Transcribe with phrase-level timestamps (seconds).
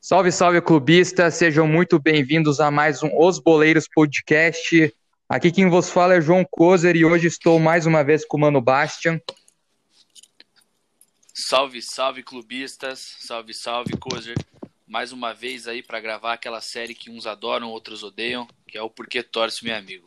[0.00, 1.34] Salve, salve, clubistas!
[1.34, 4.92] Sejam muito bem-vindos a mais um Os Boleiros Podcast.
[5.28, 8.40] Aqui quem vos fala é João Kozer e hoje estou mais uma vez com o
[8.40, 9.20] Mano Bastian.
[11.32, 13.14] Salve, salve, clubistas!
[13.20, 14.36] Salve, salve, Kozer!
[14.84, 18.82] Mais uma vez aí para gravar aquela série que uns adoram, outros odeiam, que é
[18.82, 20.04] o Porquê Torce, meu amigo.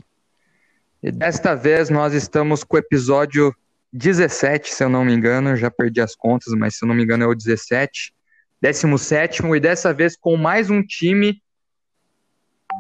[1.04, 3.55] E desta vez nós estamos com o episódio
[3.92, 7.04] 17, se eu não me engano, já perdi as contas, mas se eu não me
[7.04, 8.14] engano é o 17
[8.61, 11.42] 17 e dessa vez com mais um time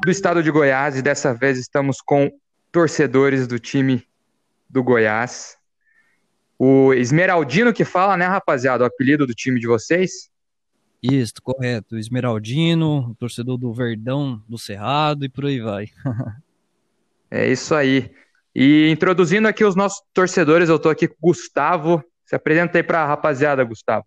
[0.03, 2.31] do estado de Goiás e dessa vez estamos com
[2.71, 4.07] torcedores do time
[4.69, 5.57] do Goiás.
[6.59, 10.29] O Esmeraldino que fala, né, rapaziada, o apelido do time de vocês?
[11.01, 11.97] Isso, correto.
[11.97, 15.87] Esmeraldino, torcedor do Verdão, do Cerrado e por aí vai.
[17.31, 18.11] é isso aí.
[18.53, 22.03] E introduzindo aqui os nossos torcedores, eu tô aqui com o Gustavo.
[22.25, 24.05] Se apresenta aí pra rapaziada, Gustavo.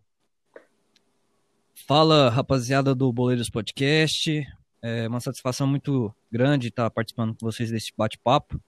[1.89, 4.47] Fala, rapaziada do Boleiros Podcast.
[4.83, 8.61] É uma satisfação muito grande estar participando com vocês desse bate-papo.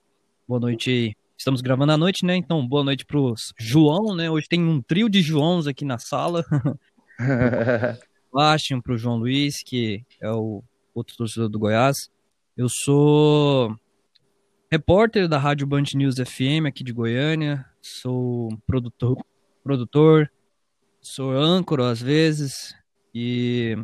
[0.49, 1.15] Boa noite.
[1.37, 2.35] Estamos gravando à noite, né?
[2.37, 4.31] Então, boa noite pro João, né?
[4.31, 6.43] Hoje tem um trio de Joãos aqui na sala.
[8.33, 10.63] Bastian, pro João Luiz, que é o
[10.95, 11.97] outro torcedor do Goiás.
[12.57, 13.77] Eu sou
[14.71, 17.65] repórter da Rádio Band News FM aqui de Goiânia.
[17.81, 19.17] Sou produtor,
[19.63, 20.31] produtor
[21.01, 22.75] sou âncora às vezes,
[23.15, 23.77] e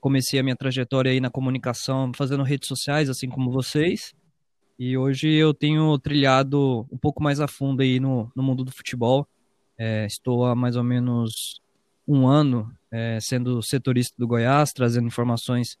[0.00, 4.14] comecei a minha trajetória aí na comunicação fazendo redes sociais, assim como vocês.
[4.78, 8.72] E hoje eu tenho trilhado um pouco mais a fundo aí no, no mundo do
[8.72, 9.28] futebol.
[9.78, 11.60] É, estou há mais ou menos
[12.08, 15.76] um ano é, sendo setorista do Goiás, trazendo informações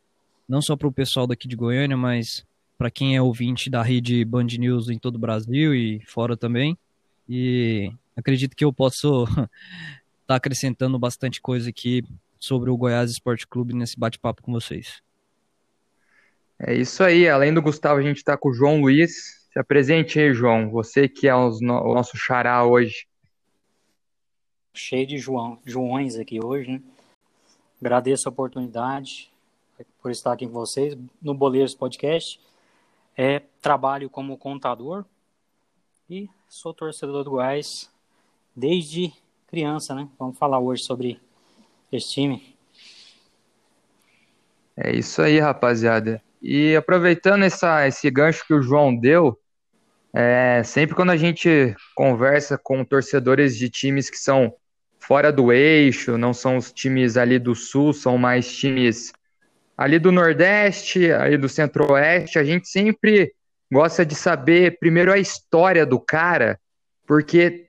[0.46, 2.44] não só para o pessoal daqui de Goiânia, mas
[2.82, 6.76] para quem é ouvinte da rede Band News em todo o Brasil e fora também.
[7.28, 9.48] E acredito que eu posso estar
[10.26, 12.02] tá acrescentando bastante coisa aqui
[12.40, 15.00] sobre o Goiás Esporte Clube nesse bate-papo com vocês.
[16.58, 17.28] É isso aí.
[17.28, 19.46] Além do Gustavo, a gente está com o João Luiz.
[19.52, 20.68] Se apresente aí, João.
[20.70, 23.06] Você que é o nosso xará hoje.
[24.74, 26.82] Cheio de João, Joões aqui hoje, né?
[27.80, 29.30] Agradeço a oportunidade
[30.02, 32.40] por estar aqui com vocês no Boleiros Podcast.
[33.16, 35.04] É, trabalho como contador
[36.08, 37.90] e sou torcedor do Goiás
[38.54, 39.12] desde
[39.46, 40.08] criança, né?
[40.18, 41.20] Vamos falar hoje sobre
[41.90, 42.56] esse time.
[44.76, 46.22] É isso aí, rapaziada.
[46.40, 49.38] E aproveitando essa, esse gancho que o João deu,
[50.12, 54.54] é, sempre quando a gente conversa com torcedores de times que são
[54.98, 59.12] fora do eixo, não são os times ali do sul, são mais times
[59.82, 63.34] ali do Nordeste, ali do Centro-Oeste, a gente sempre
[63.70, 66.56] gosta de saber primeiro a história do cara,
[67.04, 67.66] porque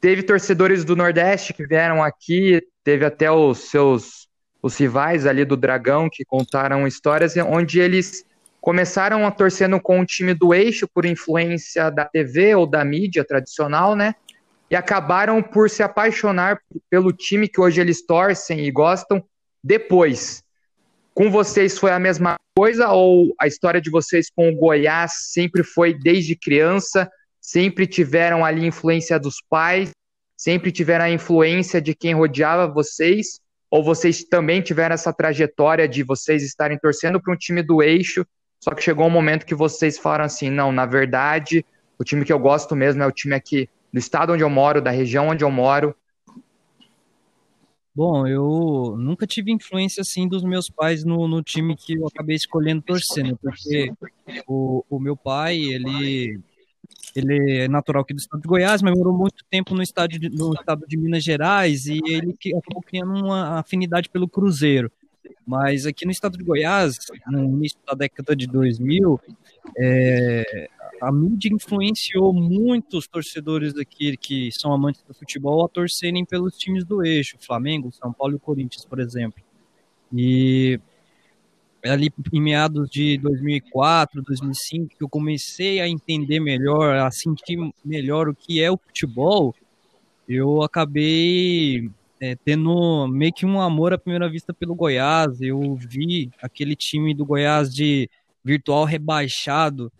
[0.00, 4.24] teve torcedores do Nordeste que vieram aqui, teve até os seus
[4.60, 8.24] os rivais ali do Dragão que contaram histórias onde eles
[8.60, 13.22] começaram a torcendo com o time do eixo por influência da TV ou da mídia
[13.24, 14.14] tradicional, né?
[14.70, 16.58] E acabaram por se apaixonar
[16.90, 19.22] pelo time que hoje eles torcem e gostam
[19.62, 20.43] depois.
[21.14, 25.62] Com vocês foi a mesma coisa ou a história de vocês com o Goiás sempre
[25.62, 27.08] foi desde criança?
[27.40, 29.90] Sempre tiveram ali influência dos pais?
[30.36, 36.02] sempre tiveram a influência de quem rodeava vocês, ou vocês também tiveram essa trajetória de
[36.02, 38.26] vocês estarem torcendo para um time do eixo,
[38.60, 41.64] só que chegou um momento que vocês falaram assim, não, na verdade,
[41.98, 44.82] o time que eu gosto mesmo é o time aqui do estado onde eu moro,
[44.82, 45.94] da região onde eu moro.
[47.94, 52.34] Bom, eu nunca tive influência assim dos meus pais no, no time que eu acabei
[52.34, 53.92] escolhendo torcendo, porque
[54.48, 56.40] o, o meu pai, ele
[57.14, 60.28] ele é natural aqui do estado de Goiás, mas morou muito tempo no estado de,
[60.28, 64.90] no estado de Minas Gerais e ele acabou criando uma afinidade pelo Cruzeiro.
[65.46, 66.96] Mas aqui no estado de Goiás,
[67.28, 69.20] no início da década de 2000,
[69.78, 70.68] é,
[71.00, 76.84] a mídia influenciou muitos torcedores aqui que são amantes do futebol a torcerem pelos times
[76.84, 79.42] do eixo, Flamengo, São Paulo e Corinthians, por exemplo.
[80.12, 80.80] E
[81.84, 88.28] ali em meados de 2004, 2005, que eu comecei a entender melhor, a sentir melhor
[88.28, 89.54] o que é o futebol,
[90.26, 91.90] eu acabei
[92.20, 95.40] é, tendo meio que um amor à primeira vista pelo Goiás.
[95.42, 98.08] Eu vi aquele time do Goiás de
[98.42, 99.92] virtual rebaixado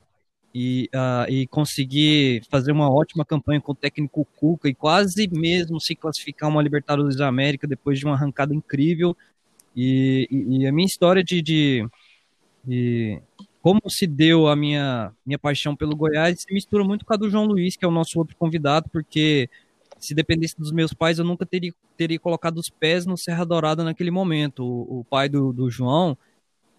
[0.55, 5.81] e, uh, e consegui fazer uma ótima campanha com o técnico Cuca e quase mesmo
[5.81, 9.17] se classificar uma Libertadores da América depois de uma arrancada incrível
[9.75, 11.89] e, e, e a minha história de, de,
[12.65, 13.21] de,
[13.61, 17.29] como se deu a minha, minha paixão pelo Goiás se mistura muito com a do
[17.29, 19.51] João Luiz, que é o nosso outro convidado, porque
[19.99, 23.83] se dependesse dos meus pais, eu nunca teria, teria colocado os pés no Serra Dourada
[23.83, 24.65] naquele momento.
[24.65, 26.17] O, o pai do, do João,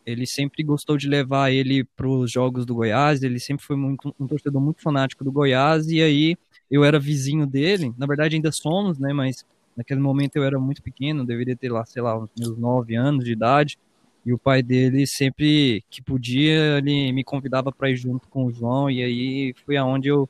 [0.06, 4.14] ele sempre gostou de levar ele para os jogos do Goiás, ele sempre foi muito,
[4.20, 6.38] um torcedor muito fanático do Goiás, e aí
[6.70, 10.82] eu era vizinho dele, na verdade ainda somos, né, mas naquele momento eu era muito
[10.82, 13.80] pequeno, deveria ter lá, sei lá, uns meus nove anos de idade,
[14.26, 18.52] e o pai dele sempre que podia, ele me convidava para ir junto com o
[18.52, 20.30] João, e aí foi aonde eu,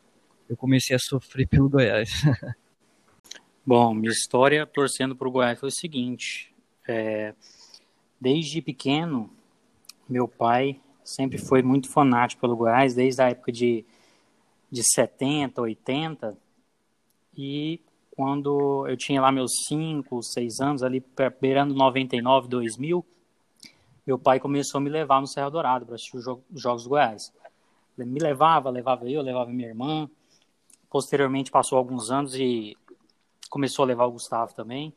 [0.50, 2.12] eu comecei a sofrer pelo Goiás.
[3.66, 6.54] Bom, minha história torcendo para o Goiás foi o seguinte:
[6.88, 7.34] é,
[8.20, 9.32] desde pequeno,
[10.08, 13.86] meu pai sempre foi muito fanático pelo Goiás, desde a época de,
[14.72, 16.38] de 70, 80,
[17.38, 17.80] e
[18.12, 21.04] quando eu tinha lá meus 5, 6 anos, ali
[21.40, 23.06] beirando 99, 2000,
[24.08, 26.24] meu pai começou a me levar no Serra Dourado para assistir os
[26.54, 27.34] Jogos do Goiás.
[27.98, 30.10] Ele me levava, levava eu, levava minha irmã.
[30.90, 32.78] Posteriormente passou alguns anos e
[33.50, 34.94] começou a levar o Gustavo também.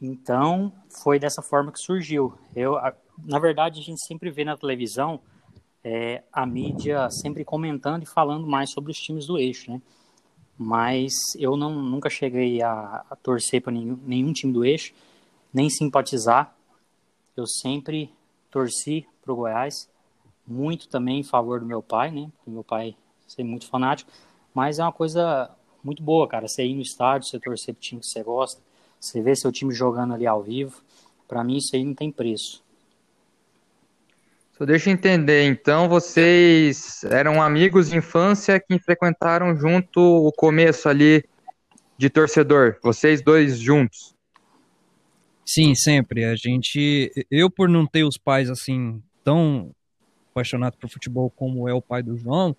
[0.00, 0.72] Então,
[1.02, 2.32] foi dessa forma que surgiu.
[2.54, 2.76] Eu,
[3.24, 5.20] na verdade, a gente sempre vê na televisão
[5.82, 9.80] é, a mídia sempre comentando e falando mais sobre os times do eixo, né?
[10.58, 14.94] Mas eu não, nunca cheguei a, a torcer para nenhum, nenhum time do eixo,
[15.52, 16.56] nem simpatizar
[17.36, 18.10] eu sempre
[18.50, 19.90] torci para o Goiás,
[20.46, 22.30] muito também em favor do meu pai, né?
[22.36, 22.96] Porque meu pai
[23.36, 24.10] é muito fanático,
[24.54, 25.50] mas é uma coisa
[25.84, 26.48] muito boa, cara.
[26.48, 28.62] Você ir no estádio, você torcer pro time que você gosta,
[28.98, 30.82] você ver seu time jogando ali ao vivo,
[31.28, 32.64] para mim isso aí não tem preço.
[34.56, 40.88] Só deixa eu entender, então vocês eram amigos de infância que frequentaram junto o começo
[40.88, 41.22] ali
[41.98, 44.14] de torcedor, vocês dois juntos?
[45.44, 46.24] Sim, sempre.
[46.24, 47.12] A gente.
[47.30, 49.70] Eu, por não ter os pais assim tão
[50.30, 52.56] apaixonados por futebol como é o pai do João,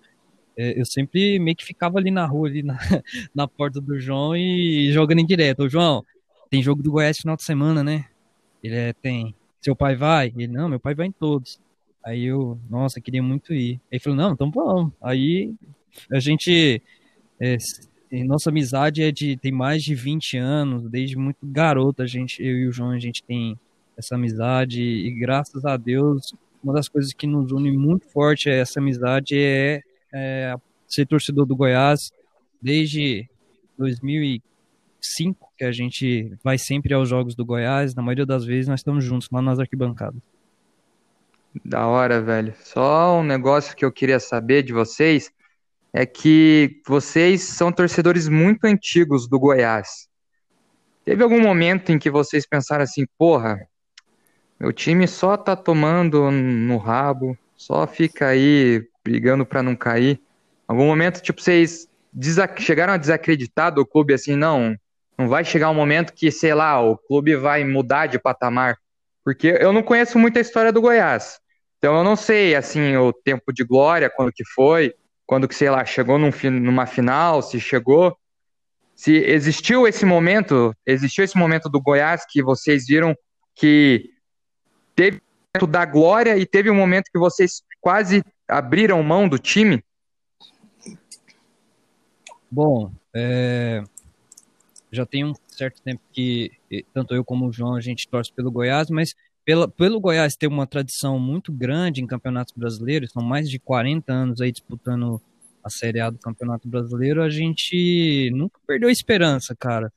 [0.56, 2.78] é, eu sempre meio que ficava ali na rua, ali na,
[3.34, 5.64] na porta do João e jogando em direto.
[5.64, 6.04] Ô, João,
[6.48, 8.06] tem jogo do Goiás final de semana, né?
[8.62, 9.34] Ele é, tem.
[9.60, 10.28] Seu pai vai?
[10.28, 11.60] Ele, não, meu pai vai em todos.
[12.08, 13.78] Aí eu, nossa, queria muito ir.
[13.90, 14.94] Ele falou, não, então vamos.
[14.98, 15.54] Aí
[16.10, 16.82] a gente
[17.38, 17.58] é,
[18.24, 22.56] nossa amizade é de tem mais de 20 anos, desde muito garoto a gente, eu
[22.56, 23.58] e o João, a gente tem
[23.94, 26.32] essa amizade e graças a Deus,
[26.64, 30.54] uma das coisas que nos une muito forte é essa amizade é, é
[30.86, 32.10] ser torcedor do Goiás
[32.62, 33.28] desde
[33.76, 38.80] 2005 que a gente vai sempre aos jogos do Goiás, na maioria das vezes nós
[38.80, 40.22] estamos juntos lá nas arquibancadas.
[41.64, 42.54] Da hora, velho.
[42.62, 45.30] Só um negócio que eu queria saber de vocês
[45.92, 50.08] é que vocês são torcedores muito antigos do Goiás.
[51.04, 53.66] Teve algum momento em que vocês pensaram assim, porra,
[54.60, 60.20] meu time só tá tomando no rabo, só fica aí brigando para não cair.
[60.66, 61.88] Algum momento, tipo, vocês
[62.58, 64.76] chegaram a desacreditar do clube assim, não,
[65.16, 68.76] não vai chegar um momento que, sei lá, o clube vai mudar de patamar.
[69.24, 71.40] Porque eu não conheço muito a história do Goiás.
[71.78, 74.94] Então eu não sei, assim, o tempo de glória, quando que foi,
[75.24, 78.16] quando que, sei lá, chegou num, numa final, se chegou,
[78.94, 83.16] se existiu esse momento, existiu esse momento do Goiás que vocês viram
[83.54, 84.10] que
[84.96, 85.20] teve o
[85.54, 89.84] momento da glória e teve um momento que vocês quase abriram mão do time?
[92.50, 93.84] Bom, é...
[94.90, 96.50] já tem um certo tempo que
[96.92, 99.14] tanto eu como o João a gente torce pelo Goiás, mas
[99.48, 104.12] pela, pelo Goiás ter uma tradição muito grande em campeonatos brasileiros, são mais de 40
[104.12, 105.18] anos aí disputando
[105.64, 109.90] a Série A do Campeonato Brasileiro, a gente nunca perdeu a esperança, cara.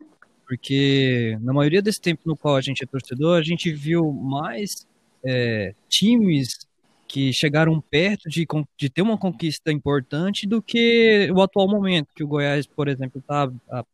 [0.48, 4.88] Porque na maioria desse tempo no qual a gente é torcedor, a gente viu mais
[5.22, 6.60] é, times
[7.06, 12.24] que chegaram perto de, de ter uma conquista importante do que o atual momento, que
[12.24, 13.52] o Goiás, por exemplo, está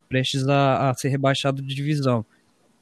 [0.08, 2.24] prestes a, a ser rebaixado de divisão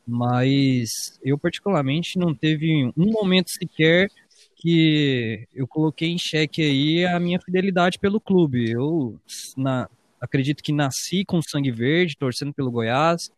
[0.06, 0.88] mas
[1.22, 4.08] eu particularmente não teve um momento sequer
[4.56, 8.70] que eu coloquei em xeque aí a minha fidelidade pelo clube.
[8.70, 9.18] Eu
[9.56, 9.88] na,
[10.20, 13.30] acredito que nasci com sangue verde, torcendo pelo Goiás.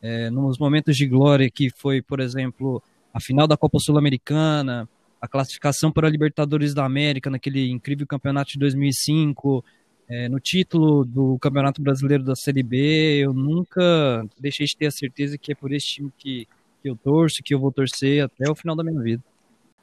[0.00, 4.88] É, nos momentos de glória que foi, por exemplo, a final da Copa Sul-Americana,
[5.20, 9.64] a classificação para a Libertadores da América naquele incrível campeonato de 2005,
[10.08, 14.90] é, no título do Campeonato Brasileiro da Série B, eu nunca deixei de ter a
[14.90, 16.46] certeza que é por esse time que,
[16.82, 19.22] que eu torço, que eu vou torcer até o final da minha vida.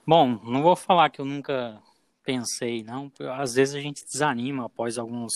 [0.06, 1.82] Bom, não vou falar que eu nunca
[2.24, 3.12] pensei, não.
[3.38, 5.32] Às vezes a gente desanima após alguns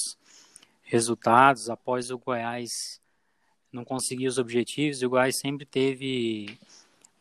[0.83, 2.69] resultados, após o Goiás
[3.71, 6.57] não conseguir os objetivos, o Goiás sempre teve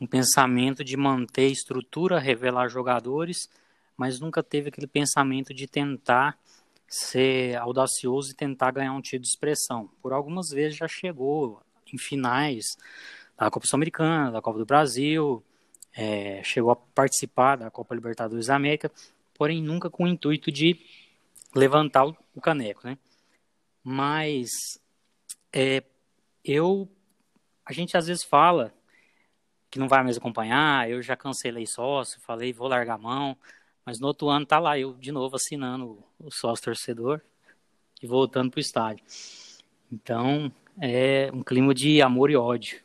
[0.00, 3.48] um pensamento de manter estrutura, revelar jogadores,
[3.96, 6.36] mas nunca teve aquele pensamento de tentar
[6.92, 9.88] ser audacioso e tentar ganhar um título de expressão.
[10.02, 12.76] Por algumas vezes já chegou em finais
[13.34, 15.42] da Copa Sul-Americana, da Copa do Brasil,
[15.94, 18.92] é, chegou a participar da Copa Libertadores da América,
[19.32, 20.78] porém nunca com o intuito de
[21.54, 22.98] levantar o caneco, né?
[23.82, 24.50] Mas
[25.50, 25.82] é,
[26.44, 26.86] eu,
[27.64, 28.72] a gente às vezes fala
[29.70, 33.36] que não vai mais acompanhar, eu já cancelei sócio, falei vou largar a mão,
[33.84, 37.20] mas no outro ano tá lá eu de novo assinando o sócio torcedor
[38.02, 39.04] e voltando pro estádio.
[39.90, 42.80] Então é um clima de amor e ódio.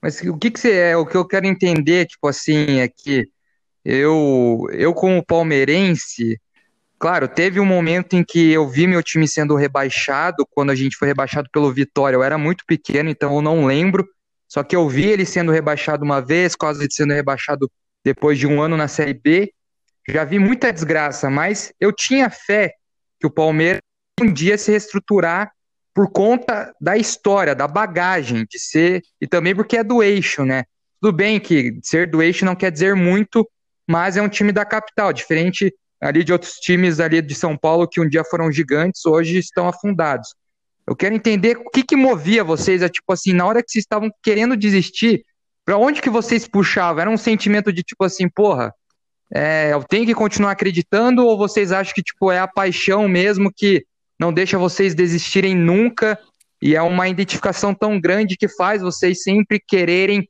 [0.00, 0.96] Mas o que que você é?
[0.96, 3.28] O que eu quero entender, tipo assim, é que
[3.84, 6.40] eu, eu como palmeirense,
[6.98, 10.96] claro, teve um momento em que eu vi meu time sendo rebaixado, quando a gente
[10.96, 14.06] foi rebaixado pelo Vitória, eu era muito pequeno, então eu não lembro.
[14.46, 17.70] Só que eu vi ele sendo rebaixado uma vez, quase sendo rebaixado
[18.04, 19.52] depois de um ano na Série B.
[20.10, 22.72] Já vi muita desgraça, mas eu tinha fé
[23.20, 23.82] que o Palmeiras
[24.20, 25.52] um dia se reestruturar
[25.94, 30.64] por conta da história, da bagagem de ser, e também porque é do eixo, né?
[31.00, 33.48] Tudo bem que ser do eixo não quer dizer muito,
[33.86, 37.88] mas é um time da capital, diferente ali de outros times ali de São Paulo
[37.88, 40.34] que um dia foram gigantes, hoje estão afundados.
[40.86, 43.82] Eu quero entender o que, que movia vocês, é tipo assim, na hora que vocês
[43.82, 45.24] estavam querendo desistir,
[45.64, 47.02] para onde que vocês puxavam?
[47.02, 48.72] Era um sentimento de tipo assim, porra,
[49.34, 53.52] é, eu tenho que continuar acreditando, ou vocês acham que tipo é a paixão mesmo
[53.54, 53.84] que
[54.18, 56.18] não deixa vocês desistirem nunca
[56.60, 60.20] e é uma identificação tão grande que faz vocês sempre quererem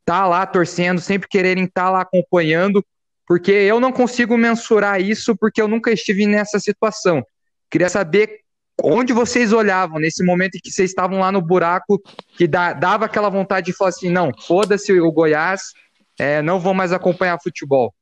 [0.00, 2.84] estar tá lá torcendo, sempre quererem estar tá lá acompanhando,
[3.26, 7.22] porque eu não consigo mensurar isso porque eu nunca estive nessa situação.
[7.70, 8.40] Queria saber
[8.82, 12.00] onde vocês olhavam nesse momento em que vocês estavam lá no buraco,
[12.36, 15.72] que dava aquela vontade de falar assim: não, foda-se o Goiás,
[16.18, 17.92] é, não vou mais acompanhar futebol.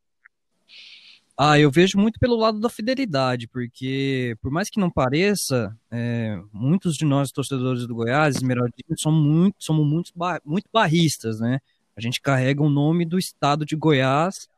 [1.37, 6.41] Ah, eu vejo muito pelo lado da fidelidade, porque por mais que não pareça, é,
[6.53, 10.12] muitos de nós torcedores do Goiás, Esmeraldinho, somos muito, somos muito,
[10.45, 11.59] muito barristas, né?
[11.97, 14.49] A gente carrega o nome do estado de Goiás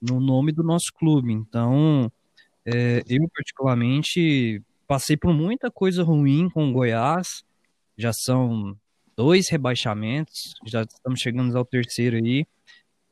[0.00, 1.32] no nome do nosso clube.
[1.32, 2.10] Então,
[2.64, 7.44] é, eu particularmente passei por muita coisa ruim com o Goiás.
[7.98, 8.76] Já são
[9.16, 12.46] dois rebaixamentos, já estamos chegando ao terceiro aí.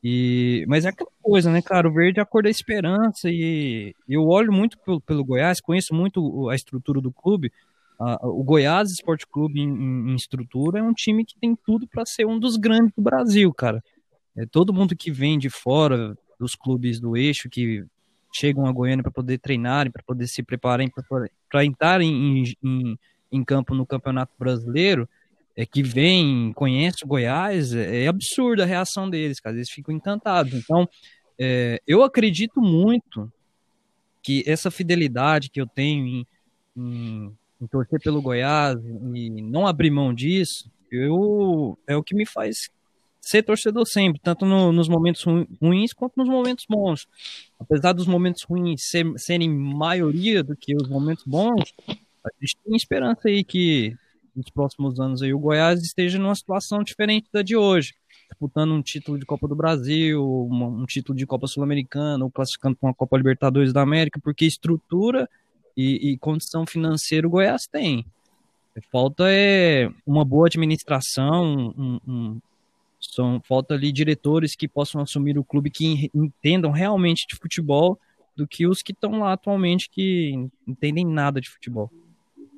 [0.02, 1.88] E, mas é aquela coisa, né, cara?
[1.88, 5.95] O verde é a cor da esperança e eu olho muito pelo, pelo Goiás, conheço
[5.95, 7.52] muito a estrutura do clube.
[8.23, 12.26] o Goiás Esporte Clube em, em, estrutura é um time que tem tudo para ser
[12.26, 13.83] um dos grandes do Brasil, cara.
[14.37, 17.85] É, todo mundo que vem de fora dos clubes do eixo, que
[18.33, 20.93] chegam a Goiânia para poder treinarem, para poder se prepararem
[21.50, 22.99] para entrar em, em,
[23.33, 25.09] em campo no Campeonato Brasileiro,
[25.59, 29.57] é, que vem, conhece o Goiás, é, é absurda a reação deles, cara.
[29.57, 30.55] Eles ficam encantados.
[30.55, 30.88] Então,
[31.37, 33.31] é, eu acredito muito
[34.23, 36.27] que essa fidelidade que eu tenho em,
[36.77, 38.79] em, em, torcer pelo Goiás
[39.12, 42.71] e não abrir mão disso, eu, é o que me faz
[43.21, 45.25] ser torcedor sempre, tanto no, nos momentos
[45.61, 47.09] ruins quanto nos momentos bons.
[47.59, 52.77] Apesar dos momentos ruins ser, serem maioria do que os momentos bons, a gente tem
[52.77, 53.97] esperança aí que
[54.38, 57.95] nos próximos anos aí o Goiás esteja numa situação diferente da de hoje,
[58.30, 62.76] disputando um título de Copa do Brasil, um, um título de Copa Sul-Americana, ou classificando
[62.76, 65.28] para uma Copa Libertadores da América, porque estrutura
[65.76, 68.07] e, e condição financeira o Goiás tem.
[68.92, 72.40] Falta é uma boa administração, um, um,
[73.00, 77.99] são, falta ali diretores que possam assumir o clube que entendam realmente de futebol
[78.37, 81.90] do que os que estão lá atualmente que entendem nada de futebol.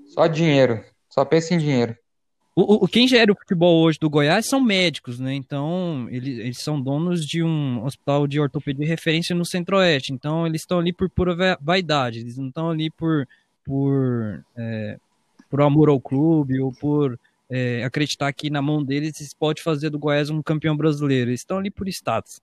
[0.04, 0.84] Só dinheiro.
[1.10, 1.96] Só pensa em dinheiro.
[2.54, 5.34] O, o, quem gera o futebol hoje do Goiás são médicos, né?
[5.34, 10.12] Então, eles, eles são donos de um hospital de ortopedia de referência no Centro-Oeste.
[10.12, 12.20] Então, eles estão ali por pura vaidade.
[12.20, 13.26] Eles não estão ali por,
[13.64, 14.98] por, é,
[15.48, 19.90] por amor ao clube ou por é, acreditar que na mão deles se pode fazer
[19.90, 21.30] do Goiás um campeão brasileiro.
[21.30, 22.40] Eles estão ali por status.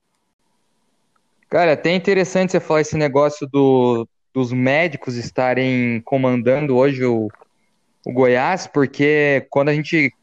[1.49, 7.29] Cara, é até interessante você falar esse negócio do, dos médicos estarem comandando hoje o,
[8.07, 10.13] o Goiás, porque quando a gente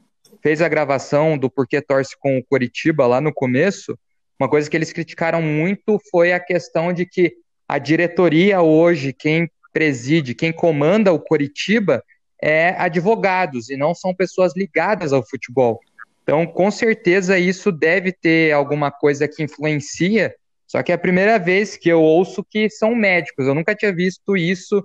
[0.42, 3.98] fez a gravação do Porquê Torce com o Coritiba lá no começo,
[4.40, 7.34] uma coisa que eles criticaram muito foi a questão de que
[7.68, 12.02] a diretoria hoje, quem preside, quem comanda o Coritiba,
[12.40, 15.78] é advogados e não são pessoas ligadas ao futebol.
[16.22, 20.34] Então, com certeza, isso deve ter alguma coisa que influencia.
[20.66, 23.46] Só que é a primeira vez que eu ouço que são médicos.
[23.46, 24.82] Eu nunca tinha visto isso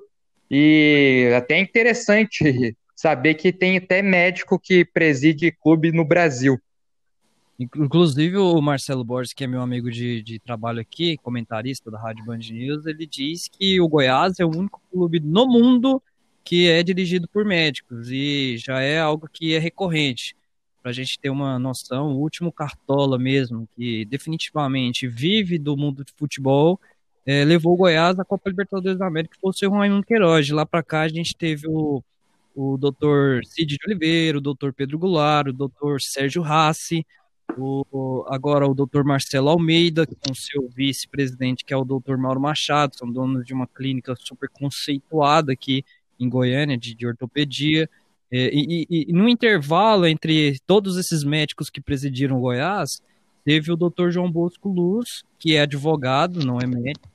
[0.51, 6.59] e até é interessante saber que tem até médico que preside clube no Brasil.
[7.57, 12.25] Inclusive o Marcelo Borges, que é meu amigo de, de trabalho aqui, comentarista da Rádio
[12.25, 16.03] Band News, ele diz que o Goiás é o único clube no mundo
[16.43, 20.35] que é dirigido por médicos e já é algo que é recorrente.
[20.81, 26.03] Para a gente ter uma noção, o último Cartola mesmo, que definitivamente vive do mundo
[26.03, 26.77] de futebol,
[27.25, 30.45] é, levou o Goiás à Copa Libertadores da América, que foi o seu Raimundo Queiroz.
[30.45, 32.03] De lá para cá a gente teve o,
[32.55, 37.05] o doutor Cid de Oliveira, o doutor Pedro Goulart, o doutor Sérgio Rassi,
[37.57, 42.95] o, agora o doutor Marcelo Almeida, com seu vice-presidente, que é o doutor Mauro Machado,
[42.95, 45.83] são donos de uma clínica super conceituada aqui
[46.19, 47.89] em Goiânia, de, de ortopedia.
[48.31, 53.01] É, e, e, e, no intervalo entre todos esses médicos que presidiram Goiás,
[53.43, 57.09] teve o doutor João Bosco Luz, que é advogado, não é médico,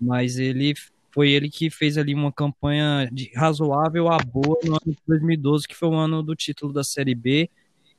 [0.00, 0.74] mas ele
[1.12, 5.68] foi ele que fez ali uma campanha de razoável a boa no ano de 2012,
[5.68, 7.50] que foi o ano do título da Série B,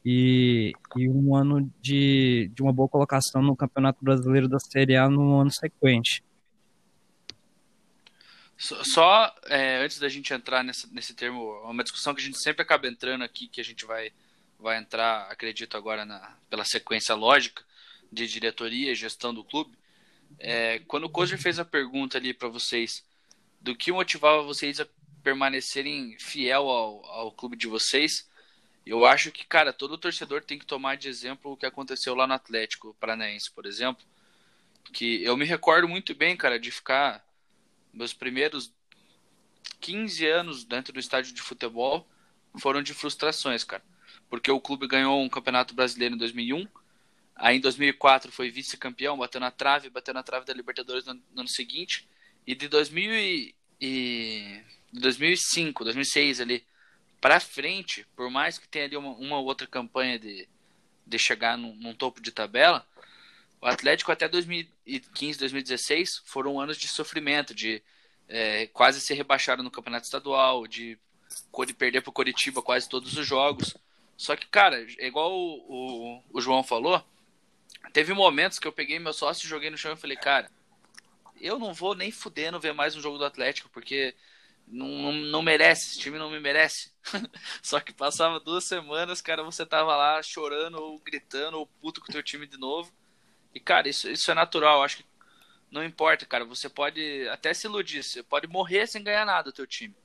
[0.03, 5.09] e, e um ano de, de uma boa colocação no Campeonato Brasileiro da Série A
[5.09, 6.23] no ano sequente.
[8.57, 12.87] Só é, antes da gente entrar nesse termo, uma discussão que a gente sempre acaba
[12.87, 14.11] entrando aqui, que a gente vai,
[14.59, 17.63] vai entrar, acredito agora, na, pela sequência lógica
[18.11, 19.71] de diretoria e gestão do clube.
[20.39, 23.05] É, quando o Kozer fez a pergunta ali para vocês
[23.61, 24.87] do que motivava vocês a
[25.23, 28.29] permanecerem fiel ao, ao clube de vocês,
[28.85, 32.27] eu acho que, cara, todo torcedor tem que tomar de exemplo o que aconteceu lá
[32.27, 34.05] no Atlético Paranaense, por exemplo.
[34.91, 37.25] Que eu me recordo muito bem, cara, de ficar
[37.93, 38.73] meus primeiros
[39.79, 42.05] 15 anos dentro do estádio de futebol
[42.59, 43.83] foram de frustrações, cara.
[44.29, 46.67] Porque o clube ganhou um campeonato brasileiro em 2001,
[47.35, 51.41] aí em 2004 foi vice-campeão, bateu na trave, bateu na trave da Libertadores no, no
[51.41, 52.07] ano seguinte,
[52.45, 54.61] e de 2000 e, e
[54.93, 56.65] 2005, 2006 ali
[57.23, 60.47] para frente, por mais que tenha ali uma, uma outra campanha de,
[61.07, 62.85] de chegar num, num, topo de tabela,
[63.61, 67.81] o Atlético até 2015, 2016 foram anos de sofrimento, de
[68.27, 70.99] é, quase ser rebaixado no campeonato estadual, de,
[71.65, 73.73] de perder para o Coritiba quase todos os jogos.
[74.17, 77.01] Só que, cara, é igual o, o, o João falou,
[77.91, 80.49] teve momentos que eu peguei meu sócio, joguei no chão e falei, cara,
[81.39, 84.15] eu não vou nem fudendo ver mais um jogo do Atlético, porque
[84.67, 86.93] não, não, não, merece, esse time não me merece.
[87.61, 92.09] Só que passava duas semanas, cara, você tava lá chorando ou gritando ou puto com
[92.09, 92.93] o teu time de novo.
[93.53, 94.81] E, cara, isso, isso é natural.
[94.81, 95.05] Acho que
[95.69, 96.45] não importa, cara.
[96.45, 99.95] Você pode até se iludir, você pode morrer sem ganhar nada do teu time.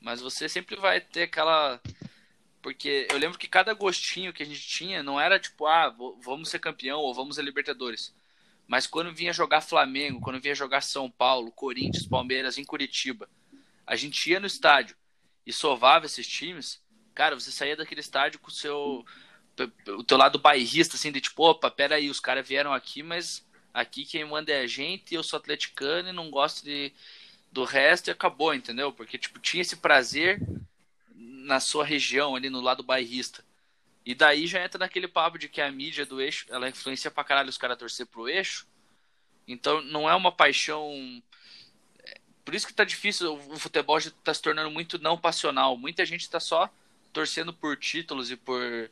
[0.00, 1.80] Mas você sempre vai ter aquela.
[2.66, 5.88] Porque eu lembro que cada gostinho que a gente tinha não era tipo, ah,
[6.20, 8.12] vamos ser campeão ou vamos a Libertadores.
[8.66, 13.30] Mas quando vinha jogar Flamengo, quando vinha jogar São Paulo, Corinthians, Palmeiras em Curitiba
[13.86, 14.96] a gente ia no estádio
[15.46, 16.82] e sovava esses times,
[17.14, 19.04] cara, você saía daquele estádio com o seu
[19.96, 24.04] o teu lado bairrista, assim, de tipo, opa, peraí, os caras vieram aqui, mas aqui
[24.04, 26.92] quem manda é a gente, eu sou atleticano e não gosto de,
[27.52, 28.92] do resto e acabou, entendeu?
[28.92, 30.42] Porque, tipo, tinha esse prazer
[31.16, 33.44] na sua região, ali no lado bairrista.
[34.04, 37.24] E daí já entra naquele papo de que a mídia do eixo, ela influencia pra
[37.24, 38.66] caralho os caras torcer pro eixo.
[39.48, 41.22] Então não é uma paixão
[42.46, 45.76] por isso que tá difícil, o futebol já tá se tornando muito não passional.
[45.76, 46.72] Muita gente tá só
[47.12, 48.88] torcendo por títulos e por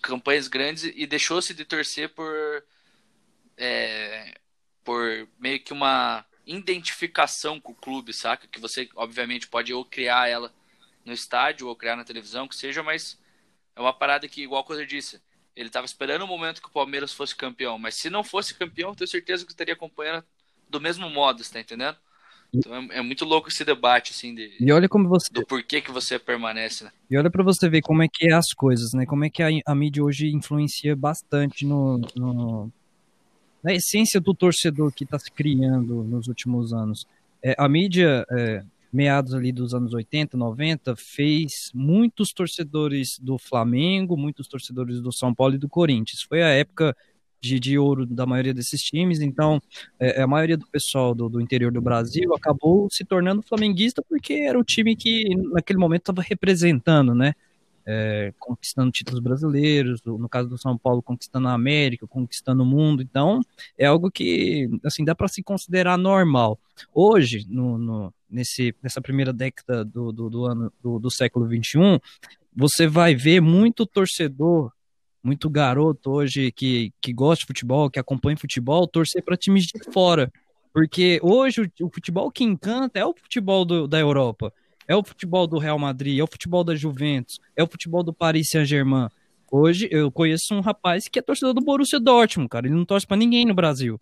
[0.00, 2.64] campanhas grandes e deixou-se de torcer por
[3.58, 4.40] é,
[4.82, 8.46] por meio que uma identificação com o clube, saca?
[8.46, 10.50] Que você, obviamente, pode ou criar ela
[11.06, 13.18] no estádio ou criar na televisão, que seja, mas
[13.74, 15.20] é uma parada que, igual coisa disse,
[15.54, 18.94] ele estava esperando o momento que o Palmeiras fosse campeão, mas se não fosse campeão,
[18.94, 20.24] tenho certeza que estaria acompanhando
[20.68, 21.96] do mesmo modo, está entendendo?
[22.52, 25.32] Então é, é, muito louco esse debate, assim, de, e olha como você...
[25.32, 26.92] do porquê que você permanece, né?
[27.10, 29.04] E olha para você ver como é que é as coisas, né?
[29.04, 32.70] Como é que a, a mídia hoje influencia bastante no, no,
[33.62, 37.06] na essência do torcedor que está se criando nos últimos anos.
[37.42, 38.62] É, a mídia, é,
[38.96, 45.34] meados ali dos anos 80, 90, fez muitos torcedores do Flamengo, muitos torcedores do São
[45.34, 46.22] Paulo e do Corinthians.
[46.22, 46.96] Foi a época
[47.38, 49.60] de, de ouro da maioria desses times, então
[50.00, 54.32] é, a maioria do pessoal do, do, interior do Brasil acabou se tornando flamenguista porque
[54.32, 57.34] era o time que naquele momento estava representando, né?
[57.88, 63.00] É, conquistando títulos brasileiros, no caso do São Paulo conquistando a América, conquistando o mundo,
[63.00, 63.40] então
[63.78, 66.58] é algo que assim dá para se considerar normal.
[66.92, 72.00] Hoje, no, no, nesse, nessa primeira década do, do, do ano do, do século 21,
[72.52, 74.72] você vai ver muito torcedor
[75.26, 79.92] muito garoto hoje que, que gosta de futebol, que acompanha futebol, torcer para times de
[79.92, 80.32] fora.
[80.72, 84.52] Porque hoje o, o, futebol que encanta é o futebol do, da Europa.
[84.88, 88.12] É o futebol do Real Madrid, é o futebol da Juventus, é o futebol do
[88.12, 89.08] Paris Saint-Germain.
[89.50, 92.66] Hoje eu conheço um rapaz que é torcedor do Borussia Dortmund, cara.
[92.66, 94.00] Ele não torce para ninguém no Brasil.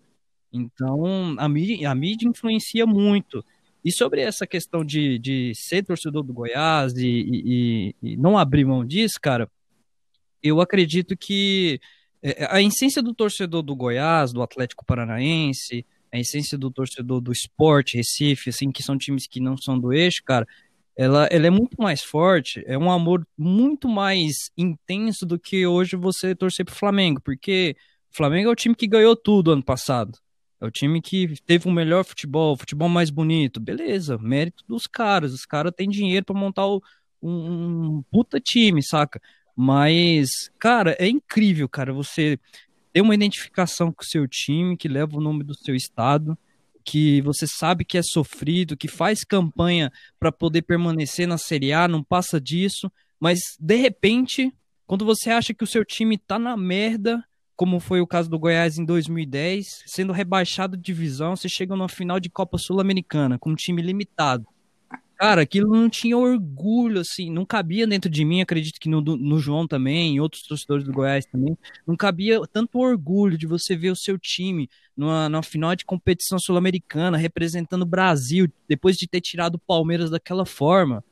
[0.52, 3.44] Então a mídia, a mídia influencia muito.
[3.84, 8.64] E sobre essa questão de, de ser torcedor do Goiás e, e, e não abrir
[8.64, 9.50] mão disso, cara,
[10.42, 11.78] eu acredito que
[12.22, 17.32] é, a essência do torcedor do Goiás, do Atlético Paranaense, a essência do torcedor do
[17.32, 20.46] esporte, Recife, assim, que são times que não são do eixo, cara,
[20.96, 25.96] ela, ela é muito mais forte, é um amor muito mais intenso do que hoje
[25.96, 27.76] você torcer pro Flamengo, porque
[28.12, 30.18] o Flamengo é o time que ganhou tudo ano passado.
[30.60, 33.60] É o time que teve o melhor futebol, futebol mais bonito.
[33.60, 35.34] Beleza, mérito dos caras.
[35.34, 36.80] Os caras têm dinheiro para montar o,
[37.20, 39.20] um, um puta time, saca?
[39.56, 42.38] Mas, cara, é incrível, cara, você
[42.92, 46.38] ter uma identificação com o seu time, que leva o nome do seu estado,
[46.84, 51.88] que você sabe que é sofrido, que faz campanha para poder permanecer na Série A,
[51.88, 54.52] não passa disso, mas de repente,
[54.86, 57.24] quando você acha que o seu time tá na merda,
[57.56, 61.88] como foi o caso do Goiás em 2010, sendo rebaixado de divisão, você chega numa
[61.88, 64.46] final de Copa Sul-Americana com um time limitado.
[65.16, 69.38] Cara, aquilo não tinha orgulho, assim, não cabia dentro de mim, acredito que no, no
[69.38, 73.90] João também, em outros torcedores do Goiás também, não cabia tanto orgulho de você ver
[73.90, 79.20] o seu time numa, numa final de competição sul-americana, representando o Brasil, depois de ter
[79.20, 81.02] tirado o Palmeiras daquela forma.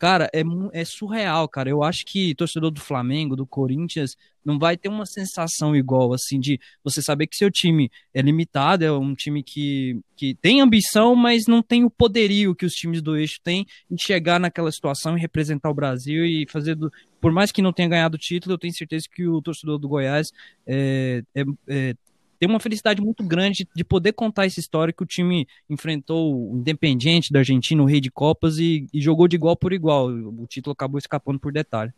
[0.00, 1.68] Cara, é, é surreal, cara.
[1.68, 6.40] Eu acho que torcedor do Flamengo, do Corinthians, não vai ter uma sensação igual, assim,
[6.40, 11.14] de você saber que seu time é limitado, é um time que, que tem ambição,
[11.14, 15.18] mas não tem o poderio que os times do eixo têm em chegar naquela situação
[15.18, 16.90] e representar o Brasil e fazer do.
[17.20, 19.86] Por mais que não tenha ganhado o título, eu tenho certeza que o torcedor do
[19.86, 20.32] Goiás
[20.66, 21.94] é, é, é
[22.40, 26.56] tem uma felicidade muito grande de poder contar essa história que o time enfrentou o
[26.56, 30.06] Independiente da Argentina, o Rei de Copas, e, e jogou de igual por igual.
[30.06, 31.92] O título acabou escapando por detalhe.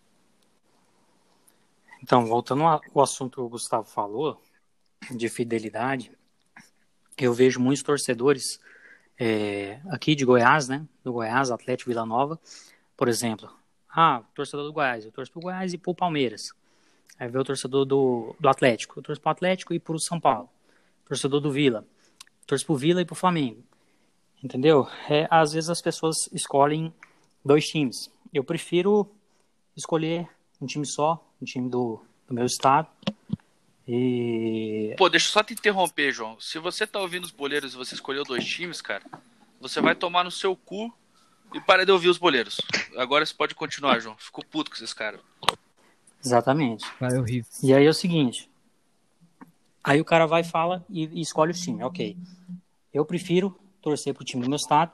[2.03, 4.43] Então, voltando ao assunto que o Gustavo falou,
[5.13, 6.11] de fidelidade,
[7.17, 8.59] eu vejo muitos torcedores
[9.17, 10.85] é, aqui de Goiás, né?
[11.05, 12.37] Do Goiás, Atlético Vila Nova,
[12.97, 13.49] por exemplo.
[13.89, 16.53] Ah, torcedor do Goiás, eu torço pro Goiás e pro Palmeiras.
[17.19, 18.99] Aí vê o torcedor do, do Atlético.
[18.99, 20.49] Eu torço pro Atlético e pro São Paulo.
[21.07, 21.87] Torcedor do Vila.
[22.47, 23.63] Torço pro Vila e pro Flamengo.
[24.43, 24.89] Entendeu?
[25.09, 26.93] É, às vezes as pessoas escolhem
[27.45, 28.11] dois times.
[28.33, 29.09] Eu prefiro
[29.77, 30.29] escolher
[30.61, 32.89] um time só, um time do, do meu estado.
[33.87, 34.95] E.
[34.97, 36.39] Pô, deixa eu só te interromper, João.
[36.41, 39.05] Se você tá ouvindo os boleiros e você escolheu dois times, cara,
[39.61, 40.93] você vai tomar no seu cu
[41.53, 42.61] e para de ouvir os boleiros.
[42.97, 44.17] Agora você pode continuar, João.
[44.19, 45.21] Fico puto com esses caras.
[46.25, 46.87] Exatamente.
[47.01, 47.51] Vai horrível.
[47.63, 48.51] E aí é o seguinte.
[49.83, 51.83] Aí o cara vai, fala e, e escolhe o time.
[51.83, 52.17] Ok.
[52.93, 54.93] Eu prefiro torcer pro time do meu estado.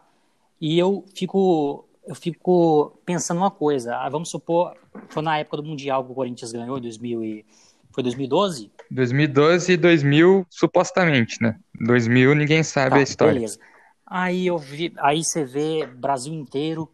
[0.61, 3.97] E eu fico, eu fico pensando uma coisa.
[3.97, 4.75] Ah, vamos supor,
[5.09, 7.45] foi na época do Mundial que o Corinthians ganhou, 2000 e,
[7.93, 8.71] foi 2012?
[8.91, 11.59] 2012 e 2000, supostamente, né?
[11.81, 13.35] 2000 ninguém sabe tá, a história.
[13.35, 13.59] Beleza.
[14.07, 16.89] Aí eu vi, aí você vê Brasil inteiro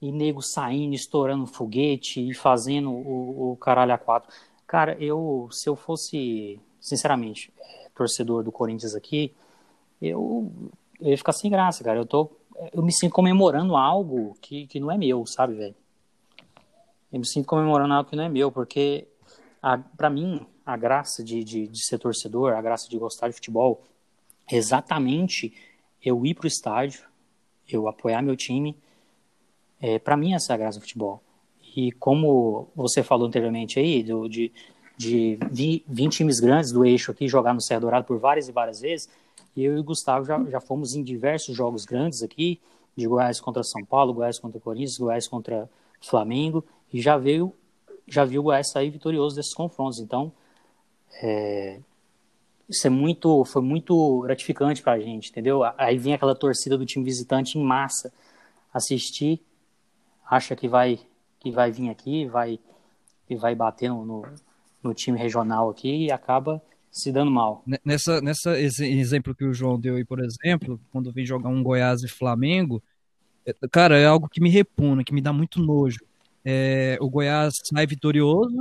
[0.00, 4.30] e nego saindo, estourando foguete e fazendo o, o caralho a quatro.
[4.66, 9.32] Cara, eu, se eu fosse, sinceramente, é, torcedor do Corinthians aqui,
[10.00, 10.52] eu,
[11.00, 11.98] eu ia ficar sem graça, cara.
[11.98, 12.30] Eu tô,
[12.72, 15.74] eu me sinto comemorando algo que, que não é meu, sabe, velho?
[17.12, 19.06] Eu me sinto comemorando algo que não é meu, porque
[19.62, 23.34] a, pra mim, a graça de, de, de ser torcedor, a graça de gostar de
[23.34, 23.84] futebol,
[24.50, 25.54] exatamente
[26.04, 27.04] eu ir pro estádio,
[27.68, 28.76] eu apoiar meu time
[29.80, 31.22] é, para mim, é a graça do futebol.
[31.76, 34.50] E como você falou anteriormente aí, do, de,
[35.50, 38.80] de 20 times grandes do eixo aqui jogar no Serra Dourado por várias e várias
[38.80, 39.08] vezes,
[39.56, 42.60] eu e o Gustavo já, já fomos em diversos jogos grandes aqui,
[42.96, 45.68] de Goiás contra São Paulo, Goiás contra Corinthians, Goiás contra
[46.00, 47.52] Flamengo, e já veio,
[48.06, 49.98] já viu o Goiás sair vitorioso desses confrontos.
[49.98, 50.32] Então,
[51.22, 51.78] é,
[52.68, 55.62] isso é muito, foi muito gratificante para a gente, entendeu?
[55.76, 58.12] Aí vem aquela torcida do time visitante em massa
[58.72, 59.40] assistir
[60.28, 60.98] acha que vai
[61.38, 62.58] que vai vir aqui, vai
[63.28, 64.24] e vai bater no, no,
[64.82, 67.62] no, time regional aqui e acaba se dando mal.
[67.84, 72.02] Nessa, nessa exemplo que o João deu aí, por exemplo, quando vem jogar um Goiás
[72.02, 72.82] e Flamengo,
[73.44, 76.00] é, cara, é algo que me repuna, que me dá muito nojo.
[76.44, 78.56] É, o Goiás sai vitorioso,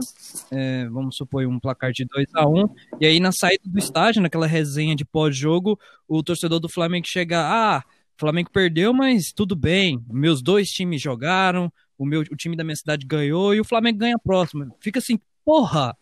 [0.49, 3.78] é, vamos supor um placar de 2 a 1 um, e aí na saída do
[3.78, 7.84] estádio, naquela resenha de pós-jogo, o torcedor do Flamengo chega, ah,
[8.15, 10.04] o Flamengo perdeu, mas tudo bem.
[10.10, 13.99] Meus dois times jogaram, o meu o time da minha cidade ganhou e o Flamengo
[13.99, 14.73] ganha a próxima.
[14.80, 15.95] Fica assim, porra.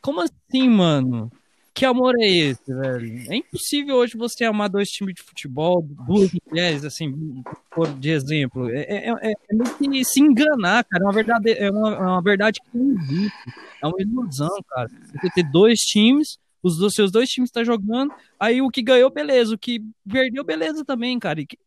[0.00, 1.30] Como assim, mano?
[1.74, 3.32] Que amor é esse, velho?
[3.32, 8.68] É impossível hoje você amar dois times de futebol, duas mulheres, assim, por de exemplo.
[8.70, 11.04] É, é, é, é meio que se enganar, cara.
[11.04, 13.52] É uma verdade, é uma, é uma verdade que não existe.
[13.80, 14.88] É uma ilusão, cara.
[14.88, 19.10] Você ter dois times, os seus dois times estão tá jogando, aí o que ganhou,
[19.10, 19.54] beleza.
[19.54, 21.40] O que perdeu, beleza também, cara.
[21.40, 21.58] E que,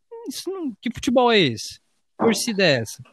[0.47, 1.79] não, que futebol é esse?
[2.17, 3.03] Torcida é essa?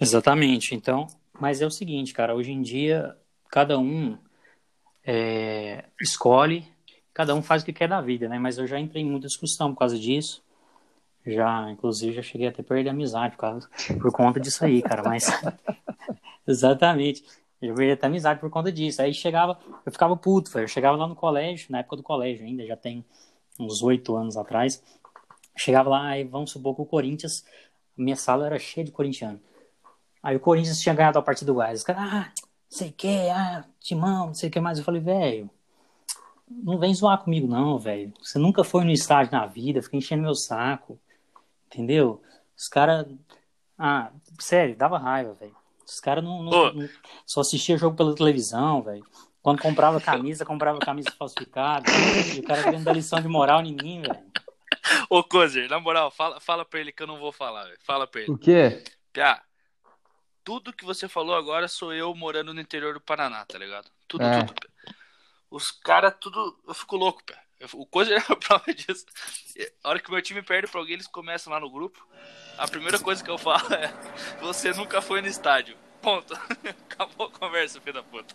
[0.00, 0.74] Exatamente.
[0.74, 1.06] Então,
[1.38, 2.34] mas é o seguinte, cara.
[2.34, 3.16] Hoje em dia,
[3.50, 4.16] cada um
[5.04, 6.66] é, escolhe,
[7.12, 8.38] cada um faz o que quer da vida, né?
[8.38, 10.42] Mas eu já entrei em muita discussão por causa disso.
[11.26, 13.68] Já, inclusive, já cheguei até a perder a amizade por, causa,
[14.00, 15.02] por conta disso aí, cara.
[15.02, 15.26] Mas.
[16.46, 17.22] Exatamente.
[17.60, 19.02] Eu perdi até amizade por conta disso.
[19.02, 20.64] Aí chegava, eu ficava puto, velho.
[20.64, 23.04] Eu chegava lá no colégio, na época do colégio ainda, já tem
[23.58, 24.82] uns oito anos atrás.
[25.56, 27.44] Chegava lá e vamos supor que o Corinthians,
[27.96, 29.40] minha sala era cheia de corintiano.
[30.22, 31.80] Aí o Corinthians tinha ganhado a partida do Goiás.
[31.80, 32.32] Os caras, ah,
[32.68, 34.78] sei que, ah, timão, não sei o que mais.
[34.78, 35.50] Eu falei, velho,
[36.48, 38.12] não vem zoar comigo não, velho.
[38.22, 40.98] Você nunca foi no estádio na vida, fica enchendo meu saco.
[41.66, 42.22] Entendeu?
[42.56, 43.06] Os caras.
[43.78, 45.56] Ah, sério, dava raiva, velho.
[45.88, 46.88] Os caras não, não, não,
[47.24, 49.04] só assistia jogo pela televisão, velho.
[49.40, 51.90] Quando comprava camisa, comprava camisa falsificada.
[52.34, 54.28] e o cara querendo dar lição de moral em mim, velho.
[55.08, 57.78] Ô, Kozer, na moral, fala, fala pra ele que eu não vou falar, velho.
[57.82, 58.30] Fala pra ele.
[58.30, 58.84] O quê?
[59.12, 59.42] Piá,
[60.44, 63.90] tudo que você falou agora sou eu morando no interior do Paraná, tá ligado?
[64.06, 64.44] Tudo, é.
[64.44, 64.68] tudo.
[65.50, 66.58] Os caras, tudo.
[66.66, 67.38] Eu fico louco, pé.
[67.72, 69.04] O coisa é a prova disso.
[69.82, 72.06] A hora que meu time perde pra alguém, eles começam lá no grupo.
[72.56, 73.92] A primeira coisa que eu falo é:
[74.40, 75.76] Você nunca foi no estádio.
[76.00, 76.32] Ponto.
[76.90, 78.34] Acabou a conversa, filho da puta.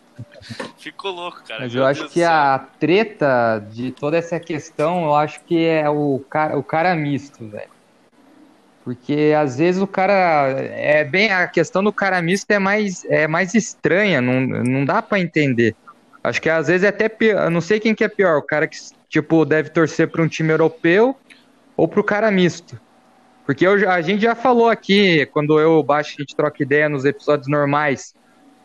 [0.78, 1.60] Ficou louco, cara.
[1.60, 5.88] Mas eu acho Deus que a treta de toda essa questão, eu acho que é
[5.88, 7.72] o cara, o cara misto, velho.
[8.84, 10.50] Porque às vezes o cara.
[10.58, 11.32] É bem.
[11.32, 15.74] A questão do cara misto é mais, é mais estranha, não, não dá para entender.
[16.22, 17.44] Acho que às vezes é até pior.
[17.44, 18.76] Eu não sei quem que é pior, o cara que,
[19.14, 21.16] tipo, deve torcer para um time europeu
[21.76, 22.80] ou pro cara misto.
[23.46, 27.04] Porque eu, a gente já falou aqui, quando eu baixo, a gente troca ideia nos
[27.04, 28.12] episódios normais.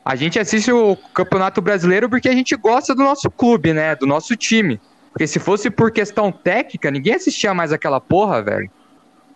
[0.03, 3.95] A gente assiste o Campeonato Brasileiro porque a gente gosta do nosso clube, né?
[3.95, 4.81] Do nosso time.
[5.11, 8.71] Porque se fosse por questão técnica, ninguém assistia mais aquela porra, velho.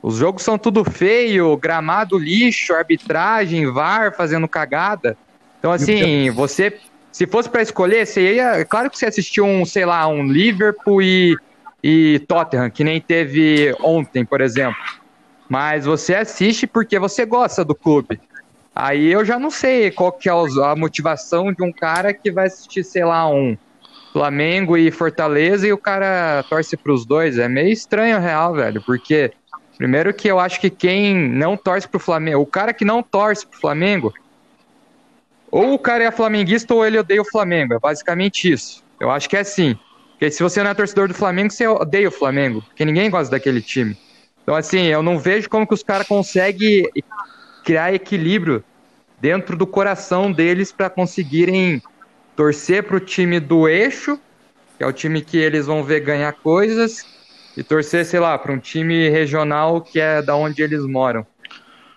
[0.02, 5.16] Os jogos são tudo feio, gramado lixo, arbitragem, VAR fazendo cagada.
[5.60, 6.80] Então, assim, você,
[7.14, 8.66] se fosse para escolher, você ia.
[8.66, 11.38] Claro que você assistiu um, sei lá, um Liverpool e,
[11.84, 14.82] e Tottenham, que nem teve ontem, por exemplo.
[15.48, 18.20] Mas você assiste porque você gosta do clube.
[18.76, 22.48] Aí eu já não sei qual que é a motivação de um cara que vai
[22.48, 23.56] assistir, sei lá, um
[24.12, 27.38] Flamengo e Fortaleza e o cara torce para os dois.
[27.38, 29.32] É meio estranho, real, velho, porque
[29.78, 33.46] Primeiro que eu acho que quem não torce pro Flamengo, o cara que não torce
[33.46, 34.14] pro Flamengo,
[35.54, 37.76] ou o cara é flamenguista ou ele odeia o Flamengo.
[37.76, 38.84] É basicamente isso.
[39.00, 39.78] Eu acho que é assim.
[40.10, 42.64] Porque se você não é torcedor do Flamengo, você odeia o Flamengo.
[42.64, 43.96] Porque ninguém gosta daquele time.
[44.42, 46.90] Então, assim, eu não vejo como que os caras conseguem
[47.64, 48.64] criar equilíbrio
[49.22, 51.84] dentro do coração deles para conseguirem
[52.36, 54.20] torcer pro time do eixo,
[54.76, 57.06] que é o time que eles vão ver ganhar coisas,
[57.56, 61.24] e torcer, sei lá, para um time regional que é da onde eles moram.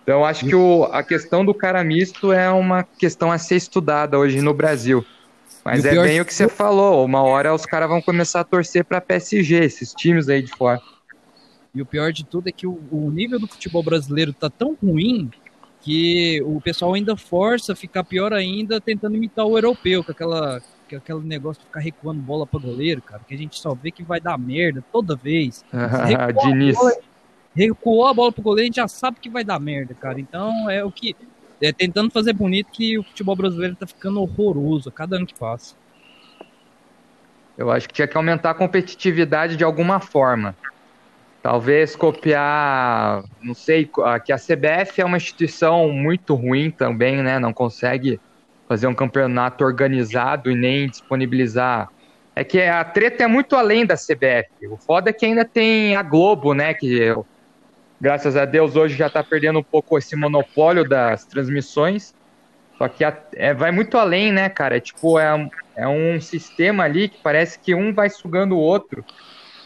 [0.06, 4.16] Então, acho que o, a questão do cara misto é uma questão a ser estudada
[4.16, 5.04] hoje no Brasil.
[5.64, 8.84] Mas é bem o que você falou, uma hora os caras vão começar a torcer
[8.84, 10.80] para PSG, esses times aí de fora.
[11.74, 14.78] E o pior de tudo é que o, o nível do futebol brasileiro tá tão
[14.80, 15.28] ruim
[15.80, 20.62] que o pessoal ainda força a ficar pior ainda tentando imitar o europeu, com aquela
[20.88, 23.74] que é aquele negócio de ficar recuando bola para goleiro, cara, que a gente só
[23.74, 25.64] vê que vai dar merda toda vez.
[26.44, 26.76] Diniz.
[27.56, 30.20] Recuou a bola pro goleiro, a gente já sabe que vai dar merda, cara.
[30.20, 31.16] Então é o que.
[31.60, 35.34] É tentando fazer bonito que o futebol brasileiro tá ficando horroroso a cada ano que
[35.34, 35.74] passa.
[37.56, 40.54] Eu acho que tinha que aumentar a competitividade de alguma forma.
[41.42, 43.88] Talvez copiar, não sei,
[44.24, 47.38] que a CBF é uma instituição muito ruim também, né?
[47.38, 48.20] Não consegue
[48.68, 51.88] fazer um campeonato organizado e nem disponibilizar.
[52.34, 54.66] É que a treta é muito além da CBF.
[54.68, 56.74] O foda é que ainda tem a Globo, né?
[56.74, 57.14] Que
[58.00, 62.14] graças a Deus hoje já está perdendo um pouco esse monopólio das transmissões.
[62.78, 64.76] Só que a, é, vai muito além, né, cara?
[64.76, 69.04] É tipo, é, é um sistema ali que parece que um vai sugando o outro.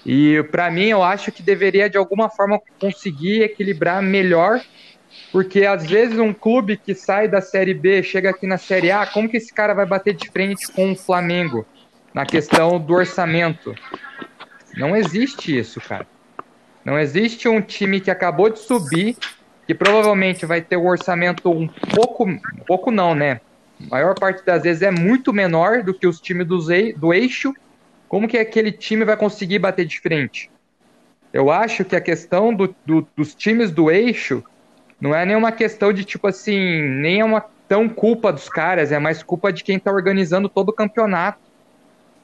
[0.07, 4.61] E para mim, eu acho que deveria de alguma forma conseguir equilibrar melhor
[5.33, 9.07] porque às vezes um clube que sai da Série B chega aqui na Série A,
[9.07, 11.67] como que esse cara vai bater de frente com o Flamengo
[12.13, 13.75] na questão do orçamento?
[14.77, 16.07] Não existe isso, cara.
[16.85, 19.17] Não existe um time que acabou de subir,
[19.67, 22.27] que provavelmente vai ter o um orçamento um pouco,
[22.67, 23.41] pouco não, né?
[23.87, 26.59] A maior parte das vezes é muito menor do que os times do,
[26.97, 27.55] do eixo.
[28.09, 30.51] Como que aquele time vai conseguir bater de frente?
[31.33, 34.43] Eu acho que a questão do, do, dos times do eixo
[35.01, 38.99] não é nenhuma questão de, tipo assim, nem é uma tão culpa dos caras, é
[38.99, 41.39] mais culpa de quem está organizando todo o campeonato.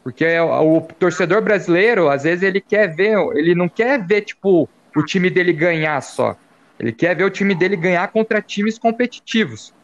[0.06, 4.68] Porque o, o, torcedor brasileiro, às vezes, ele quer ver, ele não quer ver, tipo,
[4.94, 6.36] o time dele ganhar só.
[6.78, 9.74] Ele quer ver o time dele ganhar contra times competitivos.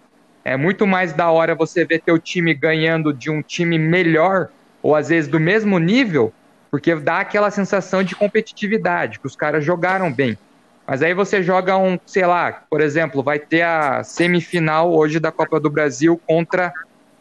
[0.44, 4.94] É muito mais da hora você ver teu time ganhando de um time melhor, ou
[4.94, 6.32] às vezes do mesmo nível,
[6.70, 10.38] porque dá aquela sensação de competitividade, que os caras jogaram bem.
[10.86, 15.32] Mas aí você joga um, sei lá, por exemplo, vai ter a semifinal hoje da
[15.32, 16.72] Copa do Brasil contra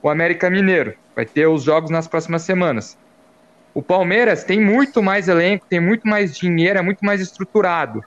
[0.03, 0.93] o América Mineiro.
[1.21, 2.97] Vai ter os jogos nas próximas semanas.
[3.75, 8.03] O Palmeiras tem muito mais elenco, tem muito mais dinheiro, é muito mais estruturado.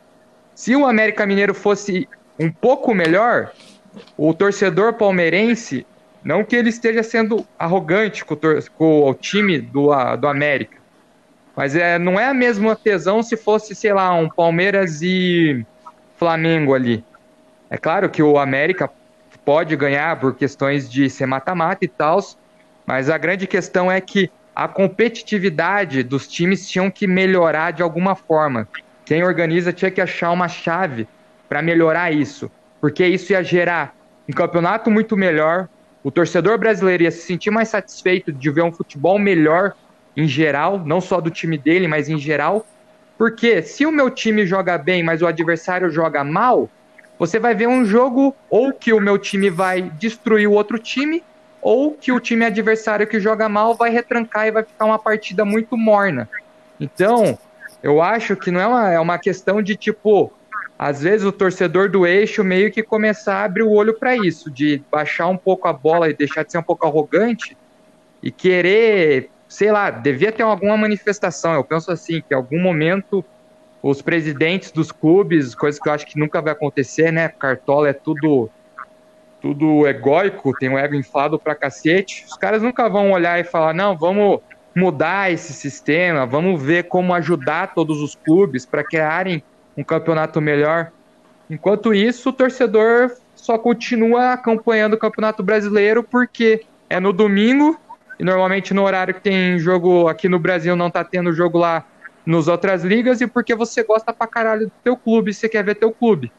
[0.53, 3.53] Se o América Mineiro fosse um pouco melhor,
[4.16, 5.87] o torcedor palmeirense,
[6.24, 8.38] não que ele esteja sendo arrogante com o,
[8.77, 10.79] com o time do, do América,
[11.55, 15.64] mas é, não é a mesma tesão se fosse, sei lá, um Palmeiras e
[16.16, 17.05] Flamengo ali.
[17.70, 18.90] É claro que o América
[19.44, 22.18] pode ganhar por questões de ser mata-mata e tal,
[22.87, 28.14] mas a grande questão é que a competitividade dos times tinham que melhorar de alguma
[28.14, 28.68] forma.
[29.05, 31.09] Quem organiza tinha que achar uma chave
[31.49, 33.94] para melhorar isso, porque isso ia gerar
[34.29, 35.68] um campeonato muito melhor,
[36.03, 39.75] o torcedor brasileiro ia se sentir mais satisfeito de ver um futebol melhor
[40.16, 42.66] em geral, não só do time dele, mas em geral.
[43.18, 46.70] Porque se o meu time joga bem, mas o adversário joga mal,
[47.18, 51.23] você vai ver um jogo ou que o meu time vai destruir o outro time,
[51.64, 55.44] ou que o time adversário que joga mal vai retrancar e vai ficar uma partida
[55.44, 56.29] muito morna.
[56.79, 57.38] Então,
[57.83, 60.31] eu acho que não é uma, é uma questão de tipo,
[60.79, 64.50] às vezes o torcedor do eixo meio que começar a abrir o olho para isso,
[64.50, 67.57] de baixar um pouco a bola e deixar de ser um pouco arrogante
[68.22, 71.55] e querer sei lá, devia ter alguma manifestação.
[71.55, 73.24] Eu penso assim, que em algum momento
[73.81, 77.29] os presidentes dos clubes, coisa que eu acho que nunca vai acontecer, né?
[77.29, 78.50] Cartola é tudo
[79.44, 82.24] tudo egóico, tem um ego inflado pra cacete.
[82.33, 84.38] Os caras nunca vão olhar e falar: "Não, vamos
[84.74, 89.44] mudar esse sistema, vamos ver como ajudar todos os clubes para criarem
[89.76, 90.90] um campeonato melhor".
[91.50, 97.76] Enquanto isso, o torcedor só continua acompanhando o Campeonato Brasileiro porque é no domingo
[98.18, 101.85] e normalmente no horário que tem jogo aqui no Brasil não tá tendo jogo lá
[102.26, 105.74] nos outras ligas e porque você gosta pra caralho do teu clube, você quer ver
[105.74, 106.33] teu clube.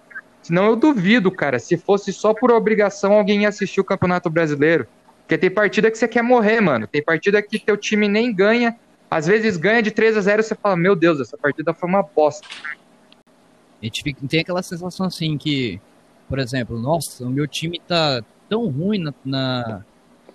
[0.46, 4.86] Senão eu duvido, cara, se fosse só por obrigação alguém ia assistir o Campeonato Brasileiro.
[5.22, 6.86] Porque tem partida que você quer morrer, mano.
[6.86, 8.78] Tem partida que teu time nem ganha.
[9.10, 12.04] Às vezes ganha de 3 a 0 você fala, meu Deus, essa partida foi uma
[12.04, 12.48] bosta.
[13.82, 15.82] A gente fica, tem aquela sensação assim que,
[16.30, 19.84] por exemplo, nossa, o meu time tá tão ruim na, na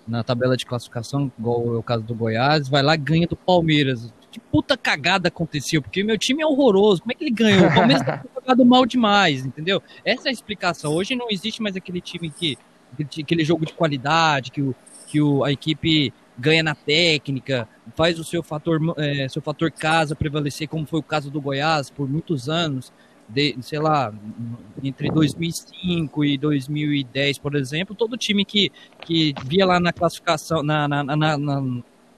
[0.05, 4.11] na tabela de classificação, igual é o caso do Goiás, vai lá ganha do Palmeiras.
[4.31, 7.01] Que puta cagada aconteceu, porque meu time é horroroso.
[7.01, 7.67] Como é que ele ganhou?
[7.67, 9.81] O Palmeiras tá jogado mal demais, entendeu?
[10.05, 10.93] Essa é a explicação.
[10.93, 12.57] Hoje não existe mais aquele time que.
[12.99, 14.75] aquele jogo de qualidade, que, o,
[15.07, 20.15] que o, a equipe ganha na técnica, faz o seu fator, é, seu fator casa
[20.15, 22.91] prevalecer, como foi o caso do Goiás por muitos anos
[23.31, 24.13] de, sei lá,
[24.83, 28.71] entre 2005 e 2010, por exemplo, todo time que,
[29.05, 31.61] que via lá na classificação, na, na, na, na,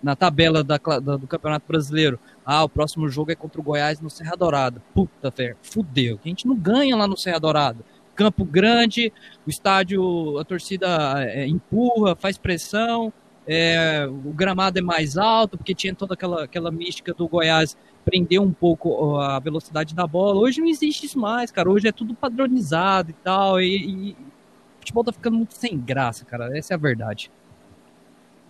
[0.03, 4.01] na tabela da, da, do Campeonato Brasileiro, ah, o próximo jogo é contra o Goiás
[4.01, 4.83] no Serra Dourada.
[4.93, 6.19] Puta, fé, fudeu.
[6.23, 7.79] A gente não ganha lá no Serra Dourada.
[8.13, 9.11] Campo grande,
[9.47, 10.87] o estádio, a torcida
[11.23, 13.11] é, empurra, faz pressão,
[13.47, 18.39] é, o gramado é mais alto, porque tinha toda aquela, aquela mística do Goiás prender
[18.39, 20.39] um pouco a velocidade da bola.
[20.39, 21.69] Hoje não existe isso mais, cara.
[21.69, 23.61] Hoje é tudo padronizado e tal.
[23.61, 26.55] E, e o futebol tá ficando muito sem graça, cara.
[26.57, 27.31] Essa é a verdade.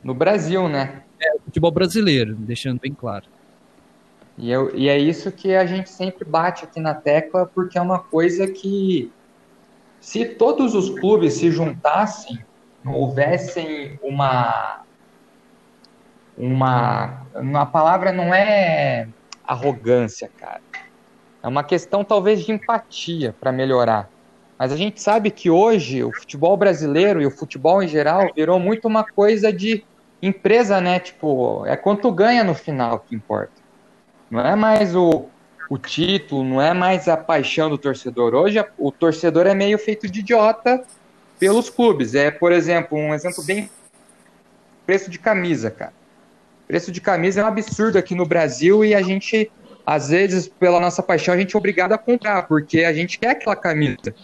[0.04, 1.04] No Brasil, né?
[1.24, 3.26] É, o futebol brasileiro, deixando bem claro.
[4.38, 7.82] E, eu, e é isso que a gente sempre bate aqui na tecla, porque é
[7.82, 9.12] uma coisa que,
[10.00, 12.44] se todos os clubes se juntassem,
[12.86, 14.82] houvessem uma.
[16.38, 17.22] Uma.
[17.36, 19.08] Uma palavra não é
[19.46, 20.62] arrogância, cara.
[21.42, 24.10] É uma questão talvez de empatia para melhorar.
[24.58, 28.60] Mas a gente sabe que hoje o futebol brasileiro e o futebol em geral virou
[28.60, 29.84] muito uma coisa de
[30.28, 31.00] empresa, né?
[31.00, 33.52] Tipo, é quanto ganha no final que importa.
[34.32, 35.26] Não é mais o,
[35.70, 38.34] o título, não é mais a paixão do torcedor.
[38.34, 40.84] Hoje o torcedor é meio feito de idiota
[41.38, 42.16] pelos clubes.
[42.16, 43.70] É, por exemplo, um exemplo bem
[44.86, 45.94] preço de camisa, cara.
[46.68, 49.52] Preço de camisa é um absurdo aqui no Brasil e a gente,
[49.86, 53.32] às vezes, pela nossa paixão, a gente é obrigado a comprar, porque a gente quer
[53.32, 54.16] aquela camisa.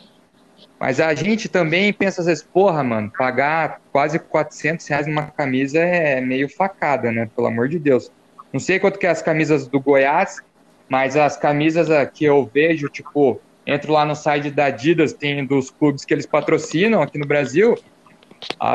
[0.80, 5.80] Mas a gente também pensa às vezes, porra, mano, pagar quase 400 reais numa camisa
[5.80, 7.30] é meio facada, né?
[7.36, 8.10] Pelo amor de Deus.
[8.54, 10.42] Não sei quanto que é as camisas do Goiás,
[10.88, 15.70] mas as camisas que eu vejo, tipo, entro lá no site da Adidas, tem dos
[15.70, 17.76] clubes que eles patrocinam aqui no Brasil,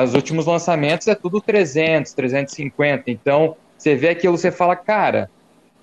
[0.02, 3.10] Os últimos lançamentos é tudo 300, 350.
[3.10, 5.30] Então, você vê aquilo, você fala, cara,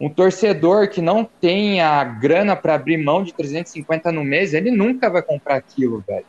[0.01, 4.71] um torcedor que não tem a grana para abrir mão de 350 no mês, ele
[4.71, 6.25] nunca vai comprar aquilo, velho.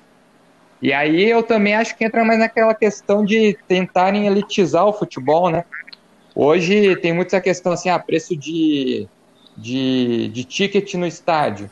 [0.83, 5.49] E aí eu também acho que entra mais naquela questão de tentarem elitizar o futebol,
[5.49, 5.64] né?
[6.35, 9.09] Hoje tem muita questão assim, ah, preço de,
[9.57, 11.70] de, de ticket no estádio.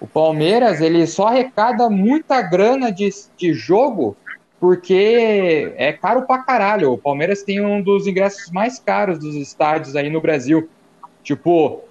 [0.00, 4.16] O Palmeiras, ele só arrecada muita grana de, de jogo
[4.60, 6.92] porque é caro pra caralho.
[6.92, 10.68] O Palmeiras tem um dos ingressos mais caros dos estádios aí no Brasil.
[11.22, 11.84] Tipo,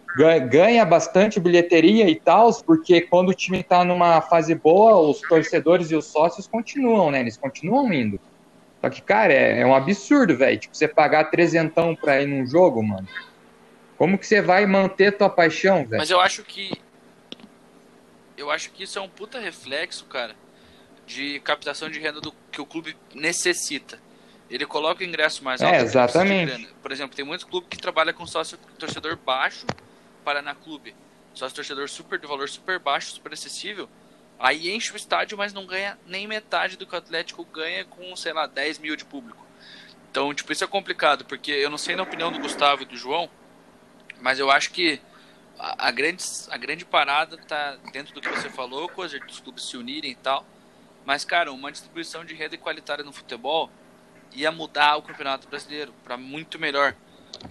[0.49, 5.89] ganha bastante bilheteria e tal, porque quando o time tá numa fase boa, os torcedores
[5.91, 7.21] e os sócios continuam, né?
[7.21, 8.19] Eles continuam indo.
[8.81, 10.59] Só que, cara, é, é um absurdo, velho.
[10.59, 13.07] Tipo, você pagar trezentão pra ir num jogo, mano.
[13.97, 15.99] Como que você vai manter tua paixão, velho?
[15.99, 16.71] Mas eu acho que.
[18.35, 20.35] Eu acho que isso é um puta reflexo, cara,
[21.05, 23.99] de captação de renda do que o clube necessita.
[24.51, 25.73] Ele coloca o ingresso mais alto.
[25.73, 26.67] É, exatamente.
[26.81, 29.65] Por exemplo, tem muitos clubes que trabalham com sócio torcedor baixo,
[30.25, 30.93] Paraná Clube.
[31.33, 33.89] Sócio torcedor super de valor super baixo, super acessível.
[34.37, 38.13] Aí enche o estádio, mas não ganha nem metade do que o Atlético ganha com,
[38.17, 39.45] sei lá, 10 mil de público.
[40.09, 42.97] Então, tipo, isso é complicado, porque eu não sei na opinião do Gustavo e do
[42.97, 43.29] João,
[44.19, 44.99] mas eu acho que
[45.57, 49.63] a, a grande, a grande parada tá dentro do que você falou, coisa dos clubes
[49.63, 50.45] se unirem e tal.
[51.05, 53.71] Mas, cara, uma distribuição de renda igualitária no futebol
[54.33, 56.95] ia mudar o Campeonato Brasileiro para muito melhor.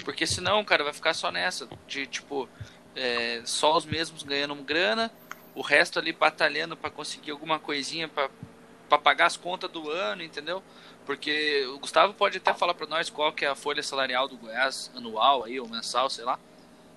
[0.05, 2.49] Porque senão, cara, vai ficar só nessa, de tipo,
[2.95, 5.11] é, só os mesmos ganhando grana
[5.55, 10.63] o resto ali batalhando para conseguir alguma coisinha para pagar as contas do ano, entendeu?
[11.05, 14.37] Porque o Gustavo pode até falar para nós qual que é a folha salarial do
[14.37, 16.39] Goiás anual aí ou mensal, sei lá.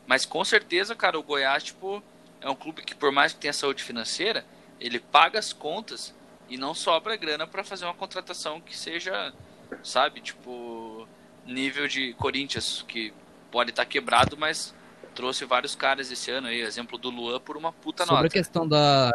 [0.06, 2.04] Mas com certeza, cara, o Goiás tipo
[2.42, 4.46] é um clube que por mais que tenha saúde financeira,
[4.80, 6.14] ele paga as contas
[6.50, 9.34] e não sobra grana para fazer uma contratação que seja,
[9.82, 11.08] sabe, tipo
[11.46, 13.14] nível de Corinthians que
[13.52, 14.74] pode estar tá quebrado, mas
[15.14, 18.28] trouxe vários caras esse ano aí, exemplo do Luan por uma puta Sobre nota.
[18.28, 19.12] Sobre a questão da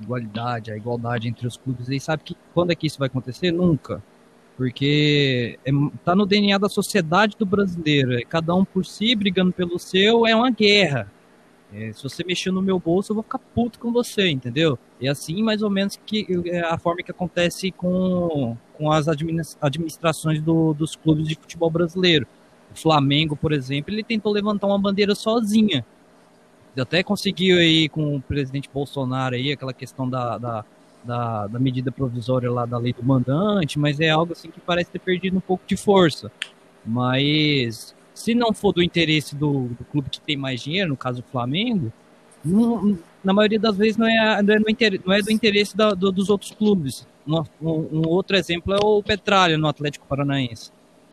[0.00, 3.52] igualdade, a igualdade entre os clubes, aí sabe que quando é que isso vai acontecer?
[3.52, 4.02] Nunca.
[4.56, 5.70] Porque é,
[6.04, 8.14] tá no DNA da sociedade do brasileiro.
[8.14, 11.10] É cada um por si, brigando pelo seu, é uma guerra.
[11.74, 14.78] É, se você mexer no meu bolso, eu vou ficar puto com você, entendeu?
[15.00, 19.06] É assim, mais ou menos, que é a forma que acontece com, com as
[19.60, 22.26] administrações do, dos clubes de futebol brasileiro.
[22.74, 25.86] O Flamengo, por exemplo, ele tentou levantar uma bandeira sozinha.
[26.74, 30.64] Ele até conseguiu aí com o presidente Bolsonaro aí, aquela questão da, da,
[31.04, 34.90] da, da, medida provisória lá da lei do mandante, mas é algo assim que parece
[34.90, 36.32] ter perdido um pouco de força.
[36.84, 41.20] Mas se não for do interesse do, do clube que tem mais dinheiro, no caso
[41.20, 41.92] o Flamengo,
[42.44, 44.58] não, na maioria das vezes não é, não é,
[45.04, 47.06] não é do interesse da, do, dos outros clubes.
[47.26, 50.72] Um, um, outro exemplo é o Petralha no Atlético Paranaense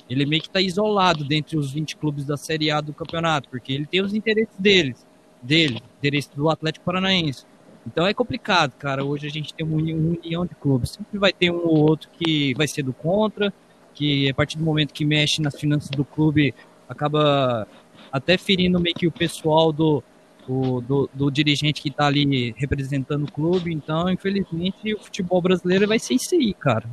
[0.09, 3.71] ele meio que está isolado dentre os 20 clubes da Série A do campeonato, porque
[3.71, 5.05] ele tem os interesses deles,
[5.41, 7.45] dele, interesse do Atlético Paranaense.
[7.85, 9.05] Então é complicado, cara.
[9.05, 10.91] Hoje a gente tem uma união de clubes.
[10.91, 13.53] Sempre vai ter um ou outro que vai ser do contra,
[13.93, 16.55] que a partir do momento que mexe nas finanças do clube,
[16.87, 17.67] acaba
[18.11, 20.03] até ferindo meio que o pessoal do,
[20.49, 23.71] do, do, do dirigente que está ali representando o clube.
[23.71, 26.89] Então, infelizmente, o futebol brasileiro vai ser isso aí, cara.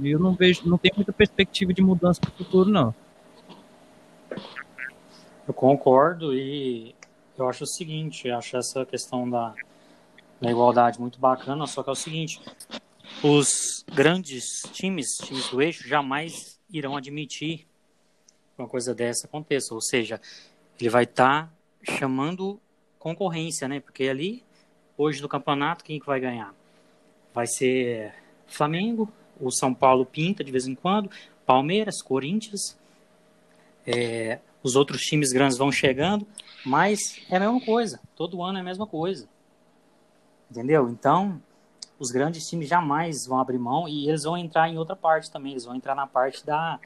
[0.00, 2.94] Eu não vejo, não tenho muita perspectiva de mudança para o futuro, não.
[5.46, 6.94] Eu concordo e
[7.36, 9.54] eu acho o seguinte, eu acho essa questão da,
[10.40, 12.40] da igualdade muito bacana, só que é o seguinte,
[13.24, 17.66] os grandes times, times do eixo, jamais irão admitir
[18.54, 20.20] que uma coisa dessa aconteça, ou seja,
[20.78, 21.52] ele vai estar tá
[21.82, 22.60] chamando
[23.00, 23.80] concorrência, né?
[23.80, 24.44] Porque ali,
[24.96, 26.54] hoje no campeonato, quem que vai ganhar?
[27.34, 28.14] Vai ser
[28.46, 31.10] Flamengo, o São Paulo pinta de vez em quando,
[31.44, 32.78] Palmeiras, Corinthians,
[33.86, 36.26] é, os outros times grandes vão chegando,
[36.64, 39.26] mas é a mesma coisa, todo ano é a mesma coisa.
[40.50, 40.88] Entendeu?
[40.90, 41.40] Então,
[41.98, 45.52] os grandes times jamais vão abrir mão e eles vão entrar em outra parte também,
[45.52, 46.78] eles vão entrar na parte da,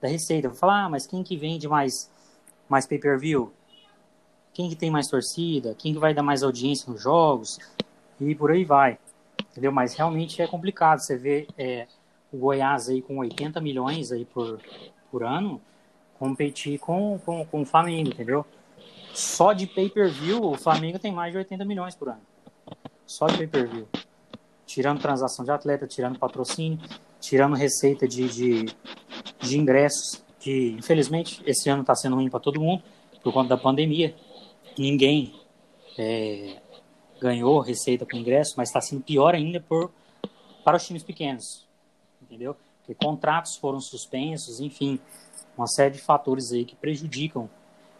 [0.00, 0.48] da receita.
[0.48, 2.10] Vou falar, ah, mas quem que vende mais,
[2.68, 3.52] mais pay-per-view?
[4.52, 5.74] Quem que tem mais torcida?
[5.78, 7.58] Quem que vai dar mais audiência nos jogos?
[8.20, 8.98] E por aí vai.
[9.50, 9.72] Entendeu?
[9.72, 11.00] Mas realmente é complicado.
[11.00, 11.86] Você vê é,
[12.32, 14.60] o Goiás aí com 80 milhões aí por,
[15.10, 15.60] por ano
[16.18, 18.46] competir com, com, com o Flamengo, entendeu?
[19.12, 22.20] Só de pay-per-view, o Flamengo tem mais de 80 milhões por ano.
[23.04, 23.88] Só de pay-per-view.
[24.64, 26.78] Tirando transação de atleta, tirando patrocínio,
[27.20, 28.66] tirando receita de, de,
[29.40, 32.84] de ingressos, que infelizmente esse ano está sendo ruim para todo mundo,
[33.20, 34.14] por conta da pandemia.
[34.78, 35.34] Ninguém
[35.98, 36.56] é,
[37.20, 39.90] ganhou receita com ingresso, mas está sendo pior ainda por,
[40.64, 41.66] para os times pequenos
[42.32, 42.56] entendeu?
[42.78, 44.98] Porque contratos foram suspensos, enfim,
[45.56, 47.48] uma série de fatores aí que prejudicam,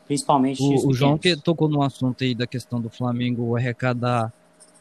[0.07, 4.33] principalmente o, o João que tocou no assunto aí da questão do Flamengo arrecadar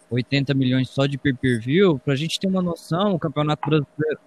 [0.10, 4.20] 80 milhões só de pay-per-view, para a gente ter uma noção, o Campeonato Brasileiro,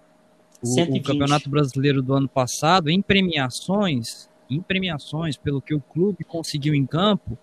[0.63, 6.23] o, o, Campeonato Brasileiro do ano passado, em premiações, em premiações, pelo que o clube
[6.23, 7.37] conseguiu em campo,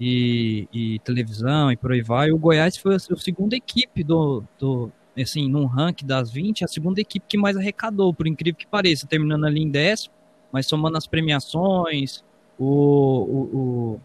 [0.00, 4.92] e, e televisão e por aí vai, o Goiás foi a, segunda equipe do, do,
[5.20, 9.06] assim, num ranking das 20, a segunda equipe que mais arrecadou, por incrível que pareça,
[9.06, 10.14] terminando ali em décimo,
[10.52, 12.22] mas somando as premiações,
[12.58, 14.00] o, o, o,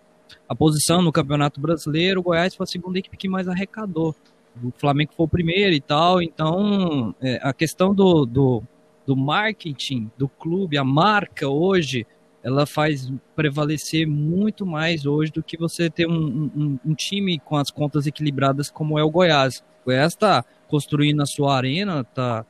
[0.47, 4.15] a posição no Campeonato Brasileiro, o Goiás foi a segunda equipe que mais arrecadou.
[4.63, 8.63] O Flamengo foi o primeiro e tal, então é, a questão do, do,
[9.05, 12.05] do marketing do clube, a marca hoje,
[12.43, 17.55] ela faz prevalecer muito mais hoje do que você ter um, um, um time com
[17.55, 19.63] as contas equilibradas como é o Goiás.
[19.81, 22.45] O Goiás está construindo a sua arena, está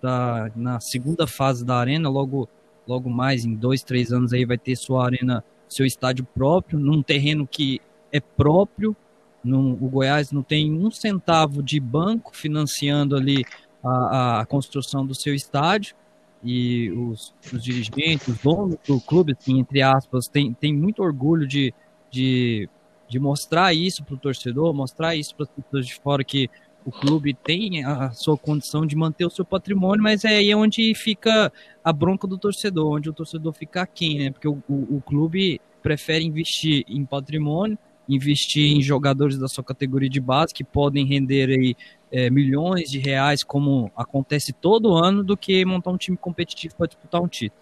[0.00, 2.48] tá na segunda fase da arena, logo,
[2.86, 7.02] logo mais, em dois, três anos aí vai ter sua arena, seu estádio próprio, num
[7.02, 8.96] terreno que é próprio,
[9.44, 13.44] no, o Goiás não tem um centavo de banco financiando ali
[13.84, 15.94] a, a construção do seu estádio,
[16.42, 21.46] e os, os, dirigentes, os donos do clube, assim, entre aspas, tem, tem muito orgulho
[21.46, 21.74] de,
[22.10, 22.68] de,
[23.08, 26.48] de mostrar isso para o torcedor, mostrar isso para as pessoas de fora que
[26.84, 30.94] o clube tem a sua condição de manter o seu patrimônio, mas é aí onde
[30.94, 31.52] fica
[31.84, 34.30] a bronca do torcedor, onde o torcedor fica aquém, né?
[34.30, 37.76] Porque o, o, o clube prefere investir em patrimônio,
[38.08, 41.76] investir em jogadores da sua categoria de base que podem render aí
[42.10, 46.86] é, milhões de reais, como acontece todo ano, do que montar um time competitivo para
[46.86, 47.60] disputar um título.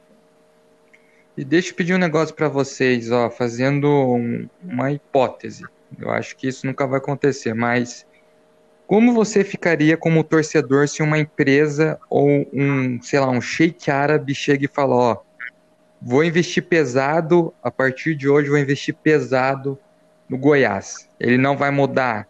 [1.37, 5.65] E deixa eu pedir um negócio para vocês, ó, fazendo um, uma hipótese.
[5.99, 8.07] Eu acho que isso nunca vai acontecer, mas
[8.87, 14.35] como você ficaria como torcedor se uma empresa ou um, sei lá, um sheik árabe
[14.35, 15.17] chega e fala, ó,
[16.01, 19.79] vou investir pesado, a partir de hoje vou investir pesado
[20.29, 21.09] no Goiás.
[21.19, 22.29] Ele não vai mudar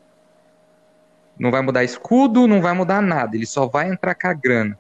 [1.39, 4.79] não vai mudar escudo, não vai mudar nada, ele só vai entrar com a grana.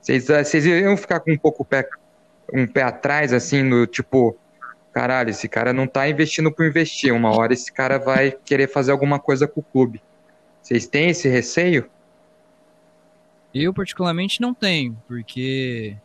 [0.00, 1.88] Vocês, eh, iriam ficar com um pouco pé,
[2.52, 4.36] um pé atrás, assim, no tipo,
[4.92, 8.92] caralho, esse cara não tá investindo por investir, uma hora esse cara vai querer fazer
[8.92, 10.02] alguma coisa com o clube.
[10.60, 11.88] Vocês têm esse receio?
[13.52, 15.96] Eu, particularmente, não tenho, porque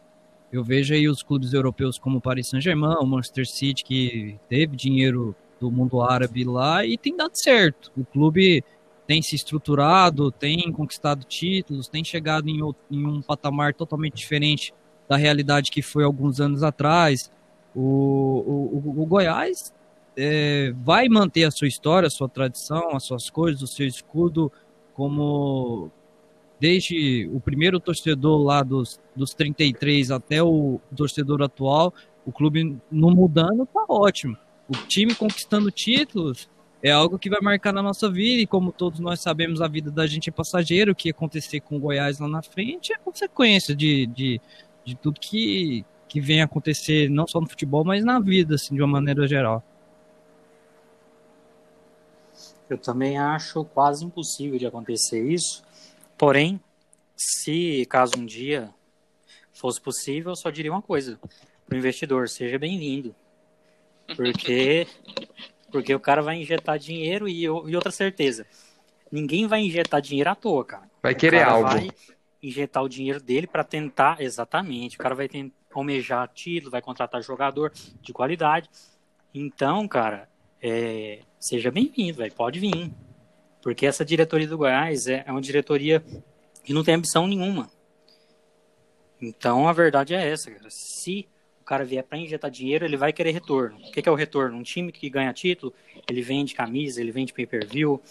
[0.51, 4.75] eu vejo aí os clubes europeus como o Paris Saint-Germain, o Manchester City, que teve
[4.75, 7.91] dinheiro do mundo árabe lá e tem dado certo.
[7.97, 8.63] O clube
[9.10, 12.60] tem se estruturado, tem conquistado títulos, tem chegado em,
[12.91, 14.72] em um patamar totalmente diferente
[15.07, 17.32] da realidade que foi alguns anos atrás.
[17.76, 19.74] O, o, o Goiás
[20.16, 24.51] é, vai manter a sua história, a sua tradição, as suas cores, o seu escudo,
[24.93, 25.89] como
[26.60, 31.91] desde o primeiro torcedor lá dos, dos 33 até o torcedor atual,
[32.24, 34.38] o clube não mudando, tá ótimo.
[34.68, 36.47] O time conquistando títulos,
[36.82, 39.91] é algo que vai marcar na nossa vida, e como todos nós sabemos, a vida
[39.91, 43.75] da gente é passageiro, o que acontecer com o Goiás lá na frente é consequência
[43.75, 44.41] de, de,
[44.86, 48.82] de tudo que, que vem acontecer, não só no futebol, mas na vida, assim, de
[48.82, 49.63] uma maneira geral.
[52.69, 55.63] Eu também acho quase impossível de acontecer isso,
[56.17, 56.61] porém,
[57.17, 58.73] se caso um dia
[59.51, 61.19] fosse possível, eu só diria uma coisa
[61.65, 63.13] para o investidor: seja bem-vindo.
[64.15, 64.88] Porque
[65.72, 68.45] porque o cara vai injetar dinheiro e, e outra certeza.
[69.11, 70.89] Ninguém vai injetar dinheiro à toa, cara.
[71.01, 71.70] Vai querer algo.
[71.70, 71.89] Vai
[72.41, 74.95] injetar o dinheiro dele para tentar, exatamente.
[74.95, 78.70] O cara vai tentar almejar título, vai contratar jogador de qualidade.
[79.34, 80.30] Então, cara,
[80.61, 82.34] é, seja bem-vindo, velho.
[82.34, 82.91] Pode vir.
[83.61, 86.03] Porque essa diretoria do Goiás é, é uma diretoria
[86.63, 87.70] que não tem ambição nenhuma.
[89.22, 90.70] Então a verdade é essa, cara.
[90.70, 91.28] Se
[91.70, 93.78] cara vier para injetar dinheiro, ele vai querer retorno.
[93.78, 94.57] O que, que é o retorno?
[94.57, 95.72] Um time que ganha título,
[96.09, 98.01] ele vende camisa, ele vende pay-per-view,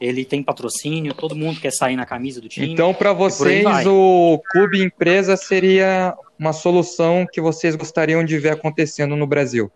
[0.00, 2.72] ele tem patrocínio, todo mundo quer sair na camisa do time.
[2.72, 9.14] Então, para vocês, o clube empresa seria uma solução que vocês gostariam de ver acontecendo
[9.14, 9.70] no Brasil?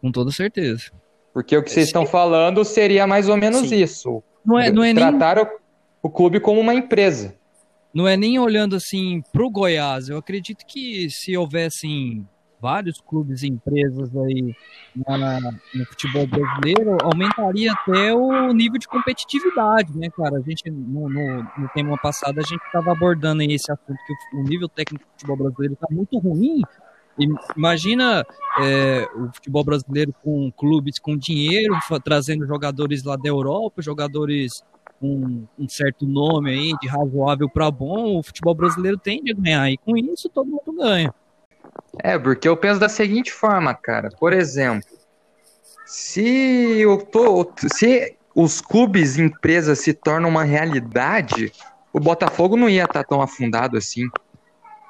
[0.00, 0.90] Com toda certeza.
[1.32, 3.76] Porque o que vocês estão falando seria mais ou menos Sim.
[3.76, 4.24] isso.
[4.44, 5.46] Não é, não é Tratar nem...
[6.02, 7.36] o clube como uma empresa
[7.94, 10.08] não é nem olhando assim para o Goiás.
[10.08, 12.26] Eu acredito que se houvessem
[12.60, 14.56] vários clubes e empresas aí
[15.06, 15.38] na,
[15.74, 20.38] no futebol brasileiro, aumentaria até o nível de competitividade, né, cara?
[20.38, 24.36] A gente, no, no, no tema passado, a gente estava abordando aí esse assunto que
[24.36, 26.62] o, o nível técnico do futebol brasileiro está muito ruim.
[27.54, 28.24] Imagina
[28.58, 34.64] é, o futebol brasileiro com clubes com dinheiro, trazendo jogadores lá da Europa, jogadores
[35.00, 39.70] um, um, certo nome aí, de razoável para bom, o futebol brasileiro tende a ganhar.
[39.70, 41.12] E com isso todo mundo ganha.
[41.98, 44.08] É, porque eu penso da seguinte forma, cara.
[44.18, 44.88] Por exemplo,
[45.84, 51.52] se eu tô, se os clubes e empresas se tornam uma realidade,
[51.92, 54.08] o Botafogo não ia estar tá tão afundado assim.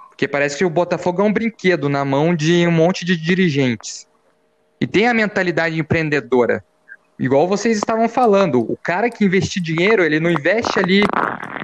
[0.09, 4.09] Porque parece que o Botafogo é um brinquedo na mão de um monte de dirigentes.
[4.81, 6.65] E tem a mentalidade empreendedora.
[7.19, 11.03] Igual vocês estavam falando, o cara que investir dinheiro, ele não investe ali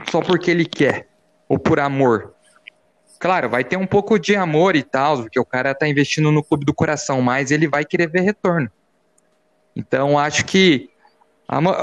[0.09, 1.09] só porque ele quer,
[1.49, 2.35] ou por amor.
[3.19, 6.43] Claro, vai ter um pouco de amor e tal, porque o cara tá investindo no
[6.43, 8.71] clube do coração, mas ele vai querer ver retorno.
[9.75, 10.89] Então, acho que,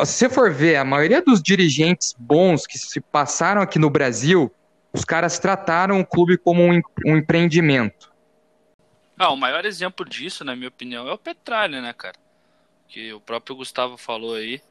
[0.06, 4.52] se você for ver, a maioria dos dirigentes bons que se passaram aqui no Brasil,
[4.94, 8.12] os caras trataram o clube como um, um empreendimento.
[9.20, 12.16] Ah, o maior exemplo disso, na minha opinião, é o Petralha, né, cara?
[12.88, 14.62] Que o próprio Gustavo falou aí.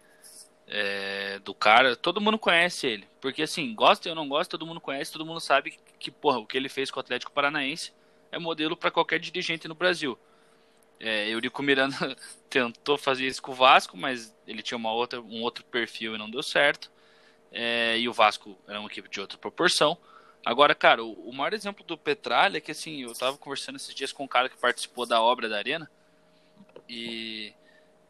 [0.68, 3.08] É, do cara, todo mundo conhece ele.
[3.20, 6.46] Porque assim, gosta ou não gosta, todo mundo conhece, todo mundo sabe que, porra, o
[6.46, 7.92] que ele fez com o Atlético Paranaense
[8.32, 10.18] é modelo para qualquer dirigente no Brasil.
[10.98, 11.96] É, Eurico Miranda
[12.48, 16.18] tentou fazer isso com o Vasco, mas ele tinha uma outra, um outro perfil e
[16.18, 16.90] não deu certo.
[17.52, 19.96] É, e o Vasco era uma equipe de outra proporção.
[20.44, 23.94] Agora, cara, o, o maior exemplo do Petralha é que assim, eu tava conversando esses
[23.94, 25.90] dias com um cara que participou da obra da Arena.
[26.88, 27.52] E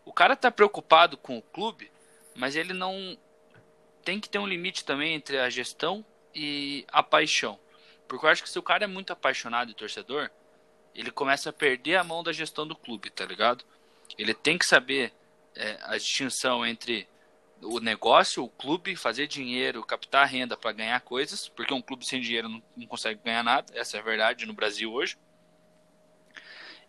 [0.07, 1.90] o cara tá preocupado com o clube,
[2.34, 3.18] mas ele não
[4.04, 7.59] tem que ter um limite também entre a gestão e a paixão.
[8.07, 10.30] Porque eu acho que se o cara é muito apaixonado e torcedor,
[10.94, 13.64] ele começa a perder a mão da gestão do clube, tá ligado?
[14.16, 15.12] Ele tem que saber
[15.57, 17.09] é, a distinção entre
[17.61, 22.20] o negócio, o clube, fazer dinheiro, captar renda para ganhar coisas, porque um clube sem
[22.20, 25.18] dinheiro não, não, consegue ganhar nada, essa é a verdade no Brasil hoje.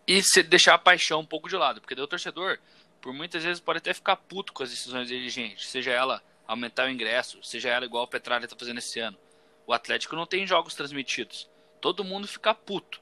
[0.05, 2.59] E se deixar a paixão um pouco de lado, porque o torcedor,
[3.01, 6.89] por muitas vezes, pode até ficar puto com as decisões dirigentes, seja ela aumentar o
[6.89, 9.17] ingresso, seja ela igual o Petralha está fazendo esse ano.
[9.65, 11.49] O Atlético não tem jogos transmitidos.
[11.81, 13.01] Todo mundo fica puto.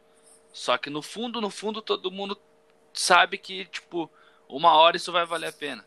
[0.52, 2.40] Só que no fundo, no fundo, todo mundo
[2.94, 4.10] sabe que, tipo,
[4.50, 5.86] uma hora isso vai valer a pena.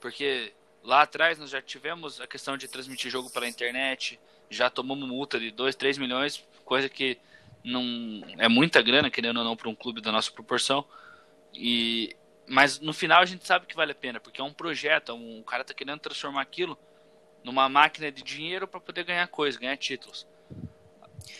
[0.00, 4.20] Porque lá atrás nós já tivemos a questão de transmitir jogo pela internet,
[4.50, 7.18] já tomamos multa de 2, 3 milhões, coisa que
[7.64, 10.84] não é muita grana, querendo ou não, para um clube da nossa proporção.
[11.54, 12.14] E
[12.46, 15.40] mas no final a gente sabe que vale a pena, porque é um projeto, um,
[15.40, 16.78] o cara está querendo transformar aquilo
[17.42, 20.26] numa máquina de dinheiro para poder ganhar coisa, ganhar títulos.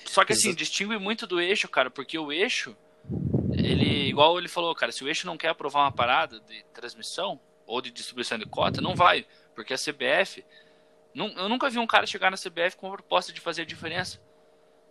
[0.04, 0.58] Só que assim, Exato.
[0.58, 2.76] distingue muito do eixo, cara, porque o eixo,
[3.52, 7.40] ele, igual ele falou, cara, se o eixo não quer aprovar uma parada de transmissão
[7.66, 10.44] ou de distribuição de cota, não vai, porque a CBF,
[11.14, 13.66] não, eu nunca vi um cara chegar na CBF com a proposta de fazer a
[13.66, 14.20] diferença.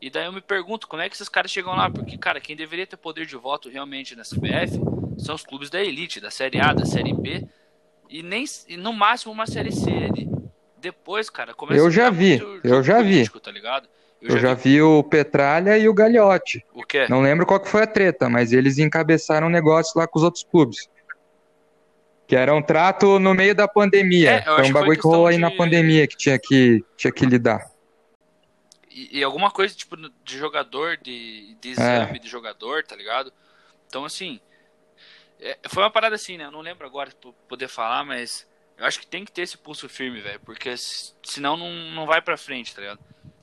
[0.02, 1.90] E daí eu me pergunto, como é que esses caras chegam lá?
[1.90, 4.78] Porque, cara, quem deveria ter poder de voto realmente na CBF
[5.18, 7.48] são os clubes da elite, da Série A, da Série B,
[8.10, 10.30] e nem e no máximo uma Série C ali.
[10.78, 13.44] Depois, cara, começa Eu já vi, eu já político, vi.
[13.44, 13.88] Tá ligado?
[14.22, 14.64] Eu, eu já, vi.
[14.64, 14.82] vi.
[14.82, 16.66] o Petralha e o Gagliotti.
[16.74, 17.08] O quê?
[17.10, 20.24] Não lembro qual que foi a treta, mas eles encabeçaram um negócio lá com os
[20.24, 20.90] outros clubes.
[22.28, 24.32] Que era um trato no meio da pandemia.
[24.32, 25.42] É, foi um bagulho que rolou aí de...
[25.42, 27.70] na pandemia que tinha que, tinha que lidar.
[28.90, 32.20] E, e alguma coisa tipo de jogador, de, de exame é.
[32.20, 33.32] de jogador, tá ligado?
[33.88, 34.40] Então, assim,
[35.44, 36.46] é, foi uma parada assim, né?
[36.46, 37.12] Eu não lembro agora
[37.48, 40.40] poder falar, mas eu acho que tem que ter esse pulso firme, velho.
[40.40, 43.00] Porque senão não, não vai pra frente, tá ligado?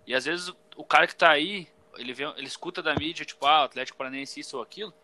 [0.06, 3.44] E às vezes o cara que tá aí, ele, vê, ele escuta da mídia, tipo,
[3.46, 4.94] ah, Atlético Paranaense isso ou aquilo.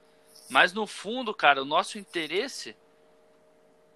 [0.49, 2.77] Mas no fundo, cara, o nosso interesse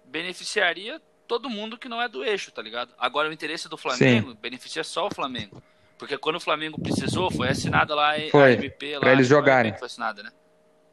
[0.05, 2.93] beneficiaria todo mundo que não é do eixo, tá ligado?
[2.97, 4.37] Agora o interesse do Flamengo Sim.
[4.41, 5.63] beneficia só o Flamengo.
[5.97, 8.99] Porque quando o Flamengo precisou, foi assinada lá foi, a MP lá.
[9.01, 9.77] Pra eles jogarem.
[9.77, 10.31] Foi assinada, né?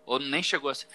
[0.07, 0.87] Ou nem chegou a ser.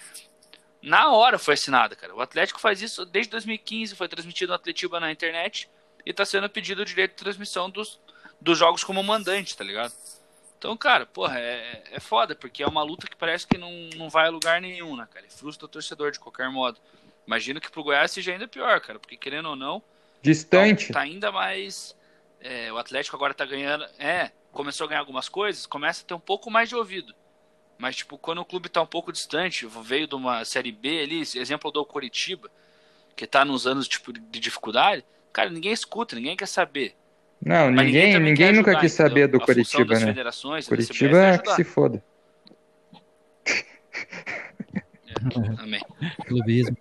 [0.84, 2.14] Na hora foi assinada, cara.
[2.14, 5.68] O Atlético faz isso desde 2015, foi transmitido no Atletiba na internet
[6.04, 7.98] e tá sendo pedido o direito de transmissão dos,
[8.38, 9.94] dos jogos como mandante, tá ligado?
[10.58, 14.10] Então, cara, porra, é, é foda, porque é uma luta que parece que não, não
[14.10, 15.24] vai a lugar nenhum, né, cara?
[15.26, 16.78] E frustra o torcedor de qualquer modo.
[17.26, 19.82] Imagino que pro Goiás seja ainda pior, cara, porque querendo ou não.
[20.20, 20.88] Distante.
[20.88, 21.96] Tá, tá ainda mais.
[22.40, 23.86] É, o Atlético agora tá ganhando.
[23.98, 27.14] É, começou a ganhar algumas coisas, começa a ter um pouco mais de ouvido.
[27.78, 31.20] Mas, tipo, quando o clube tá um pouco distante, veio de uma Série B ali,
[31.20, 32.50] exemplo do Coritiba,
[33.16, 36.94] que tá nos anos, tipo, de dificuldade, cara, ninguém escuta, ninguém quer saber.
[37.44, 40.14] Não, Mas ninguém, ninguém, ninguém nunca ajudar, quis saber do Curitiba, né?
[40.66, 42.02] Curitiba é que se foda.
[43.46, 43.62] É,
[45.58, 45.82] amém.
[46.26, 46.76] Clubismo.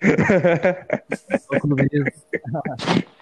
[1.60, 2.06] clubismo.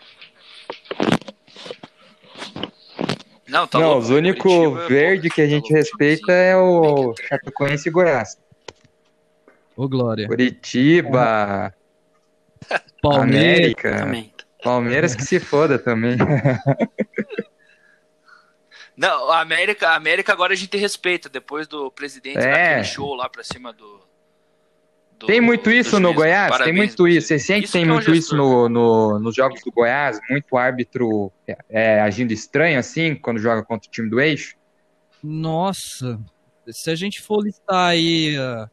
[3.48, 4.52] Não, tá Não os únicos
[4.88, 8.36] verde que a gente respeita é o Chapecoense e Goiás.
[9.76, 10.26] Ô, Glória.
[10.26, 11.74] Curitiba.
[13.00, 13.56] Palmeiras.
[13.56, 13.96] América.
[13.98, 14.34] Também.
[14.62, 16.16] Palmeiras que se foda também.
[18.96, 22.50] Não, a América, a América agora a gente respeita, depois do presidente É.
[22.50, 24.07] daquele show lá pra cima do.
[25.18, 26.14] Do- Tem muito isso no.
[26.14, 26.48] Goiás?
[26.50, 27.28] Tem Parabéns, muito isso.
[27.28, 29.60] Você sente que Isso tem que é um muito isso gestor, no, no- nos jogos
[29.62, 30.18] do Goiás?
[30.30, 31.30] Muito árbitro
[31.68, 34.56] é, agindo estranho assim, quando joga contra o time do eixo?
[35.22, 36.18] Nossa,
[36.68, 38.68] se a gente for listar aí ah,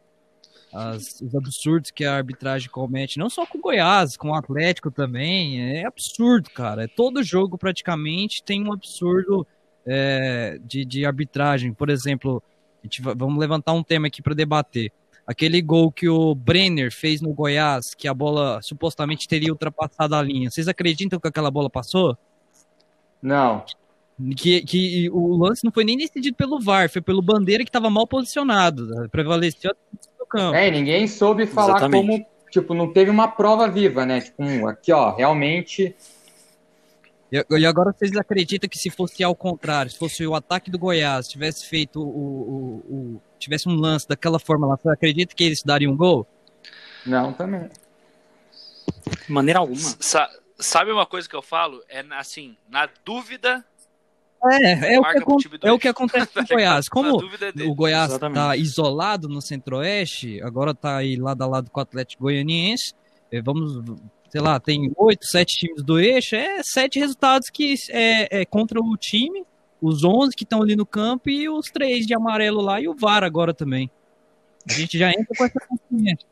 [0.73, 4.91] as- os absurdos que a arbitragem comete, não só com o Goiás, com o Atlético
[4.91, 6.83] também, é absurdo, cara.
[6.83, 9.45] É Todo jogo praticamente tem um absurdo
[9.87, 11.73] é, de, de arbitragem.
[11.73, 12.41] Por exemplo,
[12.83, 14.91] a gente va- vamos levantar um tema aqui para debater.
[15.25, 20.21] Aquele gol que o Brenner fez no Goiás, que a bola supostamente teria ultrapassado a
[20.21, 20.51] linha.
[20.51, 22.15] Vocês acreditam que aquela bola passou?
[23.21, 23.63] Não.
[24.37, 27.89] Que, que o lance não foi nem decidido pelo VAR, foi pelo Bandeira que estava
[27.89, 28.85] mal posicionado.
[28.85, 29.07] né?
[29.11, 29.75] Prevaleceu
[30.19, 30.55] no campo.
[30.55, 32.07] É, e ninguém soube falar Exatamente.
[32.07, 34.21] como, tipo, não teve uma prova viva, né?
[34.21, 35.95] Tipo, um, aqui, ó, realmente.
[37.31, 40.77] E, e agora vocês acreditam que se fosse ao contrário, se fosse o ataque do
[40.77, 42.75] Goiás, tivesse feito o, o-
[43.15, 46.27] o- tivesse um lance daquela forma lá, você acredita que eles dariam um gol?
[47.05, 47.69] Não, também.
[49.25, 49.79] De maneira alguma.
[49.99, 51.81] Sa- sabe uma coisa que eu falo?
[51.89, 53.63] É assim, na dúvida.
[54.47, 56.87] É, é, o que, é o que acontece com o Goiás.
[56.87, 61.79] Como é o Goiás está isolado no Centro-Oeste, agora está aí lado a lado com
[61.79, 62.93] o Atlético Goianiense.
[63.31, 63.83] eh, Vamos,
[64.35, 68.81] sei lá, tem oito, sete times do eixo, é sete resultados que é, é contra
[68.81, 69.45] o time,
[69.81, 72.93] os onze que estão ali no campo e os três de amarelo lá e o
[72.93, 73.89] VAR agora também.
[74.69, 76.27] A gente já entra com essa consciência.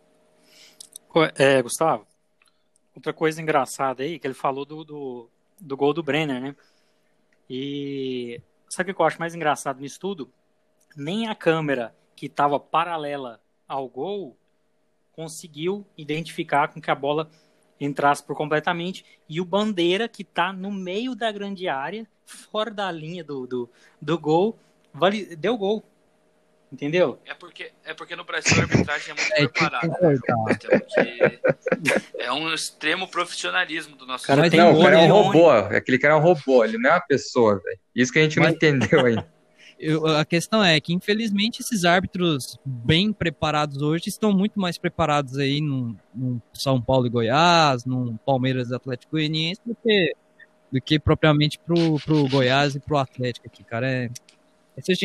[1.37, 2.05] É, Gustavo,
[2.93, 5.29] outra coisa engraçada aí, que ele falou do, do,
[5.61, 6.55] do gol do Brenner, né?
[7.49, 10.29] E sabe o que eu acho mais engraçado nisso tudo?
[10.93, 14.35] Nem a câmera que estava paralela ao gol
[15.13, 17.31] conseguiu identificar com que a bola
[17.85, 19.05] entrasse por completamente.
[19.27, 23.69] E o Bandeira, que está no meio da grande área, fora da linha do, do,
[24.01, 24.57] do gol,
[24.93, 25.83] vale, deu gol.
[26.71, 27.19] Entendeu?
[27.23, 29.95] É porque, é porque no Brasil a arbitragem é muito É, preparada.
[29.95, 30.79] que né?
[30.79, 31.39] Porque
[32.17, 35.51] é um extremo profissionalismo do nosso Cara, não, o cara é um milhão, robô.
[35.51, 37.77] Aquele cara é um robô, ele não é uma pessoa, velho.
[37.95, 39.32] Isso que a gente não Mas- entendeu ainda.
[39.83, 45.37] Eu- a questão é que, infelizmente, esses árbitros bem preparados hoje estão muito mais preparados
[45.37, 45.95] aí num
[46.53, 50.15] São Paulo e Goiás, num Palmeiras e Atlético Goianiense, do que,
[50.71, 53.87] do que propriamente pro, pro Goiás e pro Atlético aqui, cara.
[53.87, 54.09] É,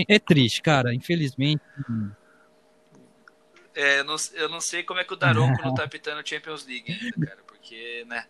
[0.08, 0.94] é, triste, cara.
[0.94, 1.62] Infelizmente.
[3.74, 6.66] É, eu, não, eu não sei como é que o Daronco não tá apitando Champions
[6.66, 7.40] League ainda, cara.
[7.46, 8.24] Porque, né?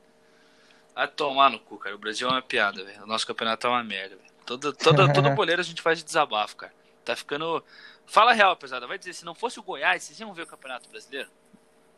[0.94, 1.94] Vai tomar no cu, cara.
[1.94, 3.04] O Brasil é uma piada, velho.
[3.04, 4.27] O nosso campeonato é uma merda, velho.
[4.48, 6.72] Todo, todo, todo boleiro a gente faz de desabafo, cara.
[7.04, 7.62] Tá ficando.
[8.06, 8.86] Fala a real, pesada.
[8.86, 11.28] Vai dizer, se não fosse o Goiás, vocês iam ver o Campeonato Brasileiro?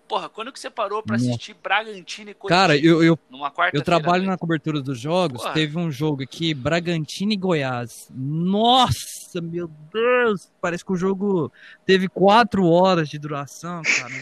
[0.08, 3.76] Porra, quando que você parou pra assistir Bragantino e Corinthians Cara, eu, eu, numa quarta
[3.76, 5.42] eu trabalho na cobertura dos jogos.
[5.42, 5.54] Porra.
[5.54, 8.10] Teve um jogo aqui, Bragantino e Goiás.
[8.12, 10.50] Nossa, meu Deus!
[10.60, 11.52] Parece que o jogo
[11.86, 14.14] teve quatro horas de duração, cara.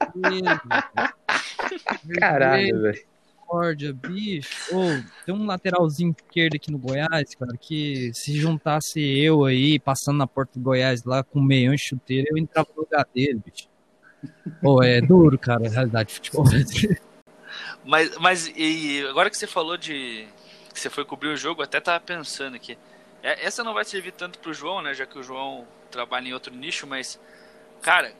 [2.18, 3.13] Caralho, velho.
[3.44, 4.74] Misericórdia, bicho.
[4.74, 10.18] Ô, tem um lateralzinho esquerdo aqui no Goiás, cara, que se juntasse eu aí, passando
[10.18, 13.68] na porta do Goiás lá com meião e chuteiro, eu entrava no lugar dele, bicho.
[14.60, 16.44] Pô, é duro, cara, a realidade de futebol.
[17.84, 20.26] Mas, mas e agora que você falou de
[20.72, 22.78] que você foi cobrir o jogo, até tava pensando aqui.
[23.22, 24.94] É, Essa não vai servir tanto pro João, né?
[24.94, 27.20] Já que o João trabalha em outro nicho, mas,
[27.80, 28.12] cara,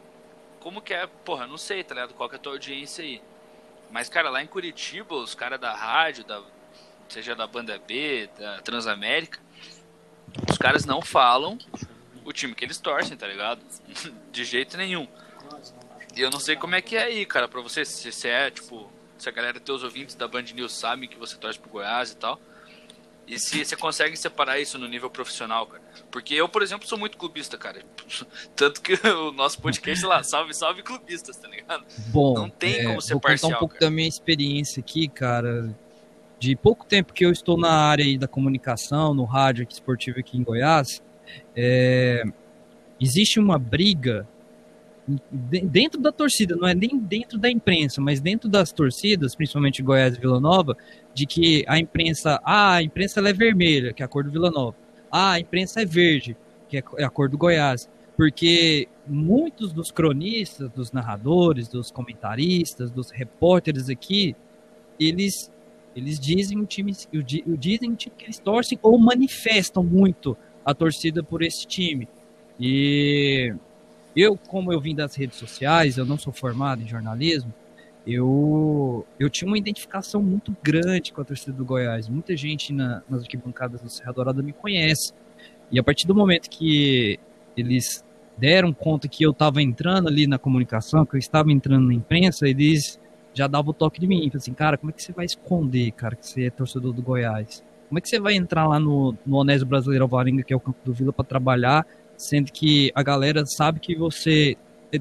[0.61, 1.07] como que é?
[1.07, 2.15] Porra, não sei, tá ligado?
[2.15, 3.21] Qual que é a tua audiência aí?
[3.95, 6.43] Mas, cara, lá em Curitiba, os caras da rádio, da,
[7.09, 9.39] seja da Banda B, da Transamérica,
[10.51, 11.57] os caras não falam
[12.25, 13.63] o time que eles torcem, tá ligado?
[14.33, 15.07] De jeito nenhum.
[16.17, 18.51] E eu não sei como é que é aí, cara, pra você, se você é,
[18.51, 22.11] tipo, se a galera, teus ouvintes da Band News sabem que você torce pro Goiás
[22.11, 22.41] e tal.
[23.27, 25.83] E se você consegue separar isso no nível profissional, cara.
[26.11, 27.83] Porque eu, por exemplo, sou muito clubista, cara.
[28.55, 31.85] Tanto que o nosso podcast lá, salve, salve clubistas, tá ligado?
[32.09, 33.87] Bom, Não tem como ser vou parcial, contar um pouco cara.
[33.87, 35.75] da minha experiência aqui, cara.
[36.39, 40.37] De pouco tempo que eu estou na área da comunicação, no rádio aqui, esportivo aqui
[40.37, 41.03] em Goiás,
[41.57, 42.23] é,
[43.01, 44.29] existe uma briga
[45.31, 50.17] dentro da torcida, não é nem dentro da imprensa, mas dentro das torcidas, principalmente Goiás
[50.17, 50.77] e Vila Nova,
[51.13, 54.51] de que a imprensa, ah, a imprensa é vermelha, que é a cor do Vila
[54.51, 54.77] Nova.
[55.11, 56.37] Ah, a imprensa é verde,
[56.69, 57.89] que é a cor do Goiás.
[58.17, 64.35] Porque muitos dos cronistas, dos narradores, dos comentaristas, dos repórteres aqui,
[64.99, 65.53] eles
[65.97, 67.23] eles dizem o time, o
[67.57, 72.09] dizem o time que eles torcem ou manifestam muito a torcida por esse time.
[72.59, 73.55] E
[74.17, 77.53] eu, como eu vim das redes sociais, eu não sou formado em jornalismo,
[78.07, 82.09] eu, eu tinha uma identificação muito grande com a torcida do Goiás.
[82.09, 85.13] Muita gente na, nas arquibancadas do Serra Dourada me conhece.
[85.71, 87.19] E a partir do momento que
[87.57, 88.05] eles
[88.37, 92.47] deram conta que eu estava entrando ali na comunicação, que eu estava entrando na imprensa,
[92.47, 93.01] eles
[93.33, 94.31] já davam o toque de mim.
[94.35, 97.65] Assim, cara, como é que você vai esconder, cara, que você é torcedor do Goiás?
[97.89, 100.61] Como é que você vai entrar lá no, no Onésio Brasileiro Alvarenga, que é o
[100.61, 101.87] campo do Vila, para trabalhar,
[102.17, 104.57] sendo que a galera sabe que você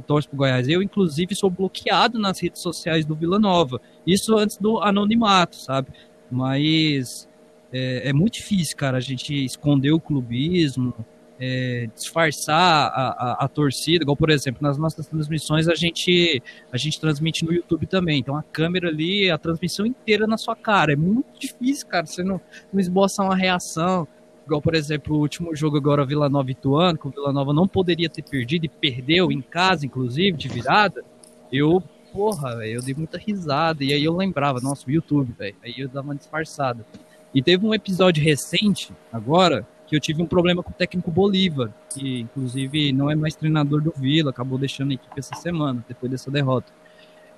[0.08, 0.68] torce pro Goiás.
[0.68, 3.80] Eu, inclusive, sou bloqueado nas redes sociais do Vila Nova.
[4.06, 5.90] Isso antes do anonimato, sabe?
[6.32, 7.28] Mas
[7.72, 10.94] é, é muito difícil, cara, a gente esconder o clubismo,
[11.40, 16.42] é, disfarçar a, a, a, torcida, igual por exemplo, nas nossas transmissões a gente
[16.72, 20.56] a gente transmite no YouTube também, então a câmera ali, a transmissão inteira na sua
[20.56, 22.40] cara, é muito difícil, cara, você não,
[22.72, 24.08] não esboça uma reação,
[24.46, 27.54] igual por exemplo o último jogo agora Vila Nova e Ituano, que o Vila Nova
[27.54, 31.04] não poderia ter perdido e perdeu em casa, inclusive, de virada,
[31.52, 31.82] eu,
[32.12, 35.88] porra, eu dei muita risada, e aí eu lembrava, nossa, o YouTube, velho, aí eu
[35.88, 36.86] dava uma disfarçada.
[37.34, 41.72] E teve um episódio recente, agora, que eu tive um problema com o técnico Bolívar,
[41.94, 46.12] que inclusive não é mais treinador do Vila, acabou deixando a equipe essa semana, depois
[46.12, 46.72] dessa derrota.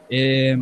[0.10, 0.58] É,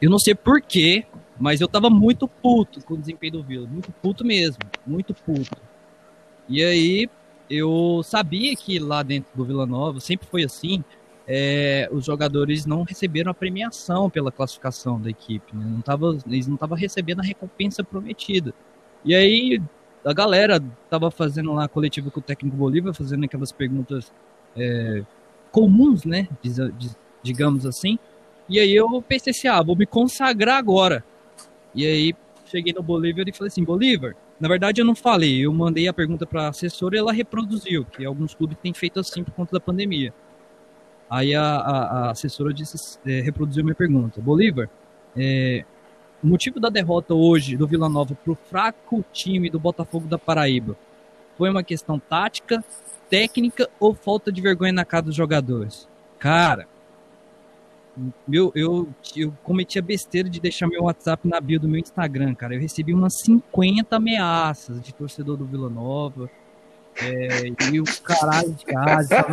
[0.00, 1.04] eu não sei porquê,
[1.38, 5.56] mas eu tava muito puto com o desempenho do Vila, muito puto mesmo, muito puto.
[6.48, 7.08] E aí
[7.48, 10.82] eu sabia que lá dentro do Vila Nova sempre foi assim,
[11.26, 15.54] é, os jogadores não receberam a premiação pela classificação da equipe.
[15.54, 15.64] Né?
[15.66, 18.54] Não tava, eles não estavam recebendo a recompensa prometida.
[19.04, 19.60] E aí
[20.04, 24.10] a galera tava fazendo lá a coletiva com o técnico Bolívar, fazendo aquelas perguntas
[24.56, 25.04] é,
[25.52, 26.26] comuns, né?
[27.22, 27.98] Digamos assim.
[28.48, 31.04] E aí eu pensei assim, ah, vou me consagrar agora.
[31.74, 32.14] E aí
[32.46, 35.92] cheguei no Bolívar e falei assim, Bolívar, na verdade eu não falei, eu mandei a
[35.92, 39.52] pergunta para a assessora e ela reproduziu, que alguns clubes têm feito assim por conta
[39.52, 40.12] da pandemia.
[41.10, 44.20] Aí a, a, a assessora disse, é, reproduziu minha pergunta.
[44.20, 44.68] Bolívar,
[45.16, 45.64] é,
[46.22, 50.18] o motivo da derrota hoje do Vila Nova para o fraco time do Botafogo da
[50.18, 50.76] Paraíba
[51.36, 52.64] foi uma questão tática,
[53.08, 55.88] técnica ou falta de vergonha na cara dos jogadores?
[56.18, 56.66] Cara,
[58.26, 62.34] meu, eu, eu cometi a besteira de deixar meu WhatsApp na bio do meu Instagram,
[62.34, 62.54] cara.
[62.54, 66.30] Eu recebi umas 50 ameaças de torcedor do Vila Nova
[67.00, 69.24] é, e o caralho de casa,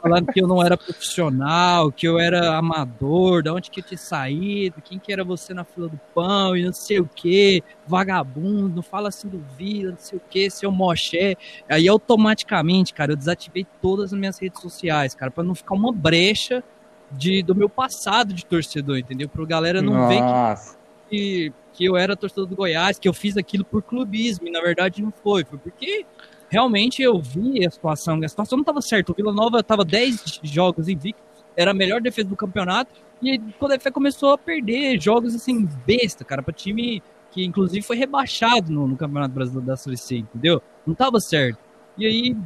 [0.00, 3.98] falando que, eu não era profissional, que eu era amador, de onde que eu tinha
[3.98, 8.76] saído, quem que era você na fila do pão e não sei o que, vagabundo,
[8.76, 11.36] não fala assim do vida, não sei o que, seu moché.
[11.68, 15.92] Aí automaticamente, cara, eu desativei todas as minhas redes sociais, cara, para não ficar uma
[15.92, 16.64] brecha
[17.10, 19.28] de, do meu passado de torcedor, entendeu?
[19.28, 20.08] Pra galera não Nossa.
[20.08, 20.78] ver
[21.08, 24.50] que, que que eu era torcedor do Goiás, que eu fiz aquilo por clubismo, e
[24.50, 26.06] na verdade não foi, foi porque
[26.48, 30.40] realmente eu vi a situação, a situação não estava certa, o Vila Nova estava 10
[30.44, 31.24] jogos invictos,
[31.56, 36.24] era a melhor defesa do campeonato, e quando a começou a perder jogos assim, besta,
[36.24, 40.62] cara, para time que inclusive foi rebaixado no, no Campeonato Brasileiro da Série C, entendeu?
[40.86, 41.58] Não estava certo.
[41.98, 42.36] E aí.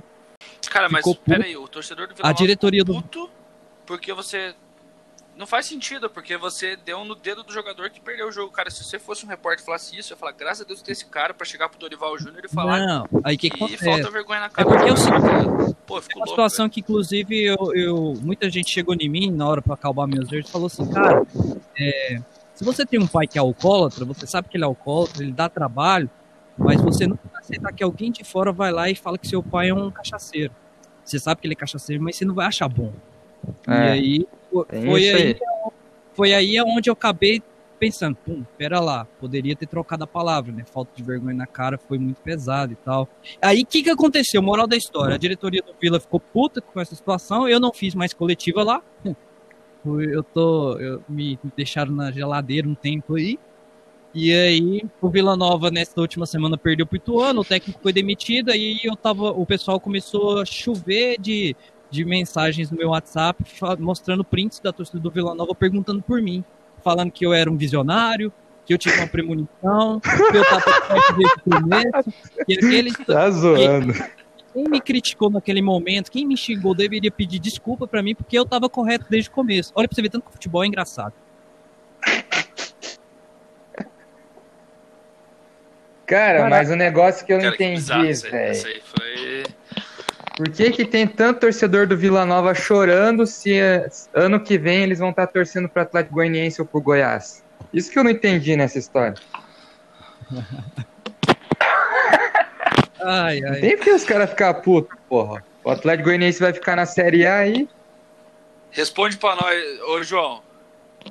[0.71, 2.95] Cara, mas peraí, o torcedor do Vila a diretoria do
[3.89, 4.55] porque você
[5.35, 8.53] não faz sentido, porque você deu no dedo do jogador que perdeu o jogo.
[8.53, 10.83] Cara, se você fosse um repórter e falasse isso, eu ia falar, graças a Deus
[10.83, 12.87] tem esse cara pra chegar pro Dorival Júnior e falar.
[12.87, 13.85] Não, aí que, que acontece?
[13.85, 14.69] falta vergonha na cara.
[14.69, 15.13] É porque eu sei.
[15.87, 16.73] Pô, ficou é uma louco, situação velho.
[16.73, 20.51] que, inclusive, eu, eu, muita gente chegou em mim na hora pra acalmar meus verdes
[20.51, 21.27] e falou assim, cara,
[21.79, 22.19] é,
[22.55, 25.33] se você tem um pai que é alcoólatra, você sabe que ele é alcoólatra, ele
[25.33, 26.11] dá trabalho,
[26.59, 29.43] mas você não vai aceitar que alguém de fora vai lá e fala que seu
[29.43, 30.53] pai é um cachaceiro.
[31.05, 32.93] Você sabe que ele é cachaceiro, mas você não vai achar bom.
[33.67, 33.73] É.
[33.73, 35.37] E aí foi, aí,
[36.15, 37.43] foi aí onde eu acabei
[37.79, 40.65] pensando, pum, pera lá, poderia ter trocado a palavra, né?
[40.65, 43.09] Falta de vergonha na cara foi muito pesado e tal.
[43.41, 44.43] Aí o que que aconteceu?
[44.43, 47.95] Moral da história, a diretoria do Vila ficou puta com essa situação, eu não fiz
[47.95, 48.83] mais coletiva lá.
[49.87, 53.39] Eu tô, eu, me deixaram na geladeira um tempo aí.
[54.13, 58.51] E aí, o Vila Nova, nessa última semana, perdeu pro Ituano, o técnico foi demitido,
[58.51, 61.55] aí eu tava, o pessoal começou a chover de
[61.91, 63.43] de mensagens no meu WhatsApp
[63.79, 66.45] mostrando prints da torcida do Vila Nova perguntando por mim,
[66.83, 68.33] falando que eu era um visionário,
[68.67, 72.13] que eu tive uma premonição, que eu tava perto desse começo,
[72.47, 72.93] que aquele...
[73.07, 73.95] Tá zoando.
[74.53, 78.45] Quem me criticou naquele momento, quem me xingou, deveria pedir desculpa para mim, porque eu
[78.45, 79.73] tava correto desde o começo.
[79.75, 81.13] Olha pra você ver, tanto que o futebol é engraçado.
[86.07, 86.49] Cara, Caraca.
[86.49, 88.11] mas o negócio que eu não entendi, velho.
[88.11, 88.27] Isso
[88.67, 89.45] aí foi
[90.39, 93.59] por que, que tem tanto torcedor do Vila Nova chorando se
[94.15, 97.45] ano que vem eles vão estar tá torcendo para Atlético Goianiense ou para Goiás?
[97.75, 99.17] Isso que eu não entendi nessa história.
[103.03, 103.61] ai, ai.
[103.61, 105.45] Tem que os caras ficar putos, porra.
[105.65, 107.69] O Atlético Goianiense vai ficar na Série A aí.
[108.71, 110.41] Responde para nós, ô João.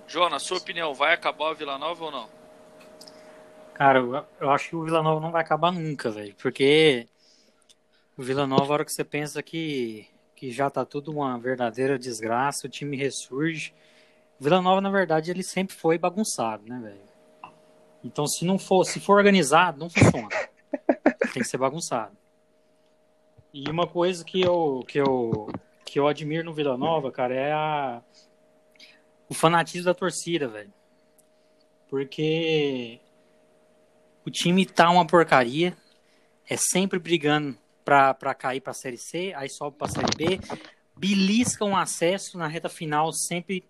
[0.07, 2.29] João, na sua opinião, vai acabar o Vila Nova ou não?
[3.73, 3.99] Cara,
[4.39, 6.33] eu, acho que o Vila Nova não vai acabar nunca, velho.
[6.41, 7.16] Porque o
[8.23, 12.65] Vila Nova, a hora que você pensa que, que já tá tudo uma verdadeira desgraça,
[12.65, 13.75] o time ressurge.
[14.39, 17.53] O Vila Nova, na verdade, ele sempre foi bagunçado, né, velho?
[18.03, 20.29] Então, se não for, se for organizado, não funciona.
[21.31, 22.17] Tem que ser bagunçado.
[23.53, 25.47] E uma coisa que eu, que eu,
[25.85, 28.01] que eu admiro no Vila Nova, cara, é a,
[29.29, 30.73] o fanatismo da torcida, velho.
[31.87, 32.99] Porque
[34.25, 35.77] o time tá uma porcaria,
[36.49, 37.57] é sempre brigando
[37.87, 40.39] pra cair pra Série C, aí sobe pra Série B,
[40.97, 43.63] belisca um acesso na reta final, sempre,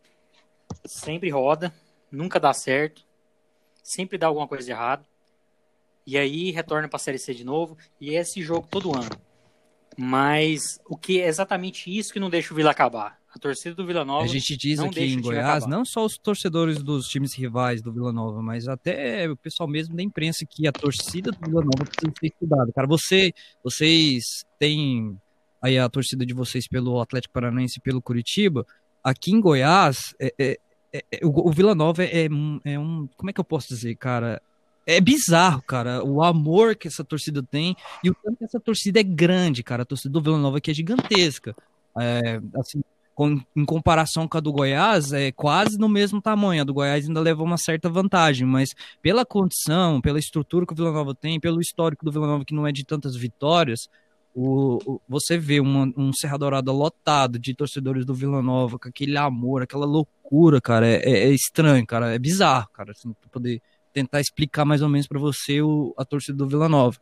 [0.85, 1.71] sempre roda,
[2.11, 3.05] nunca dá certo,
[3.83, 5.05] sempre dá alguma coisa de errado,
[6.05, 9.11] e aí retorna pra Série C de novo, e é esse jogo todo ano.
[9.95, 13.16] Mas o que é exatamente isso que não deixa o Vila acabar.
[13.37, 14.25] A torcida do Vila Nova.
[14.25, 18.11] A gente diz aqui em Goiás, não só os torcedores dos times rivais do Vila
[18.11, 22.11] Nova, mas até o pessoal mesmo da imprensa que a torcida do Vila Nova precisa
[22.19, 22.71] ser estudada.
[22.73, 23.31] Cara, você,
[23.63, 25.15] vocês têm
[25.61, 28.65] aí a torcida de vocês pelo Atlético Paranaense e pelo Curitiba.
[29.03, 30.59] Aqui em Goiás, é, é,
[30.91, 32.25] é, é o, o, Vila Nova é,
[32.65, 33.07] é um.
[33.15, 34.41] Como é que eu posso dizer, cara?
[34.87, 39.01] é bizarro, cara, o amor que essa torcida tem e o tanto que essa torcida
[39.01, 39.83] é grande, cara.
[39.83, 41.53] A torcida do Vila Nova aqui é gigantesca.
[41.99, 42.81] É, assim,
[43.17, 46.61] com, em comparação com a do Goiás, é quase no mesmo tamanho.
[46.61, 50.75] A do Goiás ainda levou uma certa vantagem, mas pela condição, pela estrutura que o
[50.75, 53.89] Vila Nova tem, pelo histórico do Vila Nova que não é de tantas vitórias,
[54.35, 58.87] o, o, você vê uma, um Serra Dourada lotado de torcedores do Vila Nova, com
[58.87, 63.59] aquele amor, aquela loucura, cara, é, é, estranho, cara, é bizarro, cara, assim, poder
[63.91, 66.99] tentar explicar mais ou menos para você o, a torcida do Vila Nova.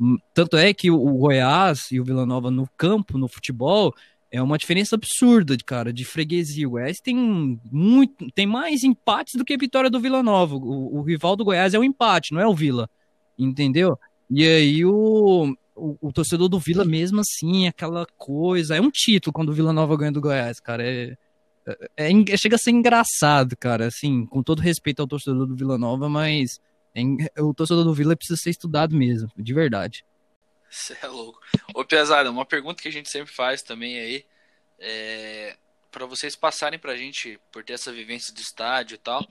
[0.00, 3.94] Hum, tanto é que o, Goiás e o Vila Nova no campo, no futebol,
[4.30, 6.66] é uma diferença absurda, cara, de freguesia.
[6.66, 7.16] O Goiás tem
[7.70, 10.54] muito, tem mais empates do que a vitória do Vila Nova.
[10.54, 12.88] O, o rival do Goiás é o empate, não é o Vila,
[13.38, 13.98] entendeu?
[14.30, 19.32] E aí o, o, o, torcedor do Vila mesmo assim, aquela coisa, é um título
[19.32, 20.84] quando o Vila Nova ganha do Goiás, cara.
[20.84, 21.16] É,
[21.96, 25.78] é, é, chega a ser engraçado, cara, assim, com todo respeito ao torcedor do Vila
[25.78, 26.60] Nova, mas
[26.94, 30.04] é, o torcedor do Vila precisa ser estudado mesmo, de verdade.
[30.70, 31.40] Você é louco.
[31.74, 34.26] Ô, Pesada, uma pergunta que a gente sempre faz também aí,
[34.78, 35.56] é,
[35.90, 39.26] para vocês passarem pra gente, por ter essa vivência de estádio e tal,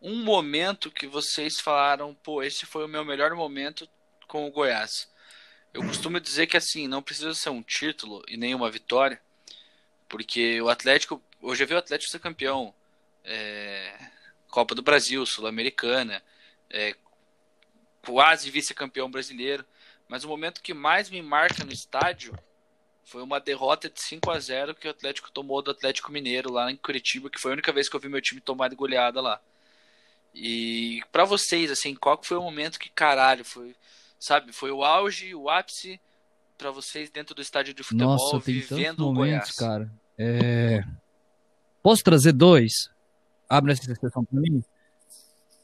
[0.00, 3.88] um momento que vocês falaram, pô, esse foi o meu melhor momento
[4.26, 5.10] com o Goiás.
[5.72, 9.20] Eu costumo dizer que assim, não precisa ser um título e nem uma vitória,
[10.08, 12.74] porque o Atlético Hoje eu vi o Atlético ser campeão.
[13.24, 13.96] É,
[14.48, 16.22] Copa do Brasil, Sul-Americana,
[16.68, 16.96] é,
[18.02, 19.64] quase vice-campeão brasileiro.
[20.08, 22.36] Mas o momento que mais me marca no estádio
[23.04, 26.70] foi uma derrota de 5 a 0 que o Atlético tomou do Atlético Mineiro lá
[26.70, 29.20] em Curitiba, que foi a única vez que eu vi meu time tomar de goleada
[29.20, 29.40] lá.
[30.34, 33.74] E para vocês, assim, qual foi o momento que caralho foi,
[34.18, 36.00] sabe, foi o auge, o ápice
[36.56, 39.52] para vocês dentro do estádio de futebol, Nossa, vivendo o Goiás?
[39.52, 39.90] cara.
[40.18, 40.82] É...
[41.82, 42.72] Posso trazer dois?
[43.48, 44.62] Abre essa exceção para mim.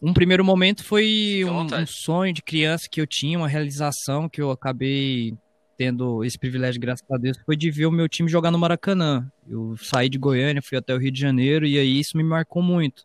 [0.07, 4.39] Um primeiro momento foi um, um, sonho de criança que eu tinha, uma realização que
[4.39, 5.35] eu acabei
[5.79, 9.27] tendo esse privilégio, graças a Deus, foi de ver o meu time jogar no Maracanã.
[9.49, 12.63] Eu saí de Goiânia, fui até o Rio de Janeiro e aí isso me marcou
[12.63, 13.05] muito.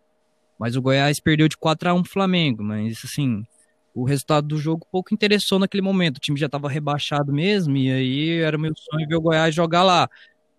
[0.59, 3.45] Mas o Goiás perdeu de 4 a 1 Flamengo, mas assim,
[3.95, 6.17] o resultado do jogo pouco interessou naquele momento.
[6.17, 9.83] O time já estava rebaixado mesmo e aí era meu sonho ver o Goiás jogar
[9.83, 10.09] lá.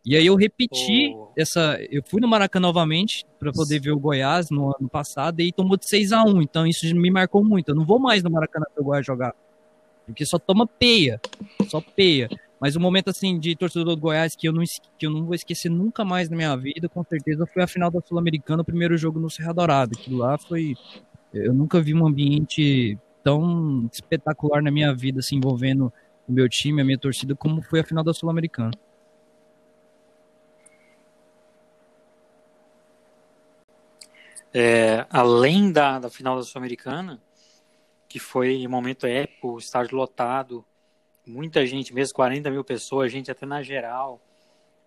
[0.05, 1.29] E aí eu repeti oh.
[1.37, 1.79] essa.
[1.91, 5.77] Eu fui no Maracanã novamente para poder ver o Goiás no ano passado e tomou
[5.77, 7.71] de 6 a 1 Então isso me marcou muito.
[7.71, 9.35] Eu não vou mais no Maracanã ver o Goiás jogar.
[10.07, 11.21] Porque só toma peia.
[11.69, 12.29] Só peia.
[12.61, 14.63] Mas o momento assim de torcedor do Goiás que eu não,
[14.99, 17.91] que eu não vou esquecer nunca mais na minha vida, com certeza, foi a final
[17.91, 19.93] da Sul-Americana, o primeiro jogo no Serra Dourada.
[19.99, 20.75] Aquilo lá foi.
[21.33, 25.93] Eu nunca vi um ambiente tão espetacular na minha vida, assim, envolvendo
[26.29, 28.73] o meu time, a minha torcida, como foi a final da Sul-Americana.
[34.53, 37.23] É, além da, da final da Sul-Americana,
[38.09, 40.65] que foi um momento épico, estádio lotado,
[41.27, 44.21] muita gente, mesmo 40 mil pessoas, gente até na geral.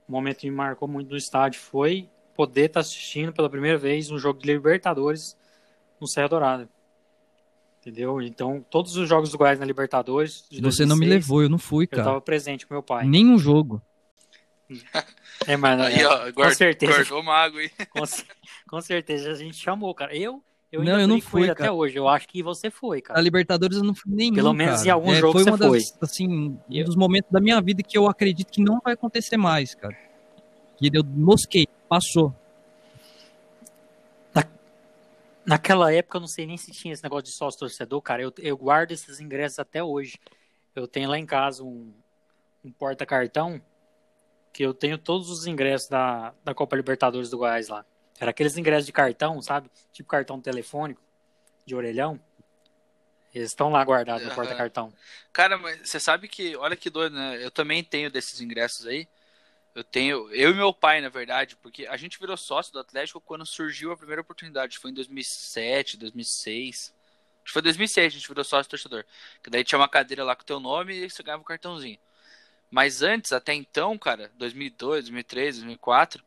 [0.08, 3.78] Um momento que me marcou muito no estádio foi poder estar tá assistindo pela primeira
[3.78, 5.38] vez um jogo de Libertadores
[6.00, 6.70] no Serra Dourada.
[7.80, 8.22] Entendeu?
[8.22, 10.46] Então, todos os jogos do Goiás na Libertadores.
[10.50, 12.02] Você 2006, não me levou, eu não fui, cara.
[12.02, 13.06] Eu tava presente com meu pai.
[13.06, 13.82] Nenhum jogo.
[15.48, 16.94] É, mas aí, ó, com certeza.
[16.94, 17.70] Guardou mago, hein?
[17.90, 18.04] Com,
[18.70, 20.16] com, certeza a gente chamou, cara.
[20.16, 21.98] Eu, eu não, eu não fui até hoje.
[21.98, 23.20] Eu acho que você foi, cara.
[23.20, 24.36] A Libertadores eu não fui nenhum.
[24.36, 24.88] Pelo menos cara.
[24.88, 25.80] em algum é, jogo foi você das, foi.
[26.02, 29.76] Assim, um dos momentos da minha vida que eu acredito que não vai acontecer mais,
[29.76, 29.98] cara.
[30.78, 32.34] Que eu mosquei, passou.
[35.46, 38.22] Naquela época, eu não sei nem se tinha esse negócio de sócio torcedor, cara.
[38.22, 40.18] Eu, eu guardo esses ingressos até hoje.
[40.74, 41.92] Eu tenho lá em casa um,
[42.64, 43.62] um porta-cartão
[44.54, 47.84] que eu tenho todos os ingressos da, da Copa Libertadores do Goiás lá.
[48.20, 49.70] Era aqueles ingressos de cartão, sabe?
[49.92, 51.02] Tipo cartão telefônico,
[51.66, 52.20] de orelhão.
[53.34, 54.94] Eles estão lá guardados no porta-cartão.
[55.34, 57.44] Cara, mas você sabe que, olha que doido, né?
[57.44, 59.08] Eu também tenho desses ingressos aí.
[59.74, 63.20] Eu tenho, eu e meu pai, na verdade, porque a gente virou sócio do Atlético
[63.20, 64.78] quando surgiu a primeira oportunidade.
[64.78, 66.94] Foi em 2007, 2006.
[67.44, 69.04] Acho que foi 2006 a gente virou sócio torcedor.
[69.42, 71.98] Que daí tinha uma cadeira lá com o teu nome e você ganhava um cartãozinho.
[72.74, 76.24] Mas antes, até então, cara, 2002, 2003, 2004,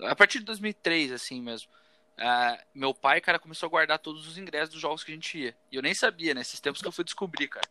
[0.00, 1.68] a partir de 2003, assim mesmo,
[2.16, 5.36] uh, meu pai, cara, começou a guardar todos os ingressos dos jogos que a gente
[5.36, 5.54] ia.
[5.70, 6.40] E eu nem sabia, né?
[6.62, 7.68] tempos que eu fui descobrir, cara.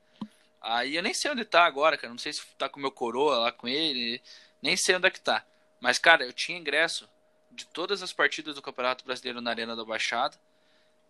[0.62, 2.12] Aí eu nem sei onde tá agora, cara.
[2.12, 4.22] Não sei se tá com meu coroa lá com ele.
[4.62, 5.44] Nem sei onde é que tá.
[5.80, 7.10] Mas, cara, eu tinha ingresso
[7.50, 10.38] de todas as partidas do Campeonato Brasileiro na Arena da Baixada.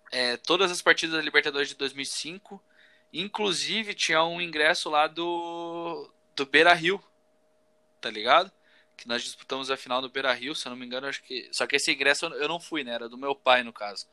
[0.09, 2.63] É, todas as partidas da Libertadores de 2005.
[3.11, 6.09] Inclusive, tinha um ingresso lá do,
[6.39, 7.01] do Beira Rio.
[8.01, 8.51] Tá ligado?
[8.97, 11.07] Que nós disputamos a final do Beira Rio, se eu não me engano.
[11.07, 11.49] Acho que.
[11.51, 12.93] Só que esse ingresso eu não fui, né?
[12.93, 14.07] Era do meu pai, no caso.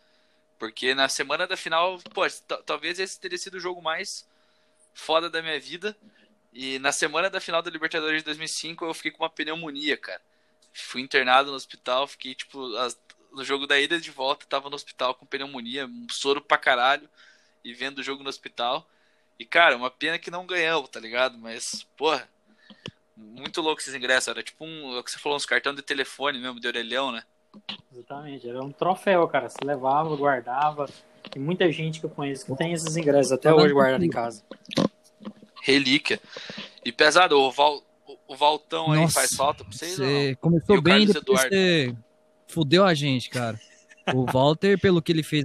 [0.59, 2.23] Porque na semana da final, pô,
[2.65, 4.27] talvez esse teria sido o jogo mais
[4.95, 5.97] foda da minha vida.
[6.53, 10.23] E na semana da final da Libertadores de 2005 eu fiquei com uma pneumonia, cara.
[10.73, 12.99] Fui internado no hospital, fiquei tipo as,
[13.33, 17.09] no jogo da ida de volta, tava no hospital com pneumonia, um soro pra caralho
[17.63, 18.89] e vendo o jogo no hospital.
[19.39, 21.39] E cara, uma pena que não ganhamos, tá ligado?
[21.39, 22.29] Mas, porra,
[23.17, 25.83] muito louco esses ingressos, era tipo um, é o que você falou, uns cartão de
[25.83, 27.23] telefone mesmo, de orelhão, né?
[27.93, 29.49] Exatamente, era um troféu, cara.
[29.49, 30.89] Você levava, guardava.
[31.31, 34.45] Tem muita gente que eu conheço que tem esses ingressos até hoje guardados em casa
[35.67, 36.21] relíquia.
[36.85, 37.83] E pesado, o, Val,
[38.29, 39.97] o Valtão Nossa, aí faz falta pra vocês?
[39.97, 41.95] Você começou bem e depois você
[42.47, 43.59] fudeu a gente, cara.
[44.15, 45.45] O Walter, pelo que ele fez.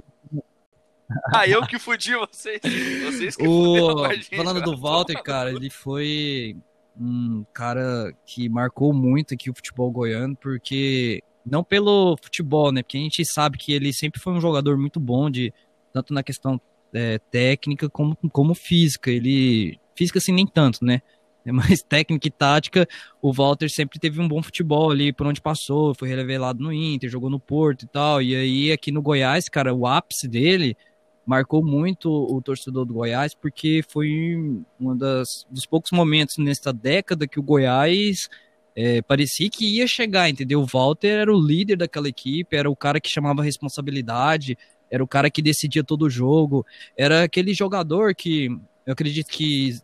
[1.34, 2.60] Ah, eu que fudi vocês.
[3.04, 4.08] Vocês que o...
[4.12, 6.56] gente, Falando do Walter, cara, ele foi
[6.98, 12.82] um cara que marcou muito aqui o futebol goiano, porque não pelo futebol, né?
[12.82, 15.52] Porque a gente sabe que ele sempre foi um jogador muito bom de
[15.92, 16.60] tanto na questão
[16.92, 19.10] é, técnica como, como física.
[19.10, 21.02] Ele Física, assim, nem tanto, né?
[21.44, 22.88] Mais técnica e tática.
[23.20, 27.10] O Walter sempre teve um bom futebol ali por onde passou, foi revelado no Inter,
[27.10, 28.22] jogou no Porto e tal.
[28.22, 30.76] E aí, aqui no Goiás, cara, o ápice dele
[31.24, 34.36] marcou muito o torcedor do Goiás, porque foi
[34.80, 38.28] um dos poucos momentos nesta década que o Goiás
[38.74, 40.60] é, parecia que ia chegar, entendeu?
[40.60, 44.56] O Walter era o líder daquela equipe, era o cara que chamava responsabilidade,
[44.90, 46.66] era o cara que decidia todo o jogo,
[46.96, 48.48] era aquele jogador que
[48.84, 49.76] eu acredito que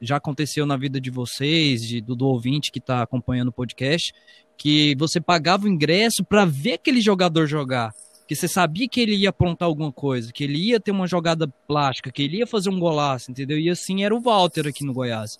[0.00, 4.12] já aconteceu na vida de vocês, de, do, do ouvinte que está acompanhando o podcast,
[4.56, 7.94] que você pagava o ingresso para ver aquele jogador jogar.
[8.30, 11.48] Que você sabia que ele ia aprontar alguma coisa, que ele ia ter uma jogada
[11.66, 13.58] plástica, que ele ia fazer um golaço, entendeu?
[13.58, 15.36] E assim era o Walter aqui no Goiás.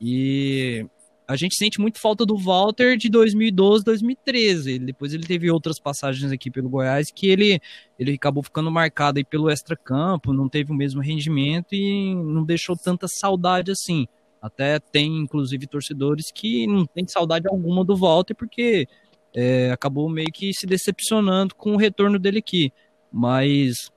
[0.00, 0.86] E
[1.26, 4.78] a gente sente muito falta do Walter de 2012, 2013.
[4.78, 7.60] Depois ele teve outras passagens aqui pelo Goiás que ele,
[7.98, 12.76] ele acabou ficando marcado aí pelo extra-campo, não teve o mesmo rendimento e não deixou
[12.76, 14.06] tanta saudade assim.
[14.40, 18.86] Até tem, inclusive, torcedores que não tem saudade alguma do Walter porque
[19.34, 22.72] é, acabou meio que se decepcionando com o retorno dele aqui.
[23.10, 23.90] Mas,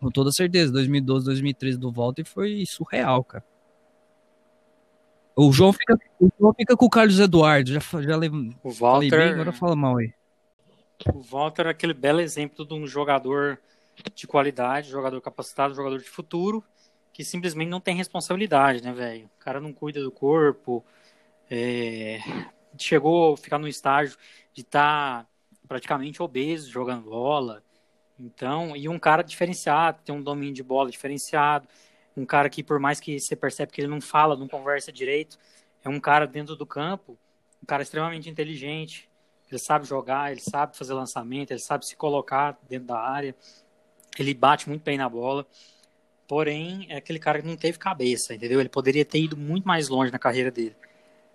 [0.00, 3.44] com toda certeza, 2012, 2013 do Walter foi surreal, cara.
[5.36, 7.72] O João fica, o João fica com o Carlos Eduardo.
[7.72, 10.12] Já, já lembro, o Walter, bem, agora fala mal aí.
[11.14, 13.60] O Walter é aquele belo exemplo de um jogador
[14.14, 16.64] de qualidade, jogador capacitado, jogador de futuro,
[17.12, 19.26] que simplesmente não tem responsabilidade, né, velho?
[19.26, 20.84] O cara não cuida do corpo,
[21.50, 22.18] é...
[22.76, 24.16] chegou a ficar no estágio
[24.52, 25.28] de estar tá
[25.66, 27.62] praticamente obeso jogando bola.
[28.18, 31.68] Então, e um cara diferenciado, tem um domínio de bola diferenciado,
[32.16, 35.38] um cara que, por mais que você percebe que ele não fala, não conversa direito,
[35.84, 37.16] é um cara dentro do campo,
[37.62, 39.08] um cara extremamente inteligente,
[39.48, 43.34] ele sabe jogar, ele sabe fazer lançamento, ele sabe se colocar dentro da área,
[44.18, 45.46] ele bate muito bem na bola,
[46.26, 48.60] porém, é aquele cara que não teve cabeça, entendeu?
[48.60, 50.76] Ele poderia ter ido muito mais longe na carreira dele.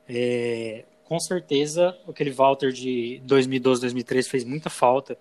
[0.07, 5.17] É, com certeza, aquele Walter de 2012, 2013 fez muita falta,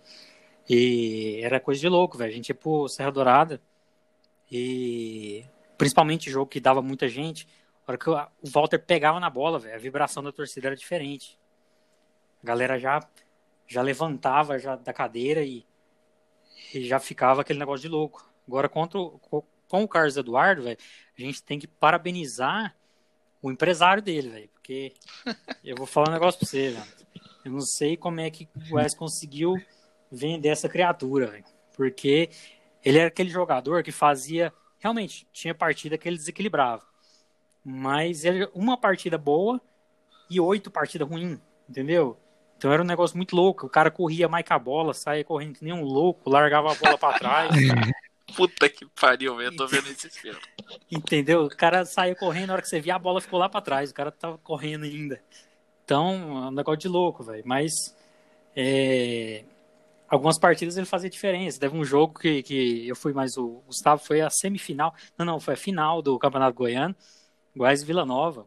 [0.68, 2.30] e era coisa de louco, velho.
[2.30, 3.60] A gente ia pro Serra Dourada,
[4.50, 5.44] e
[5.76, 7.48] principalmente jogo que dava muita gente,
[7.86, 11.38] a hora que o Walter pegava na bola, véio, a vibração da torcida era diferente.
[12.42, 13.00] A galera já
[13.66, 15.64] já levantava já da cadeira e,
[16.74, 18.30] e já ficava aquele negócio de louco.
[18.46, 19.18] Agora contra o,
[19.68, 20.76] com o Carlos Eduardo, véio,
[21.18, 22.76] a gente tem que parabenizar
[23.42, 24.94] o empresário dele, velho, porque
[25.64, 26.84] eu vou falar um negócio pra você, velho.
[27.44, 29.54] Eu não sei como é que o Wes conseguiu
[30.10, 31.44] vender essa criatura, velho,
[31.76, 32.30] porque
[32.84, 34.52] Ele era aquele jogador que fazia.
[34.78, 36.82] Realmente, tinha partida que ele desequilibrava.
[37.64, 39.60] Mas ele, uma partida boa
[40.28, 41.38] e oito partidas ruins,
[41.68, 42.18] entendeu?
[42.56, 43.66] Então era um negócio muito louco.
[43.66, 46.74] O cara corria mais com a bola, saía correndo que nem um louco, largava a
[46.74, 47.50] bola para trás.
[48.36, 50.40] Puta que pariu, eu tô vendo esse filme.
[50.90, 51.44] Entendeu?
[51.44, 53.90] O cara saía correndo, na hora que você via a bola ficou lá para trás,
[53.90, 55.22] o cara tava correndo ainda.
[55.84, 57.42] Então, é um negócio de louco, velho.
[57.44, 57.72] Mas
[58.56, 59.44] é,
[60.08, 61.60] algumas partidas ele fazia diferença.
[61.60, 64.94] Teve um jogo que, que eu fui mais o Gustavo, foi a semifinal.
[65.18, 66.94] Não, não, foi a final do Campeonato Goiano,
[67.56, 68.46] Goiás e Vila Nova.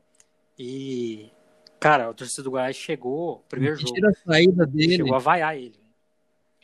[0.57, 1.29] E,
[1.79, 3.93] cara, o torcedor do Goiás chegou, primeiro jogo.
[3.93, 4.95] Tira a saída dele.
[4.95, 5.84] Chegou a vaiar ele.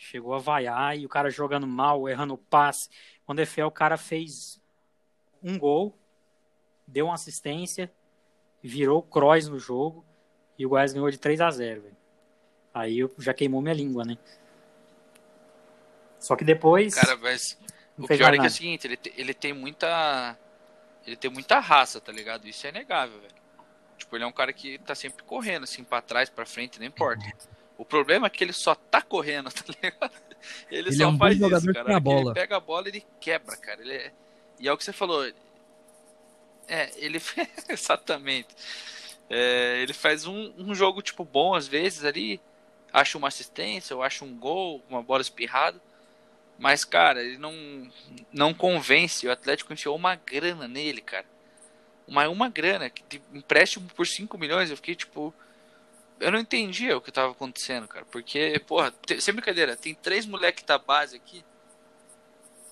[0.04, 2.90] Chegou a vaiar e o cara jogando mal, errando o passe.
[3.24, 4.60] Quando é fé, o cara fez
[5.44, 5.96] um gol,
[6.88, 7.90] deu uma assistência,
[8.64, 10.04] virou o Kroos no jogo
[10.58, 11.98] e o Goiás ganhou de 3 a 0 velho.
[12.74, 14.18] Aí eu já queimou minha língua, né?
[16.20, 16.96] Só que depois.
[16.96, 17.56] Cara, mas
[17.96, 20.36] o pior é que é o seguinte, ele, te, ele tem muita.
[21.06, 22.48] Ele tem muita raça, tá ligado?
[22.48, 23.36] Isso é inegável, velho.
[24.00, 26.88] Tipo, ele é um cara que tá sempre correndo, assim, pra trás, pra frente, não
[26.88, 27.24] importa.
[27.82, 30.12] O problema é que ele só tá correndo, tá ligado?
[30.70, 32.00] Ele, ele só é um faz isso, cara.
[32.00, 32.22] Bola.
[32.22, 33.82] Ele pega a bola e ele quebra, cara.
[33.82, 34.12] Ele é...
[34.60, 35.26] E é o que você falou.
[36.68, 37.20] É, ele.
[37.68, 38.50] Exatamente.
[39.28, 42.40] É, ele faz um, um jogo, tipo, bom às vezes ali.
[42.94, 45.82] Acha uma assistência, ou acha um gol, uma bola espirrada.
[46.60, 47.90] Mas, cara, ele não,
[48.32, 49.26] não convence.
[49.26, 51.26] O Atlético enfiou uma grana nele, cara.
[52.08, 54.70] Uma, uma grana, que empréstimo por 5 milhões.
[54.70, 55.34] Eu fiquei tipo.
[56.22, 58.06] Eu não entendia o que tava acontecendo, cara.
[58.10, 61.44] Porque, porra, sem brincadeira, tem três moleques da base aqui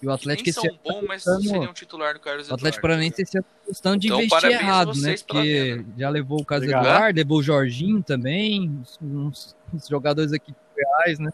[0.01, 3.97] e o Atlético são bons, mas seriam titular do Carlos O Atlético Paranaense está questão
[3.97, 5.15] de então, investir errado, né?
[5.17, 6.85] Porque já levou o Carlos Obrigado.
[6.85, 11.31] Eduardo, levou o Jorginho também, uns, uns jogadores aqui reais, né?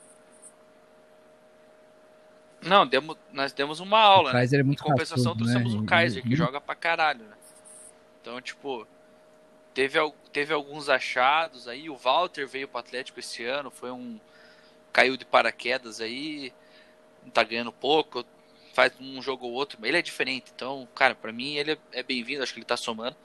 [2.63, 4.39] Não, demos, nós demos uma aula, o né?
[4.39, 4.61] Kaiser né?
[4.61, 5.79] É muito em compensação, catudo, trouxemos né?
[5.81, 7.35] o Kaiser, que joga pra caralho, né?
[8.21, 8.87] Então, tipo,
[9.75, 9.99] teve,
[10.33, 11.87] teve alguns achados aí.
[11.87, 14.19] O Walter veio pro Atlético esse ano, foi um.
[14.91, 16.51] caiu de paraquedas aí,
[17.31, 18.25] tá ganhando pouco
[18.75, 20.51] faz um jogo ou outro, ele é diferente.
[20.53, 23.15] Então, cara, para mim ele é bem-vindo, acho que ele tá somando.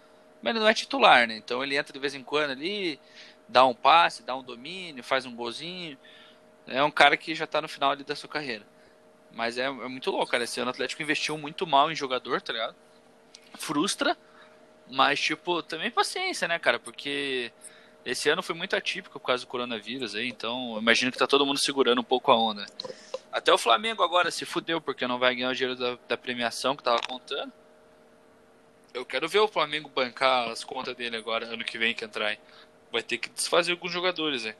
[0.40, 1.36] Mas ele não é titular, né?
[1.36, 3.00] Então ele entra de vez em quando ali,
[3.48, 5.98] dá um passe, dá um domínio, faz um golzinho.
[6.68, 8.64] É um cara que já tá no final ali da sua carreira.
[9.32, 10.44] Mas é, é muito louco, cara.
[10.44, 12.76] Esse ano o Atlético investiu muito mal em jogador, tá ligado?
[13.58, 14.16] Frustra,
[14.90, 16.78] mas, tipo, também paciência, né, cara?
[16.78, 17.52] Porque
[18.04, 21.44] esse ano foi muito atípico por causa do coronavírus aí, então imagino que tá todo
[21.46, 22.66] mundo segurando um pouco a onda.
[23.30, 26.74] Até o Flamengo agora se fudeu porque não vai ganhar o dinheiro da, da premiação
[26.74, 27.52] que tava contando.
[28.92, 32.32] Eu quero ver o Flamengo bancar as contas dele agora, ano que vem que entrar.
[32.32, 32.38] Hein?
[32.90, 34.54] Vai ter que desfazer alguns jogadores, hein?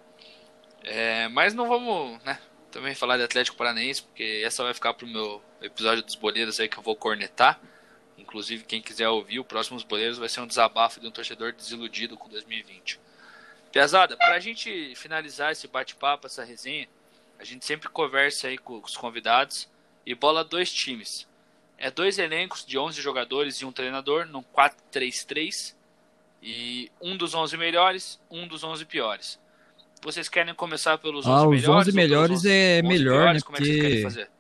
[0.85, 2.39] É, mas não vamos, né?
[2.71, 6.69] Também falar de Atlético Paranaense, porque essa vai ficar pro meu episódio dos boleiros aí
[6.69, 7.61] que eu vou cornetar.
[8.21, 12.17] Inclusive, quem quiser ouvir, o próximo boleiros vai ser um desabafo de um torcedor desiludido
[12.17, 13.01] com 2020.
[13.73, 16.89] Pesada, pra gente finalizar esse bate-papo, essa resenha,
[17.39, 19.69] a gente sempre conversa aí com os convidados
[20.05, 21.27] e bola dois times.
[21.79, 25.75] É dois elencos de 11 jogadores e um treinador, num 4-3-3.
[26.43, 29.39] E um dos 11 melhores, um dos 11 piores.
[30.03, 31.63] Vocês querem começar pelos 11 ah, melhores?
[31.63, 33.35] Os 11 melhores 11, é 11 melhor, piores?
[33.35, 33.41] né?
[33.47, 33.71] Como porque...
[33.71, 34.31] é que vocês querem fazer?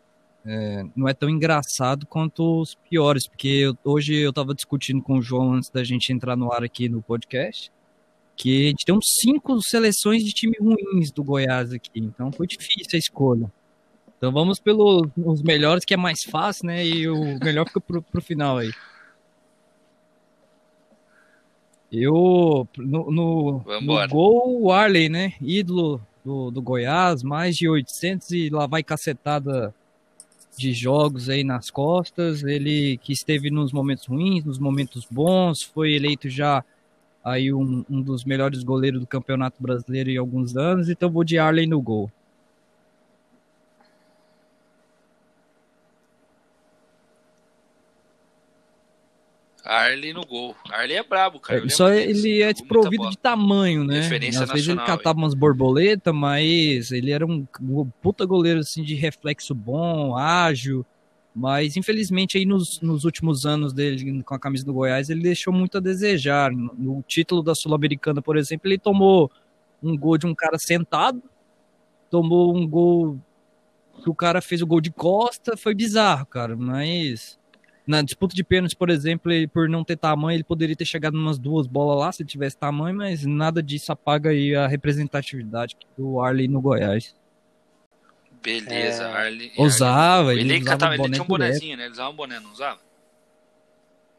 [0.44, 5.18] É, não é tão engraçado quanto os piores, porque eu, hoje eu estava discutindo com
[5.18, 7.70] o João antes da gente entrar no ar aqui no podcast
[8.40, 12.46] porque a gente tem uns cinco seleções de time ruins do Goiás aqui, então foi
[12.46, 13.52] difícil a escolha.
[14.16, 16.82] Então vamos pelos melhores, que é mais fácil, né?
[16.82, 18.70] E o melhor fica pro, pro final aí.
[21.92, 25.34] Eu, no, no, no gol, o Arley, né?
[25.38, 29.74] Ídolo do, do Goiás, mais de 800 e lá vai cacetada
[30.60, 32.42] de jogos aí nas costas.
[32.44, 36.62] Ele que esteve nos momentos ruins, nos momentos bons, foi eleito já
[37.24, 41.38] aí um, um dos melhores goleiros do Campeonato Brasileiro em alguns anos, então vou de
[41.38, 42.10] Arley no gol.
[49.70, 50.56] Arley no gol.
[50.68, 51.64] Arley é brabo, cara.
[51.64, 54.00] É, só ele é desprovido de tamanho, né?
[54.00, 58.82] Referência Às vezes ele catava umas borboletas, mas ele era um, um puta goleiro assim
[58.82, 60.84] de reflexo bom, ágil.
[61.32, 65.52] Mas infelizmente aí nos, nos últimos anos dele com a camisa do Goiás ele deixou
[65.52, 66.50] muito a desejar.
[66.50, 69.30] No título da Sul-Americana, por exemplo, ele tomou
[69.80, 71.22] um gol de um cara sentado,
[72.10, 73.20] tomou um gol
[74.02, 76.56] que o cara fez o gol de costa, foi bizarro, cara.
[76.56, 77.38] Mas
[77.90, 81.14] na disputa de pênaltis, por exemplo, ele, por não ter tamanho, ele poderia ter chegado
[81.16, 86.20] umas duas bolas lá se tivesse tamanho, mas nada disso apaga aí a representatividade do
[86.20, 87.14] Arley no Goiás.
[88.42, 89.12] Beleza, É.
[89.12, 89.52] Arley.
[89.58, 91.84] Usava, ele Ele, usava catava, ele boné tinha um bonezinho, né?
[91.84, 92.78] Ele usava um boné, não usava?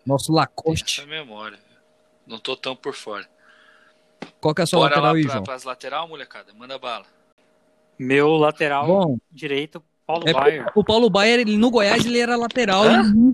[0.06, 1.00] Nosso Lacoste.
[1.00, 1.58] Essa memória.
[2.28, 3.28] Não tô tão por fora.
[4.40, 5.44] Qual que é a sua Bora lateral lá aí, pra, João?
[5.44, 6.54] pras lateral, molecada.
[6.54, 7.06] Manda bala.
[7.98, 10.72] Meu lateral Bom, direito, Paulo é, Baier.
[10.76, 12.84] o Paulo Baier, ele, no Goiás, ele era lateral.
[12.84, 13.32] Hã?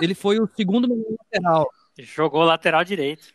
[0.00, 1.70] Ele foi o segundo melhor lateral.
[1.98, 3.34] Jogou lateral direito.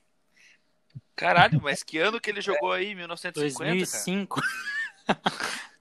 [1.15, 2.93] Caralho, mas que ano que ele jogou aí?
[2.93, 3.75] 1950, cara?
[3.75, 4.41] 2005.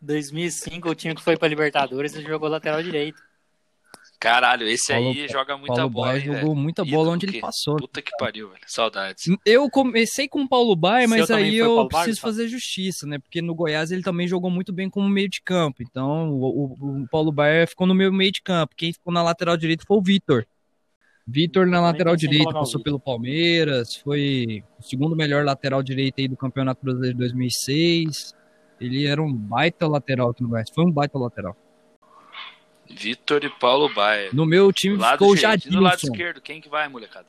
[0.01, 3.21] 2005, o time que foi pra Libertadores, ele jogou lateral direito.
[4.25, 6.57] Caralho, esse Paulo- aí joga muita Paulo bola, hein, jogou velho?
[6.57, 7.77] muita Ídolo bola onde ele passou.
[7.77, 8.61] Puta que pariu, velho.
[8.67, 9.25] Saudades.
[9.45, 12.33] Eu comecei com o Paulo Baier, Seu mas aí eu Paulo Baier, preciso Gustavo?
[12.33, 13.19] fazer justiça, né?
[13.19, 15.83] Porque no Goiás ele também jogou muito bem como meio de campo.
[15.83, 16.43] Então o,
[16.81, 18.75] o- o Paulo Baier ficou no meu meio de campo.
[18.77, 20.47] Quem ficou na lateral direita foi o Vitor.
[21.27, 26.37] Vitor na lateral direita passou pelo Palmeiras, foi o segundo melhor lateral direito aí do
[26.37, 28.35] Campeonato Brasileiro de 2006.
[28.81, 30.69] Ele era um baita lateral aqui no Goiás.
[30.75, 31.57] Foi um baita lateral.
[32.89, 34.35] Vitor e Paulo Baier.
[34.35, 35.35] No meu time Do lado ficou o.
[35.35, 36.07] E do lado Jadilson.
[36.13, 37.27] esquerdo, quem que vai, molecada?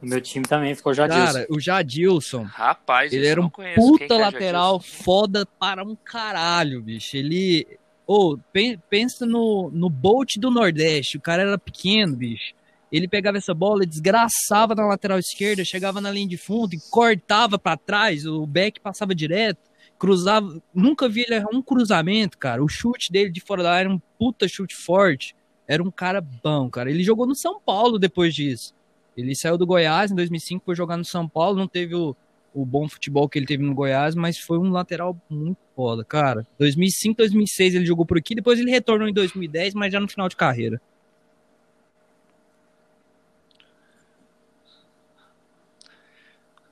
[0.00, 1.32] O meu time também ficou já disso.
[1.32, 3.80] Cara, o Jadilson, Rapaz, Ele era um não conheço.
[3.80, 5.04] Puta é lateral Jadilson?
[5.04, 7.16] foda para um caralho, bicho.
[7.16, 7.66] Ele.
[8.04, 11.16] Ô, pen- pensa no, no Bolt do Nordeste.
[11.16, 12.52] O cara era pequeno, bicho.
[12.90, 17.56] Ele pegava essa bola, desgraçava na lateral esquerda, chegava na linha de fundo e cortava
[17.58, 18.26] pra trás.
[18.26, 19.60] O back passava direto,
[20.02, 20.60] cruzava.
[20.74, 22.60] Nunca vi ele errar um cruzamento, cara.
[22.64, 25.36] O chute dele de fora da área era um puta chute forte.
[25.64, 26.90] Era um cara bom, cara.
[26.90, 28.74] Ele jogou no São Paulo depois disso.
[29.16, 32.16] Ele saiu do Goiás em 2005, foi jogar no São Paulo, não teve o,
[32.52, 36.44] o bom futebol que ele teve no Goiás, mas foi um lateral muito foda, cara.
[36.58, 40.28] 2005, 2006 ele jogou por aqui, depois ele retornou em 2010, mas já no final
[40.28, 40.80] de carreira.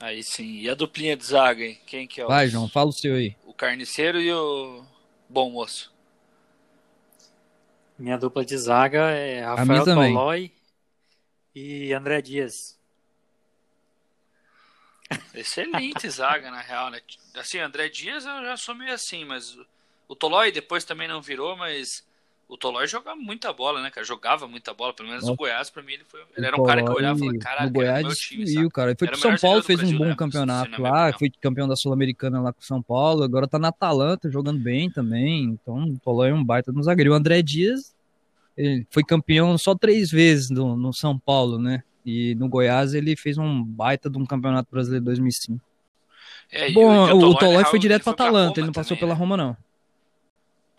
[0.00, 0.60] Aí sim.
[0.60, 1.78] E a duplinha de zaga, hein?
[1.86, 2.28] Quem que é o...
[2.28, 3.36] Vai, João, fala o seu aí.
[3.44, 4.82] O carniceiro e o
[5.28, 5.92] bom moço.
[7.98, 9.84] Minha dupla de zaga é Rafael.
[9.84, 10.50] Tolói
[11.54, 12.78] e André Dias.
[15.34, 17.00] Excelente zaga, na real, né?
[17.34, 19.66] Assim, André Dias eu já sou meio assim, mas o-
[20.08, 22.02] o Tolói depois também não virou, mas
[22.50, 24.04] o Tolói jogava muita bola, né, cara?
[24.04, 25.34] Jogava muita bola, pelo menos Nossa.
[25.34, 27.36] o Goiás, pra mim, ele, foi, ele era um cara que eu olhava e falava,
[27.36, 28.74] no caralho, cara, Goiás é meu time, destruiu, sabe?
[28.74, 28.90] cara.
[28.90, 30.14] Ele foi Era pro o São Paulo, fez um Brasil, bom né?
[30.16, 34.28] campeonato lá, foi campeão da Sul-Americana lá com o São Paulo, agora tá na Atalanta,
[34.28, 35.44] jogando bem também.
[35.44, 37.12] Então, o Tolói é um baita no zagueiro.
[37.12, 37.94] O André Dias,
[38.56, 41.84] ele foi campeão só três vezes no, no São Paulo, né?
[42.04, 45.60] E no Goiás ele fez um baita de um campeonato brasileiro 2005.
[46.50, 49.20] É, Bom, e o, Tolói, foi direto pra Atalanta, ele não passou também, pela né?
[49.20, 49.56] Roma, não.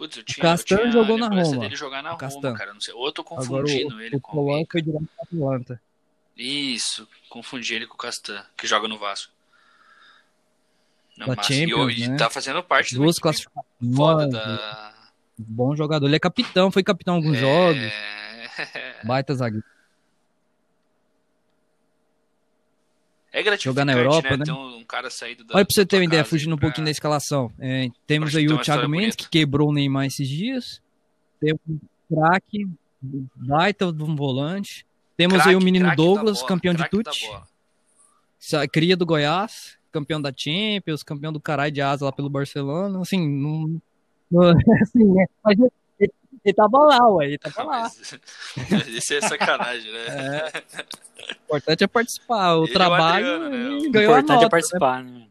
[0.01, 1.59] Putz, eu tinha, Castan eu tinha jogou na Roma.
[1.59, 2.47] dele jogar na O Castan.
[2.47, 2.73] Roma, cara.
[2.73, 2.91] Não sei.
[2.95, 4.67] Ou eu tô Agora confundindo o, ele o com alguém.
[4.71, 5.81] foi direto pra Atalanta.
[6.35, 9.31] Isso, confundi ele com o Castan, que joga no Vasco.
[11.17, 11.33] Não, Da.
[11.33, 12.17] E Champions, o- e, né?
[12.17, 13.95] tá fazendo parte Duas do classificações.
[13.95, 14.93] foda da.
[15.37, 16.07] Bom jogador.
[16.07, 17.77] Ele é capitão, foi capitão em alguns jogos.
[17.83, 19.01] É...
[19.05, 19.65] Baita zagueiro.
[23.31, 24.43] É gratificante, Jogar na Europa, né?
[24.45, 24.53] né?
[24.53, 25.55] Um, um cara saído da.
[25.55, 27.51] Olha pra você ter uma ideia, fugindo um pra- pouquinho da escalação.
[27.59, 29.17] É, temos aí o Thiago Mendes, bonita.
[29.17, 30.81] que quebrou o Neymar esses dias.
[31.39, 32.67] Temos o craque,
[33.01, 34.85] baita de um volante.
[35.15, 37.29] Temos aí o menino Douglas, bola, campeão de tute.
[38.71, 43.01] Cria do Goiás, campeão da Champions, campeão do caralho de asa lá pelo Barcelona.
[43.01, 43.81] Assim, não.
[44.81, 45.25] assim, né?
[46.43, 47.25] Ele, tava lá, ué.
[47.27, 47.81] Ele tava lá.
[47.81, 48.13] Mas,
[48.87, 50.05] isso é sacanagem, né?
[50.07, 50.51] É.
[51.29, 52.55] O importante é participar.
[52.55, 53.55] O Ele o trabalho Adriano, né?
[53.57, 55.27] ele O O ganhou a importante nota, é participar, né?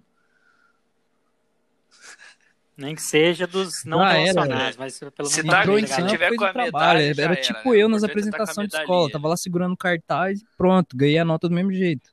[2.77, 5.79] Nem que seja dos não Já era, relacionados, mas pelo Se menos tá- na Entrou
[5.79, 6.03] em se galera.
[6.07, 6.99] campo, tiver com o a trabalho.
[6.99, 7.79] medalha, Era era, tipo né?
[7.83, 8.83] eu O nas é tá apresentações de medalhinha.
[8.85, 9.11] escola.
[9.13, 12.09] Tava lá segurando cartaz e pronto, ganhei a nota do mesmo jeito.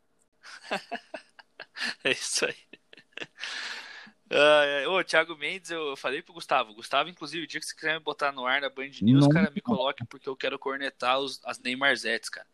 [2.03, 2.55] É isso aí.
[4.89, 6.73] Ô, Thiago Mendes, eu falei pro Gustavo.
[6.73, 9.29] Gustavo, inclusive, o dia que você quiser me botar no ar na Band News, Não.
[9.29, 12.47] cara, me coloque porque eu quero cornetar os, as Neymarzettes, cara.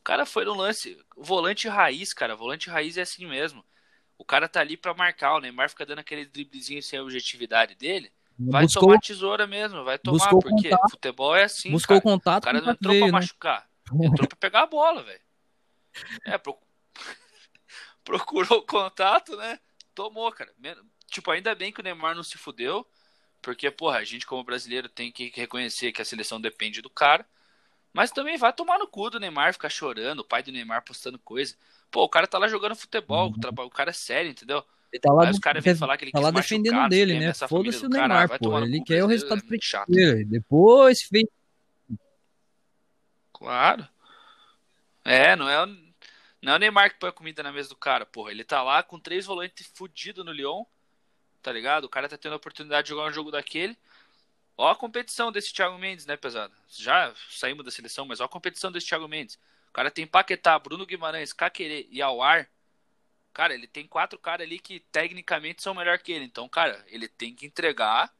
[0.00, 2.36] O cara foi no lance, volante raiz, cara.
[2.36, 3.64] Volante raiz é assim mesmo.
[4.16, 7.74] O cara tá ali pra marcar, o Neymar fica dando aquele driblezinho sem a objetividade
[7.74, 8.12] dele.
[8.38, 10.90] Vai buscou tomar tesoura mesmo, vai tomar, porque contato.
[10.90, 12.02] futebol é assim, buscou cara.
[12.02, 13.12] contato, O cara não entrou veio, pra né?
[13.12, 13.68] machucar.
[14.00, 15.20] Entrou pra pegar a bola, velho.
[16.24, 16.58] É, pro-
[18.04, 19.58] procurou contato, né?
[19.94, 20.52] Tomou, cara.
[21.08, 22.86] Tipo, ainda bem que o Neymar não se fudeu.
[23.42, 27.24] Porque, porra, a gente como brasileiro tem que reconhecer que a seleção depende do cara.
[27.92, 31.18] Mas também vai tomar no cu do Neymar ficar chorando, o pai do Neymar postando
[31.18, 31.54] coisa.
[31.90, 34.62] Pô, o cara tá lá jogando futebol, o traba- o cara é sério, entendeu?
[34.92, 37.18] Ele tá lá, Aí os caras vêm falar que ele tá lá defendendo machucar, dele,
[37.20, 37.32] né?
[37.32, 38.58] Foda-se o cara, Neymar, vai pô.
[38.58, 39.92] Ele cu, quer o brasileiro resultado é chato.
[40.26, 41.26] Depois fez.
[43.32, 43.88] Claro.
[45.04, 45.66] É, não é,
[46.42, 48.30] não é o Neymar que põe a comida na mesa do cara, porra.
[48.30, 50.64] Ele tá lá com três volantes fudidos no Lyon.
[51.46, 51.84] Tá ligado?
[51.84, 53.78] O cara tá tendo a oportunidade de jogar um jogo daquele.
[54.56, 56.52] Ó a competição desse Thiago Mendes, né, pesado?
[56.68, 59.38] Já saímos da seleção, mas ó a competição desse Thiago Mendes.
[59.68, 62.48] O cara tem Paquetá, Bruno Guimarães, Caquerê e Awar.
[63.32, 66.24] Cara, ele tem quatro caras ali que tecnicamente são melhor que ele.
[66.24, 68.12] Então, cara, ele tem que entregar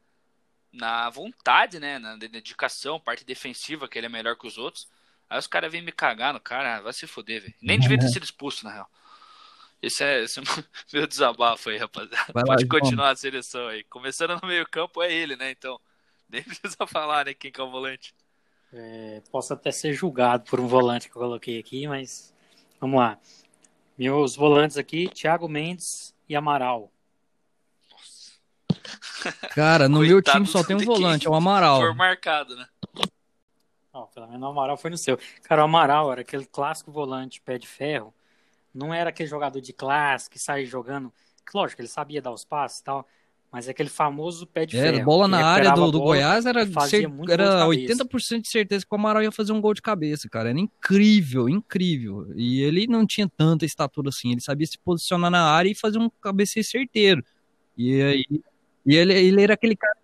[0.71, 1.99] na vontade, né?
[1.99, 4.87] Na dedicação, parte defensiva, que ele é melhor que os outros.
[5.29, 7.55] Aí os caras vêm me cagar no cara, vai se foder, velho.
[7.61, 8.89] Nem devia ter sido expulso, na real.
[9.81, 10.43] Esse é, esse é
[10.93, 12.33] meu desabafo aí, rapaziada.
[12.33, 13.83] Vai Pode lá, continuar a seleção aí.
[13.83, 15.51] Começando no meio-campo é ele, né?
[15.51, 15.79] Então,
[16.29, 17.33] nem precisa falar, né?
[17.33, 18.13] Quem que é o volante.
[18.73, 22.33] É, posso até ser julgado por um volante que eu coloquei aqui, mas
[22.81, 23.17] vamos lá.
[23.97, 26.91] Meus volantes aqui, Thiago Mendes e Amaral.
[29.55, 31.79] Cara, no meu time só tem um volante, é o Amaral.
[31.79, 32.67] For marcado, né?
[33.93, 35.17] Ó, pelo menos o Amaral foi no seu.
[35.43, 38.13] Cara, o Amaral era aquele clássico volante pé de ferro.
[38.77, 41.11] Não era aquele jogador de classe que sai jogando.
[41.53, 43.07] Lógico, ele sabia dar os passos e tal.
[43.51, 45.05] Mas aquele famoso pé de era, ferro.
[45.05, 49.23] bola na área do, do Goiás era, cer era 80% de certeza que o Amaral
[49.23, 50.49] ia fazer um gol de cabeça, cara.
[50.49, 52.27] Era incrível, incrível.
[52.35, 54.33] E ele não tinha tanta estatura assim.
[54.33, 57.23] Ele sabia se posicionar na área e fazer um cabeceio certeiro.
[57.77, 58.25] E aí
[58.87, 59.97] e ele, ele era aquele cara.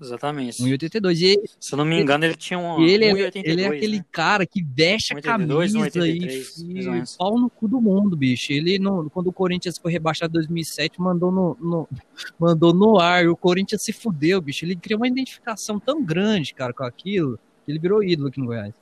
[0.00, 0.62] Exatamente.
[0.62, 1.20] 1,82.
[1.20, 2.82] E ele, Se eu não me engano, ele tinha um.
[2.82, 4.04] Ele, é, ele é aquele né?
[4.10, 8.52] cara que veste 82, a camisa 183, e pau no cu do mundo, bicho.
[8.52, 11.88] Ele, no, quando o Corinthians foi rebaixado em 2007, mandou no, no,
[12.40, 13.28] mandou no ar.
[13.28, 14.64] O Corinthians se fudeu, bicho.
[14.64, 18.46] Ele criou uma identificação tão grande, cara, com aquilo, que ele virou ídolo aqui no
[18.46, 18.72] Goiás.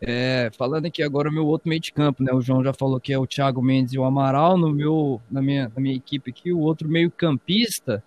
[0.00, 2.32] É, falando aqui agora meu outro meio de campo, né?
[2.32, 4.56] O João já falou que é o Thiago Mendes e o Amaral.
[4.56, 8.02] No meu, na, minha, na minha equipe aqui, o outro meio campista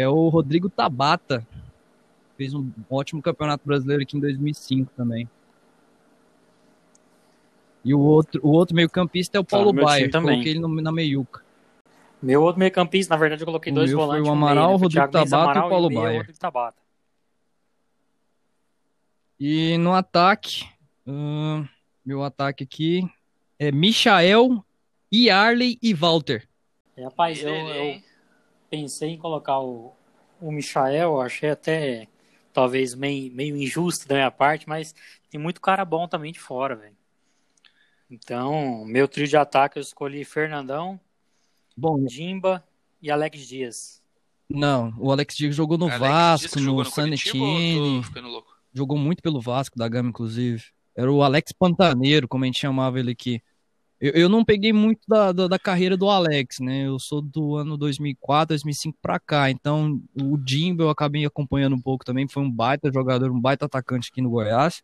[0.00, 1.46] é o Rodrigo Tabata.
[2.36, 5.28] Fez um ótimo campeonato brasileiro aqui em 2005 também.
[7.84, 10.10] E o outro, o outro meio campista é o tá, Paulo ah, Baier.
[10.10, 11.42] Coloquei ele no, na meiuca.
[12.22, 14.26] Meu outro meio campista, na verdade, eu coloquei o dois volantes.
[14.26, 16.28] Foi o Amaral, o Rodrigo Tabata e o Paulo Baier.
[19.40, 20.64] E no ataque,
[21.08, 21.66] Uh,
[22.04, 23.02] meu ataque aqui
[23.58, 24.62] é Michael,
[25.10, 26.46] Yarley e Walter.
[26.94, 28.02] É, rapaz, eu, eu,
[28.70, 29.92] pensei em colocar o,
[30.40, 32.08] o Michael, achei até
[32.52, 34.94] talvez meio, meio injusto da minha parte, mas
[35.30, 36.96] tem muito cara bom também de fora, velho.
[38.10, 40.98] Então, meu trio de ataque eu escolhi Fernandão,
[41.76, 42.64] bom, Jimba
[43.02, 44.02] e Alex Dias.
[44.48, 48.02] Não, o Alex Dias jogou no Alex Vasco, no, no San Etienne.
[48.72, 50.64] Jogou muito pelo Vasco da Gama, inclusive.
[50.96, 53.42] Era o Alex Pantaneiro, como a gente chamava ele aqui.
[54.00, 56.86] Eu, eu não peguei muito da, da, da, carreira do Alex, né?
[56.86, 59.50] Eu sou do ano 2004, 2005 pra cá.
[59.50, 62.28] Então, o Jimbo eu acabei acompanhando um pouco também.
[62.28, 64.82] Foi um baita jogador, um baita atacante aqui no Goiás.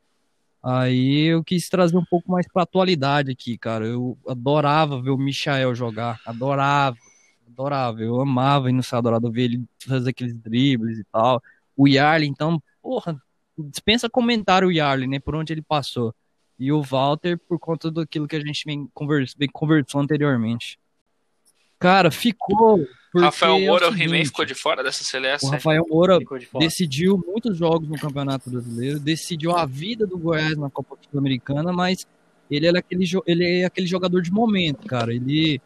[0.62, 3.86] Aí eu quis trazer um pouco mais pra atualidade aqui, cara.
[3.86, 6.20] Eu adorava ver o Michael jogar.
[6.26, 6.96] Adorava.
[7.46, 8.00] Adorava.
[8.00, 11.40] Eu amava ir no Sadorado ver ele fazer aqueles dribles e tal.
[11.76, 13.20] O Yarley, então, porra,
[13.58, 15.20] dispensa comentário o Yarley, né?
[15.20, 16.14] Por onde ele passou.
[16.58, 20.78] E o Walter, por conta daquilo que a gente vem, convers, vem conversou anteriormente.
[21.78, 22.86] Cara, ficou.
[23.16, 25.48] Rafael Moura, é o, seguinte, o He-Man ficou de fora dessa seleção.
[25.48, 30.56] O Rafael Moura de decidiu muitos jogos no Campeonato Brasileiro, decidiu a vida do Goiás
[30.56, 32.06] na Copa Sul-Americana, mas
[32.50, 35.14] ele é, aquele, ele é aquele jogador de momento, cara.
[35.14, 35.60] Ele,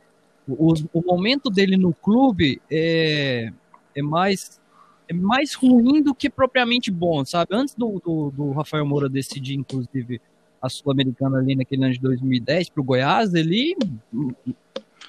[0.47, 3.51] o, o momento dele no clube é,
[3.95, 4.61] é mais
[5.09, 7.55] é mais ruim do que propriamente bom, sabe?
[7.55, 10.21] Antes do, do, do Rafael Moura decidir, inclusive,
[10.61, 13.77] a Sul-Americana ali naquele ano de 2010 pro Goiás, ele,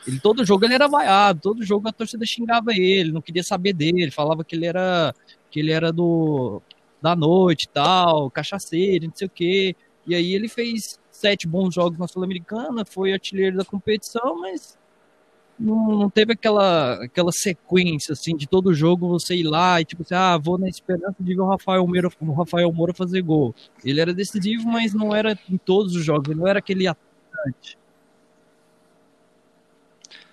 [0.08, 3.74] ele todo jogo ele era vaiado, todo jogo a torcida xingava ele, não queria saber
[3.74, 5.14] dele, falava que ele era
[5.52, 6.62] que ele era do
[7.02, 9.76] da noite e tal, cachaceiro, não sei o quê.
[10.06, 14.78] E aí ele fez sete bons jogos na Sul-Americana, foi artilheiro da competição, mas
[15.60, 20.04] não, não teve aquela, aquela sequência, assim, de todo jogo você ir lá e, tipo
[20.04, 23.54] assim, ah, vou na esperança de ver o Rafael Moura, o Rafael Moura fazer gol.
[23.84, 27.78] Ele era decisivo, mas não era em todos os jogos, ele não era aquele atacante.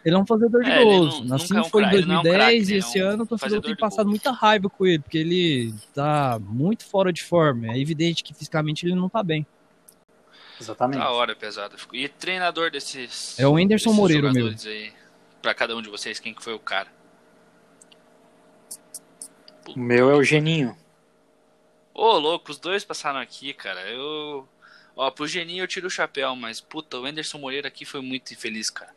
[0.05, 1.25] Ele é um fazedor de é, gols.
[1.25, 3.23] Não, assim é um foi em 2010 é um craque, e esse é um ano
[3.25, 7.73] o torcedor tem passado muita raiva com ele, porque ele tá muito fora de forma.
[7.73, 9.45] É evidente que fisicamente ele não tá bem.
[10.61, 11.01] Exatamente.
[11.01, 11.75] Da hora, pesado.
[11.93, 13.37] E treinador desses.
[13.39, 14.47] É o Anderson Moreira, meu.
[14.47, 14.93] Aí
[15.47, 16.89] para cada um de vocês quem que foi o cara.
[19.69, 20.77] O meu é o Geninho.
[21.95, 23.89] Ô, louco, os dois passaram aqui, cara.
[23.89, 24.49] Eu.
[24.97, 28.33] Ó, pro Geninho eu tiro o chapéu, mas puta, o Anderson Moreira aqui foi muito
[28.33, 28.91] infeliz, cara.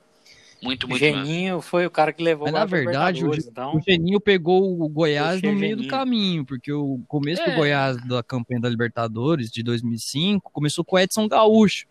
[0.60, 1.00] Muito, muito.
[1.00, 1.62] O Geninho mesmo.
[1.62, 3.76] foi o cara que levou Mas, na verdade, o, então...
[3.76, 5.78] o Geninho pegou o Goiás no meio Geninho.
[5.84, 7.52] do caminho, porque o começo é.
[7.52, 11.86] do Goiás da campanha da Libertadores de 2005 começou com o Edson Gaúcho.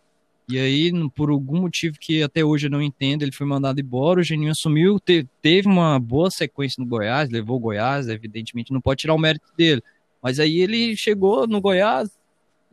[0.48, 4.20] E aí, por algum motivo que até hoje eu não entendo, ele foi mandado embora,
[4.20, 8.80] o Geninho assumiu, te, teve uma boa sequência no Goiás, levou o Goiás, evidentemente não
[8.80, 9.82] pode tirar o mérito dele.
[10.22, 12.10] Mas aí ele chegou no Goiás,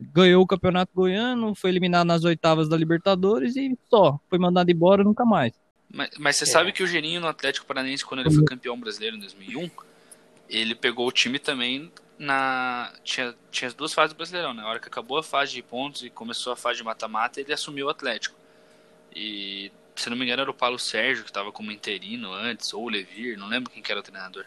[0.00, 5.04] ganhou o Campeonato Goiano, foi eliminado nas oitavas da Libertadores e só, foi mandado embora
[5.04, 5.52] nunca mais.
[5.92, 6.46] Mas, mas você é.
[6.46, 9.70] sabe que o Geninho no Atlético Paranaense, quando ele foi campeão brasileiro em 2001,
[10.48, 12.92] ele pegou o time também na.
[13.04, 14.64] Tinha, tinha as duas fases do Brasileirão, né?
[14.64, 17.86] Hora que acabou a fase de pontos e começou a fase de mata-mata, ele assumiu
[17.86, 18.36] o Atlético.
[19.14, 22.84] E, se não me engano, era o Paulo Sérgio, que estava como interino antes, ou
[22.84, 24.44] o Levir, não lembro quem que era o treinador.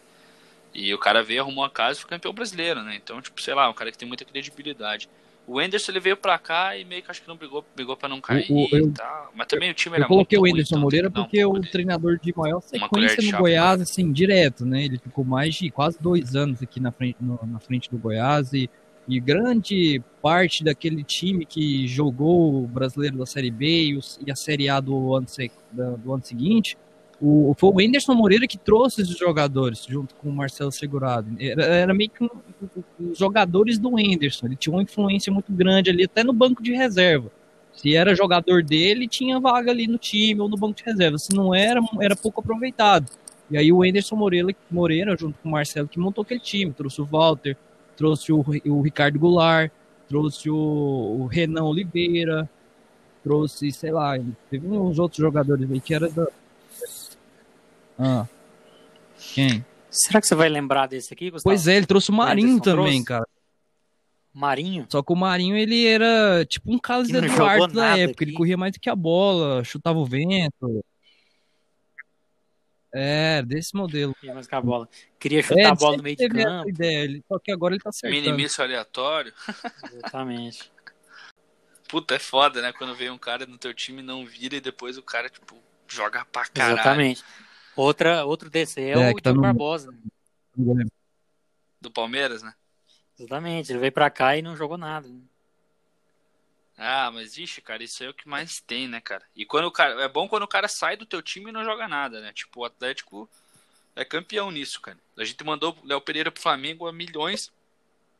[0.74, 2.96] E o cara veio, arrumou a casa e foi campeão brasileiro, né?
[2.96, 5.10] Então, tipo, sei lá, um cara que tem muita credibilidade.
[5.50, 8.08] O Enderson ele veio pra cá e meio que acho que não brigou, brigou pra
[8.08, 9.32] não cair o, eu, e tal.
[9.34, 12.20] Mas também o time era Eu coloquei o Enderson ruim, Moreira porque um o treinador
[12.20, 14.86] de maior sequência no Goiás, assim, direto, né?
[14.86, 18.54] Ele ficou mais de quase dois anos aqui na frente, no, na frente do Goiás
[18.54, 18.70] e,
[19.08, 24.32] e grande parte daquele time que jogou o brasileiro da Série B e, o, e
[24.32, 25.26] a Série A do ano,
[25.98, 26.78] do ano seguinte
[27.22, 31.30] o, foi o Anderson Moreira que trouxe os jogadores junto com o Marcelo Segurado.
[31.40, 32.30] Era, era meio que um,
[33.00, 34.48] um, jogadores do Anderson.
[34.48, 37.30] Ele tinha uma influência muito grande ali, até no banco de reserva.
[37.74, 41.18] Se era jogador dele, tinha vaga ali no time ou no banco de reserva.
[41.18, 43.10] Se não era, era pouco aproveitado.
[43.52, 46.72] E aí o Anderson Moreira, Moreira junto com o Marcelo, que montou aquele time.
[46.72, 47.58] Trouxe o Walter,
[47.98, 49.72] trouxe o, o Ricardo Goulart,
[50.08, 52.50] trouxe o, o Renan Oliveira,
[53.24, 54.18] trouxe, sei lá,
[54.50, 56.28] teve uns outros jogadores aí que era da,
[58.00, 58.28] ah.
[59.34, 59.66] Quem?
[59.92, 61.54] Será que você vai lembrar desse aqui, Gustavo?
[61.54, 63.06] Pois é, ele trouxe o Marinho Anderson também, trouxe?
[63.06, 63.28] cara.
[64.34, 64.88] Marinho?
[64.90, 68.24] Só que o Marinho, ele era tipo um Carlos Eduardo da época.
[68.24, 68.24] Aqui.
[68.24, 70.84] Ele corria mais do que a bola, chutava o vento.
[72.94, 74.16] É, desse modelo.
[74.16, 74.90] Queria mais que a bola.
[75.20, 76.70] Queria chutar é, a bola no meio de campo.
[76.70, 78.22] Ideia, só que agora ele tá acertando.
[78.22, 79.34] Minimício aleatório.
[79.94, 80.72] Exatamente.
[81.88, 82.72] Puta, é foda, né?
[82.72, 85.56] Quando vem um cara no teu time não vira e depois o cara, tipo,
[85.88, 86.76] joga pra caralho.
[86.76, 87.24] Exatamente.
[87.80, 89.40] Outra, outro desse é, é o tá no...
[89.40, 89.98] Barbosa.
[91.80, 92.54] Do Palmeiras, né?
[93.18, 95.08] Exatamente, ele veio pra cá e não jogou nada.
[95.08, 95.22] Né?
[96.78, 99.24] Ah, mas ixi, cara, isso é o que mais tem, né, cara?
[99.34, 100.04] E quando o cara.
[100.04, 102.34] É bom quando o cara sai do teu time e não joga nada, né?
[102.34, 103.30] Tipo, o Atlético
[103.96, 104.98] é campeão nisso, cara.
[105.18, 107.50] A gente mandou o Léo Pereira pro Flamengo a milhões,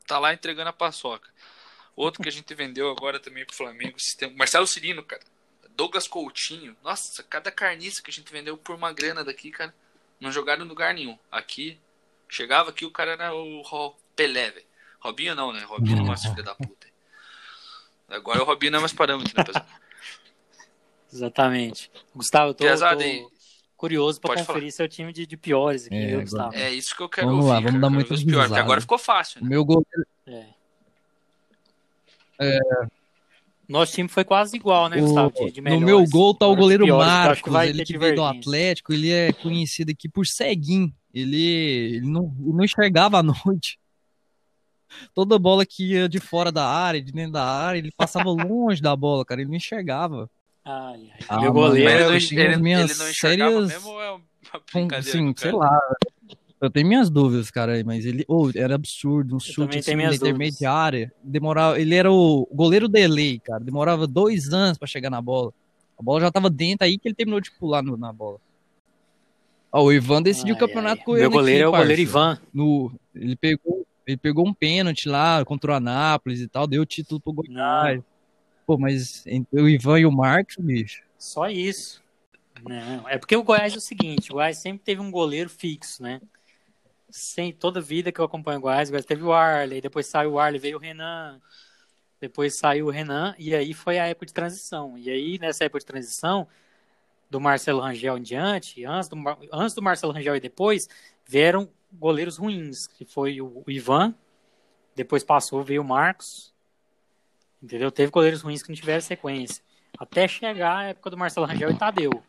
[0.08, 1.30] tá lá entregando a paçoca.
[1.98, 4.34] Outro que a gente vendeu agora também pro Flamengo, sistema...
[4.38, 5.24] Marcelo Cirino, cara.
[5.80, 6.76] Douglas Coutinho.
[6.84, 9.74] Nossa, cada carniça que a gente vendeu por uma grana daqui, cara,
[10.20, 11.18] não jogaram em lugar nenhum.
[11.32, 11.80] Aqui,
[12.28, 14.66] chegava aqui, o cara era o Pelé, velho.
[15.00, 15.64] Robinho não, né?
[15.64, 16.86] Robinho não gosta de filho da puta.
[18.10, 19.66] Agora o Robinho não é mais parâmetro, né, pessoal?
[21.14, 21.90] Exatamente.
[22.14, 23.32] Gustavo, eu tô, Pesado, tô
[23.78, 24.72] curioso pra conferir falar.
[24.72, 26.56] seu time de, de piores aqui, é, viu, Gustavo?
[26.56, 27.54] É isso que eu quero vamos ouvir.
[27.54, 27.82] Lá, vamos cara.
[27.82, 29.48] dar muitas piores, porque agora ficou fácil, né?
[29.48, 29.88] Meu gol...
[30.28, 30.46] É.
[32.38, 32.60] é.
[33.70, 35.32] Nosso time foi quase igual, né, Gustavo?
[35.46, 38.92] De, de no meu gol tá o goleiro piores, Marcos, ele que veio do Atlético,
[38.92, 40.92] ele é conhecido aqui por ceguinho.
[41.14, 43.78] Ele, ele não, não enxergava à noite.
[45.14, 48.82] Toda bola que ia de fora da área, de dentro da área, ele passava longe
[48.82, 50.28] da bola, cara, ele não enxergava.
[50.66, 51.20] Ai, ai.
[51.30, 53.68] Ah, meu goleiro, ele, ele, ele, não enxergava sérias...
[53.68, 54.22] mesmo ou é uma
[54.74, 55.12] brincadeira?
[55.12, 55.80] Sim, sei lá.
[56.62, 61.12] Eu tenho minhas dúvidas, cara, mas ele oh, era absurdo, um chute assim, na intermediária.
[61.24, 63.64] Demorava, ele era o goleiro delay, cara.
[63.64, 65.54] Demorava dois anos para chegar na bola.
[65.98, 68.40] A bola já tava dentro aí que ele terminou de pular no, na bola.
[69.72, 71.06] Ó, o Ivan decidiu ai, o campeonato ai.
[71.06, 71.22] com ele.
[71.22, 72.40] Meu goleiro aqui, é o goleiro Ivan.
[72.54, 76.86] No, ele, pegou, ele pegou um pênalti lá contra o Anápolis e tal, deu o
[76.86, 78.02] título pro Goiás.
[78.66, 81.04] Pô, mas entre o Ivan e o Marcos, bicho.
[81.18, 82.04] Só isso.
[82.68, 86.04] Não, é porque o Goiás é o seguinte, o Goiás sempre teve um goleiro fixo,
[86.04, 86.20] né?
[87.10, 90.60] Sem toda vida que eu acompanho o Goiás, teve o Arley, depois saiu o Arley,
[90.60, 91.42] veio o Renan,
[92.20, 94.98] depois saiu o Renan, e aí foi a época de transição.
[94.98, 96.48] E aí, nessa época de transição,
[97.30, 99.16] do Marcelo Rangel em diante, antes do,
[99.52, 100.90] antes do Marcelo Rangel e depois,
[101.26, 104.16] vieram goleiros ruins, que foi o, o Ivan,
[104.96, 106.54] depois passou, veio o Marcos,
[107.62, 107.92] entendeu?
[107.92, 109.64] Teve goleiros ruins que não tiveram sequência.
[109.98, 112.24] Até chegar a época do Marcelo Rangel e Tadeu.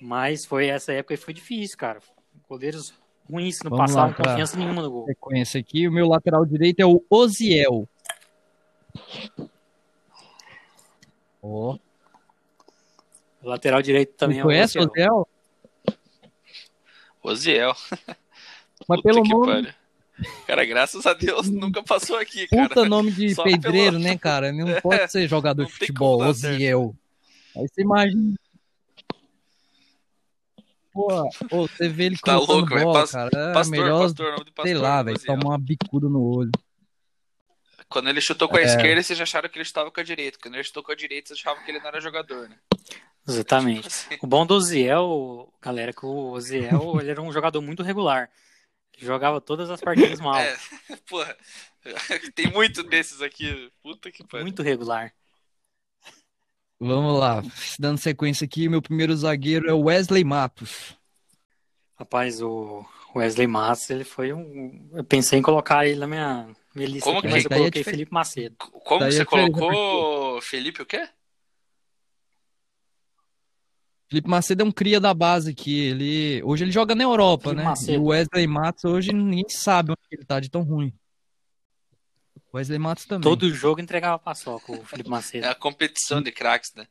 [0.00, 2.00] Mas foi essa época e foi difícil, cara.
[2.48, 2.94] Goleiros
[3.30, 5.04] ruim se não Vamos passar, confiança nenhuma no gol.
[5.06, 7.88] Sequência aqui, o meu lateral direito é o Oziel.
[11.42, 11.72] Ó.
[11.72, 11.78] Oh.
[13.42, 15.28] O lateral direito também Você é o conhece o Oziel?
[17.22, 17.76] Oziel.
[18.88, 19.72] Mas pelo nome...
[20.46, 22.68] Cara, graças a Deus nunca passou aqui, cara.
[22.68, 24.04] Puta nome de Só pedreiro, pelo...
[24.04, 24.52] né, cara?
[24.52, 26.94] Não é, pode ser jogador de futebol, Oziel.
[27.56, 28.34] Aí você imagina
[31.48, 33.30] Pô, você vê ele tá louco, bola, cara.
[33.32, 36.50] É pastor, melhor, pastor, pastor, sei lá, velho, tomar uma bicuda no olho.
[37.88, 38.64] Quando ele chutou com a é...
[38.64, 40.38] esquerda, vocês acharam que ele estava com a direita.
[40.42, 42.56] Quando ele chutou com a direita, vocês achavam que ele não era jogador, né?
[43.26, 43.88] Exatamente.
[43.88, 44.18] Tipo assim.
[44.22, 48.30] O bom do Oziel, galera, que o Oziel ele era um jogador muito regular.
[48.96, 50.36] Ele jogava todas as partidas mal.
[50.36, 50.56] É,
[51.08, 51.36] porra.
[52.34, 53.70] Tem muito desses aqui.
[53.82, 54.44] Puta que pariu.
[54.44, 55.12] Muito regular.
[56.80, 57.42] Vamos lá.
[57.78, 60.96] Dando sequência aqui, meu primeiro zagueiro é o Wesley Matos.
[61.96, 62.84] Rapaz, o
[63.14, 64.88] Wesley Matos, ele foi um.
[64.92, 67.34] Eu pensei em colocar ele na minha, minha lista Como aqui, que...
[67.34, 68.56] mas eu coloquei é Felipe Macedo.
[68.58, 71.08] Como que você é colocou Felipe o quê?
[74.08, 75.80] Felipe Macedo é um cria da base aqui.
[75.80, 77.68] Ele, hoje ele joga na Europa, Felipe né?
[77.68, 77.92] Macedo.
[77.92, 80.94] E o Wesley Matos hoje ninguém sabe onde ele tá de tão ruim.
[82.52, 83.22] Wesley Matos também.
[83.22, 85.44] Todo jogo entregava paçoca o Felipe Macedo.
[85.46, 86.86] É a competição de craques, né?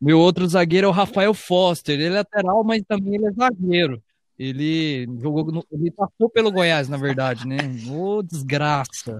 [0.00, 1.94] Meu outro zagueiro é o Rafael Foster.
[1.94, 4.02] Ele é lateral, mas também ele é zagueiro.
[4.38, 7.58] Ele jogou, no, ele passou pelo Goiás, na verdade, né?
[7.90, 9.18] Ô, oh, desgraça.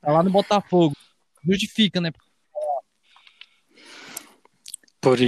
[0.00, 0.94] Tá lá no Botafogo.
[1.44, 2.12] Justifica, né?
[5.00, 5.18] Por,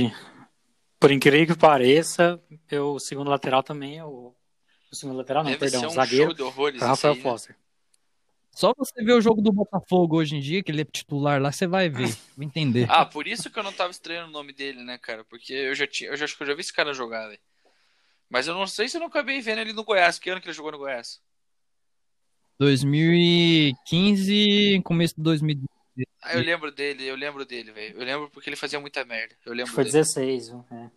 [1.01, 2.41] por incrível que pareça,
[2.71, 4.35] o segundo lateral também é o.
[4.93, 6.37] O segundo lateral não, Deve perdão, um zagueiro.
[6.79, 7.57] É Rafael aí, né?
[8.53, 11.51] Só você ver o jogo do Botafogo hoje em dia, que ele é titular lá,
[11.51, 12.05] você vai ver,
[12.37, 12.87] vai entender.
[12.91, 15.25] Ah, por isso que eu não tava estranhando o nome dele, né, cara?
[15.25, 17.41] Porque eu já tinha, eu já acho que eu já vi esse cara jogar, velho.
[18.29, 20.19] Mas eu não sei se eu não acabei vendo ele no Goiás.
[20.19, 21.21] Que ano que ele jogou no Goiás?
[22.59, 26.07] 2015, começo de 2016.
[26.23, 27.99] Ah, eu lembro dele, eu lembro dele, velho.
[27.99, 29.35] Eu lembro porque ele fazia muita merda.
[29.45, 29.99] Eu lembro Foi dele.
[29.99, 30.91] 16, é.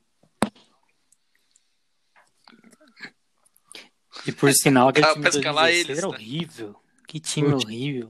[4.27, 6.13] E por sinal, aquele time de 2016 eles, era né?
[6.13, 6.79] horrível.
[7.15, 8.09] Que time horrível.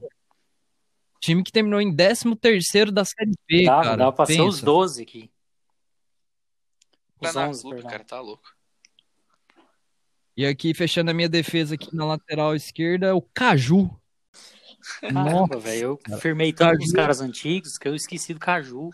[1.20, 3.96] Time que terminou em 13 terceiro da Série B, dá, cara.
[3.96, 5.30] Dá pra ser os 12 aqui.
[7.20, 8.52] Os tá 11, clube, cara, tá louco.
[10.36, 13.88] E aqui, fechando a minha defesa aqui na lateral esquerda, o Caju.
[15.00, 16.00] Caramba, velho.
[16.10, 18.90] Eu firmei tanto os caras antigos que eu esqueci do Caju.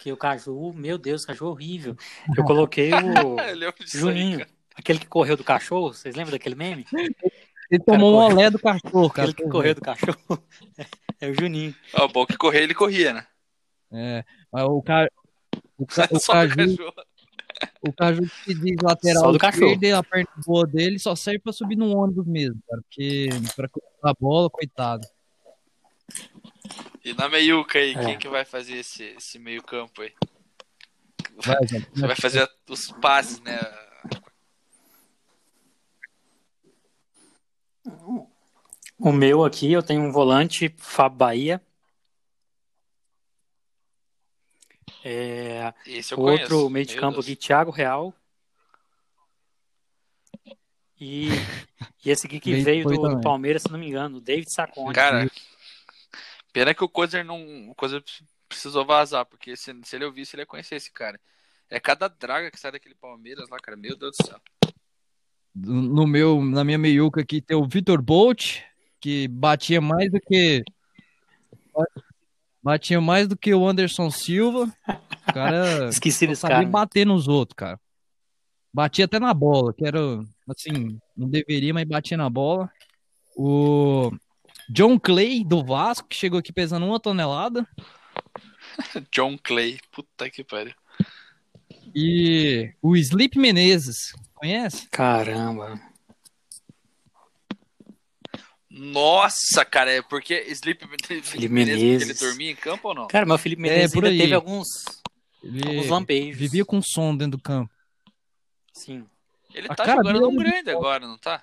[0.00, 1.96] Que o Caju, meu Deus, o Caju é horrível.
[2.36, 2.96] Eu coloquei o
[3.86, 5.94] Juninho, aí, aquele que correu do cachorro.
[5.94, 6.84] Vocês lembram daquele meme?
[7.70, 9.30] Ele tomou um olé do cachorro, cara.
[9.30, 10.16] Aquele que correu do cachorro.
[11.18, 11.74] É o Juninho.
[11.94, 13.26] Ó, bom que correr ele corria, né?
[13.90, 14.22] É,
[14.52, 15.08] o, ca...
[15.78, 16.06] o, ca...
[16.12, 16.76] o Caju.
[17.80, 21.96] O Caju que diz lateral esquerda, a perna boa dele só serve pra subir no
[21.96, 22.82] ônibus mesmo, cara.
[22.82, 23.68] Porque pra
[24.02, 25.06] a bola, coitado.
[27.02, 28.04] E na meiuca aí, é.
[28.04, 30.12] quem que vai fazer esse, esse meio campo aí?
[31.36, 33.58] Vai, Você vai fazer os passes, né?
[38.98, 41.62] O meu aqui, eu tenho um volante Fábio Bahia.
[45.04, 45.72] É,
[46.16, 46.70] outro conheço.
[46.70, 48.12] meio de campo aqui, Thiago Real.
[50.98, 51.28] E,
[52.04, 54.94] e esse aqui que veio do, do, Palmeiras, se não me engano, David Sacone.
[54.94, 55.30] Cara,
[56.52, 57.70] pena que o Cozer não.
[57.70, 58.02] O Cozer
[58.48, 61.20] precisou vazar, porque se, se ele ouvisse, ele ia conhecer esse cara.
[61.68, 63.76] É cada draga que sai daquele Palmeiras lá, cara.
[63.76, 64.40] Meu Deus do céu.
[65.58, 68.58] No meu, na minha meiuca aqui tem o Vitor Bolt,
[69.00, 70.62] que batia mais do que.
[72.62, 74.70] Batia mais do que o Anderson Silva.
[75.28, 75.88] O cara.
[75.88, 76.62] Esqueci desse cara.
[76.66, 77.80] bater nos outros, cara.
[78.70, 79.98] Batia até na bola, que era.
[80.46, 82.70] Assim, não deveria, mas batia na bola.
[83.34, 84.12] O
[84.68, 87.66] John Clay, do Vasco, que chegou aqui pesando uma tonelada.
[89.10, 90.74] John Clay, puta que pariu.
[91.94, 94.88] E o Sleep Menezes, conhece?
[94.90, 95.80] Caramba.
[98.70, 100.84] Nossa, cara, é porque Sleep
[101.24, 102.02] Felipe Menezes.
[102.02, 103.06] ele dormia em campo ou não?
[103.08, 104.66] Cara, mas o Felipe Menezes é, ainda teve alguns,
[105.42, 106.38] ele alguns lampejos.
[106.38, 107.72] Vivia com som dentro do campo.
[108.72, 109.06] Sim.
[109.54, 111.42] Ele a tá jogando num grande agora, não tá?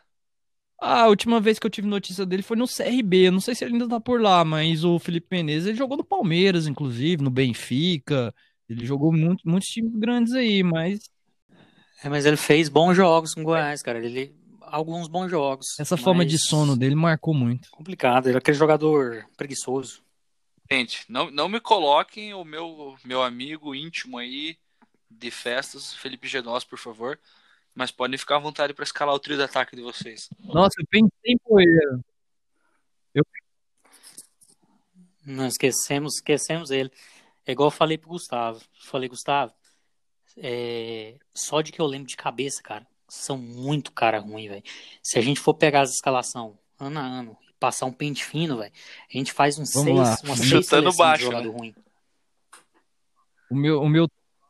[0.79, 3.31] Ah, a última vez que eu tive notícia dele foi no CRB.
[3.31, 6.03] Não sei se ele ainda tá por lá, mas o Felipe Menezes ele jogou no
[6.03, 8.35] Palmeiras, inclusive, no Benfica.
[8.69, 10.99] Ele jogou muito, muitos times grandes aí, mas.
[12.03, 13.97] É, mas ele fez bons jogos com o Goiás, cara.
[13.97, 14.35] Ele
[14.73, 15.67] alguns bons jogos.
[15.79, 17.69] Essa forma de sono dele marcou muito.
[17.69, 20.03] Complicado, ele é aquele jogador preguiçoso.
[20.69, 24.57] Gente, não, não me coloquem o meu, meu amigo íntimo aí
[25.09, 27.19] de festas, Felipe Genós, por favor.
[27.75, 30.27] Mas podem ficar à vontade para escalar o trio de ataque de vocês.
[30.39, 31.99] Nossa, eu pensei em poeira.
[33.13, 33.23] Eu...
[35.25, 36.91] Não esquecemos, esquecemos ele.
[37.45, 38.61] É igual eu falei pro Gustavo.
[38.79, 39.53] Falei, Gustavo,
[40.37, 41.15] é...
[41.33, 44.63] só de que eu lembro de cabeça, cara são muito cara ruim, velho.
[45.01, 48.57] Se a gente for pegar as escalação ano a ano e passar um pente fino,
[48.57, 48.71] velho,
[49.13, 50.17] a gente faz um seis, lá.
[50.23, 51.57] uma seis baixo, de jogador né?
[51.57, 51.75] ruim.
[53.49, 54.07] O meu, o meu,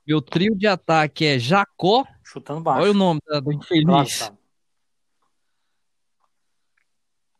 [0.07, 2.05] meu trio de ataque é Jacó.
[2.23, 2.83] Chutando baixo.
[2.83, 4.31] Olha o nome do infeliz.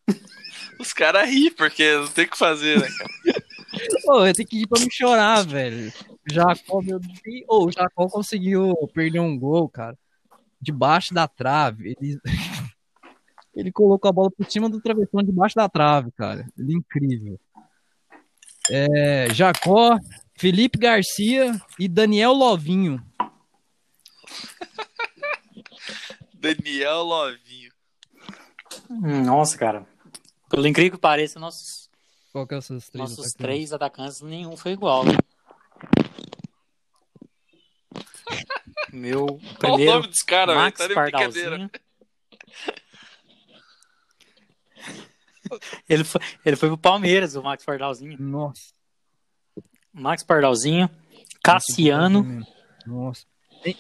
[0.80, 3.10] Os caras ri, porque não tem o que fazer, né, cara?
[4.04, 5.94] Pô, eu tenho que ir pra me chorar, velho.
[6.26, 7.20] Jacó, meu Deus.
[7.48, 9.98] Oh, o Jacó conseguiu perder um gol, cara.
[10.62, 11.96] Debaixo da trave.
[12.00, 12.20] Ele...
[13.56, 16.44] Ele colocou a bola por cima do travessão debaixo da trave, cara.
[16.58, 17.40] Ele é incrível.
[18.68, 19.96] É, Jacó,
[20.36, 23.00] Felipe Garcia e Daniel Lovinho.
[26.34, 27.72] Daniel Lovinho.
[29.24, 29.86] Nossa, cara.
[30.50, 31.92] Pelo incrível que pareça, nossos,
[32.32, 33.34] Qual que é os seus três nossos atacantes?
[33.34, 35.06] três atacantes, nenhum foi igual.
[35.06, 35.12] Né?
[38.94, 40.66] Meu Qual o primeiro, nome dos caras, velho?
[40.66, 41.50] Max Tá de brincadeira.
[41.52, 41.70] Pardalzinho.
[45.88, 48.18] Ele foi, ele foi pro Palmeiras, o Max Pardalzinho.
[48.20, 48.74] Nossa.
[49.94, 50.90] Max Pardalzinho,
[51.44, 52.44] Cassiano
[52.88, 53.26] Nossa.
[53.64, 53.76] e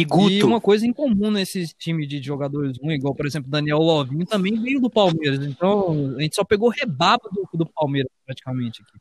[0.00, 0.46] E Guto.
[0.46, 4.60] uma coisa em comum nesses times de jogadores ruins, igual, por exemplo, Daniel Lovinho, também
[4.60, 5.46] veio do Palmeiras.
[5.46, 8.82] Então, a gente só pegou rebaba do, do Palmeiras, praticamente.
[8.82, 8.98] Aqui.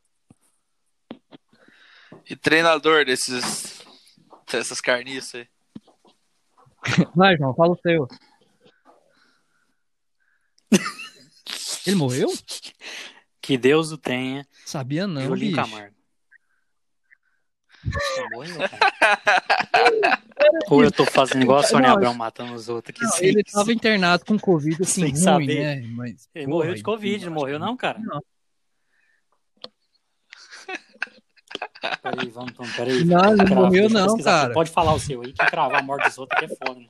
[2.30, 3.81] E treinador desses.
[4.52, 5.47] dessas carniças aí.
[7.15, 8.07] Vai, João, fala o seu.
[11.85, 12.30] Ele morreu?
[13.41, 14.45] Que Deus o tenha.
[14.65, 15.69] Sabia não, Julinho bicho.
[15.69, 15.95] Camargo.
[18.31, 18.56] Morreu.
[20.69, 23.03] Ou eu tô fazendo igual a Sônia Abrão matando os outros aqui.
[23.03, 25.81] Não, sem- ele tava internado com Covid, assim, sem ruim, saber.
[25.81, 25.88] né?
[25.95, 27.99] Mas, Ele porra, morreu de Covid, não morreu não, cara?
[27.99, 28.19] Não.
[32.01, 33.03] Peraí, vamos, vamos, peraí.
[33.05, 34.53] Não, ele não morreu não, cara.
[34.53, 36.79] Pode falar o seu aí, que cravar a morte dos outros aqui é foda.
[36.79, 36.87] Né?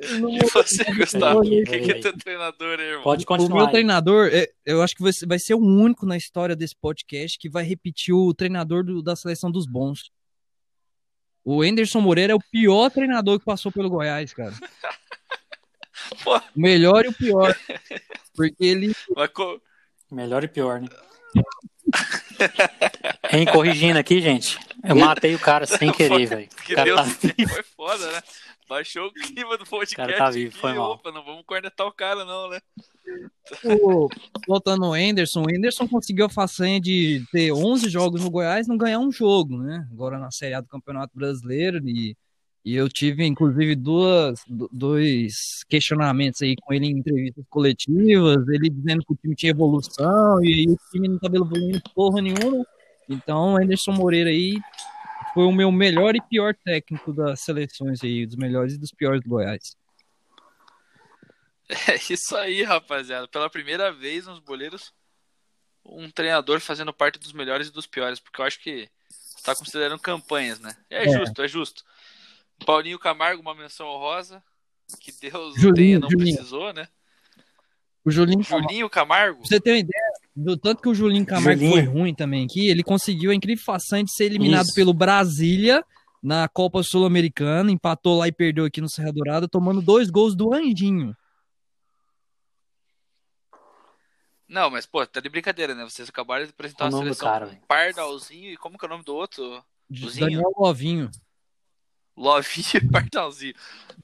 [0.00, 1.38] E você, Gustavo?
[1.40, 3.04] O que, que é teu treinador aí, irmão?
[3.04, 3.56] Pode O continuar.
[3.58, 3.72] meu aí.
[3.72, 7.38] treinador, é, eu acho que vai ser- vai ser o único na história desse podcast
[7.38, 10.10] que vai repetir o treinador do- da seleção dos bons.
[11.44, 14.52] O Anderson Moreira é o pior treinador que passou pelo Goiás, cara.
[16.24, 16.36] Pô.
[16.36, 17.56] O melhor e o pior.
[18.34, 18.92] Porque ele.
[19.14, 19.60] Mas co-
[20.14, 20.88] Melhor e pior, né?
[23.32, 24.58] Hein, corrigindo aqui, gente.
[24.82, 26.48] Eu matei o cara sem querer, velho.
[26.64, 28.22] Que O cara Deus tá- foi foda, né?
[28.68, 29.96] Baixou o clima do podcast.
[29.96, 30.92] cara tá vivo, aqui, foi mal.
[30.92, 32.58] Opa, não vamos cornetar o cara, não, né?
[33.82, 34.08] o-
[34.48, 38.68] voltando ao Anderson, o Anderson conseguiu a façanha de ter 11 jogos no Goiás e
[38.70, 39.86] não ganhar um jogo, né?
[39.92, 41.78] Agora na Série A do Campeonato Brasileiro.
[41.86, 42.16] E,
[42.64, 48.70] e eu tive, inclusive, duas, do- dois questionamentos aí com ele em entrevistas coletivas, ele
[48.70, 52.64] dizendo que o time tinha evolução e aí o time não estava evoluindo porra nenhuma.
[53.08, 54.54] Então, o Anderson Moreira aí
[55.34, 59.20] foi o meu melhor e pior técnico das seleções aí, dos melhores e dos piores
[59.22, 59.76] do Goiás.
[61.88, 63.26] É isso aí, rapaziada.
[63.28, 64.92] Pela primeira vez nos boleiros,
[65.84, 68.88] um treinador fazendo parte dos melhores e dos piores, porque eu acho que
[69.42, 70.76] tá considerando campanhas, né?
[70.90, 71.08] É, É.
[71.08, 71.82] justo, é justo.
[72.64, 74.42] Paulinho Camargo, uma menção honrosa.
[75.00, 76.34] Que Deus o Julinho, tenha, não Julinho.
[76.36, 76.86] precisou, né?
[78.04, 79.38] O Julinho Camargo- Julinho Camargo.
[79.38, 81.72] Pra você ter uma ideia do tanto que o Julinho Camargo Julinho.
[81.72, 84.74] foi ruim também aqui, ele conseguiu a incrível façanha de ser eliminado Isso.
[84.74, 85.82] pelo Brasília
[86.22, 90.52] na Copa Sul-Americana, empatou lá e perdeu aqui no Serra Dourada, tomando dois gols do
[90.54, 91.16] Anjinho.
[94.46, 95.84] Não, mas, pô, tá de brincadeira, né?
[95.84, 97.60] Vocês acabaram de apresentar o uma nome do seleção cara?
[97.66, 99.64] Pardalzinho e como que é o nome do outro?
[99.90, 101.10] Daniel Lovinho.
[102.16, 103.54] Lovinho e Pardalzinho.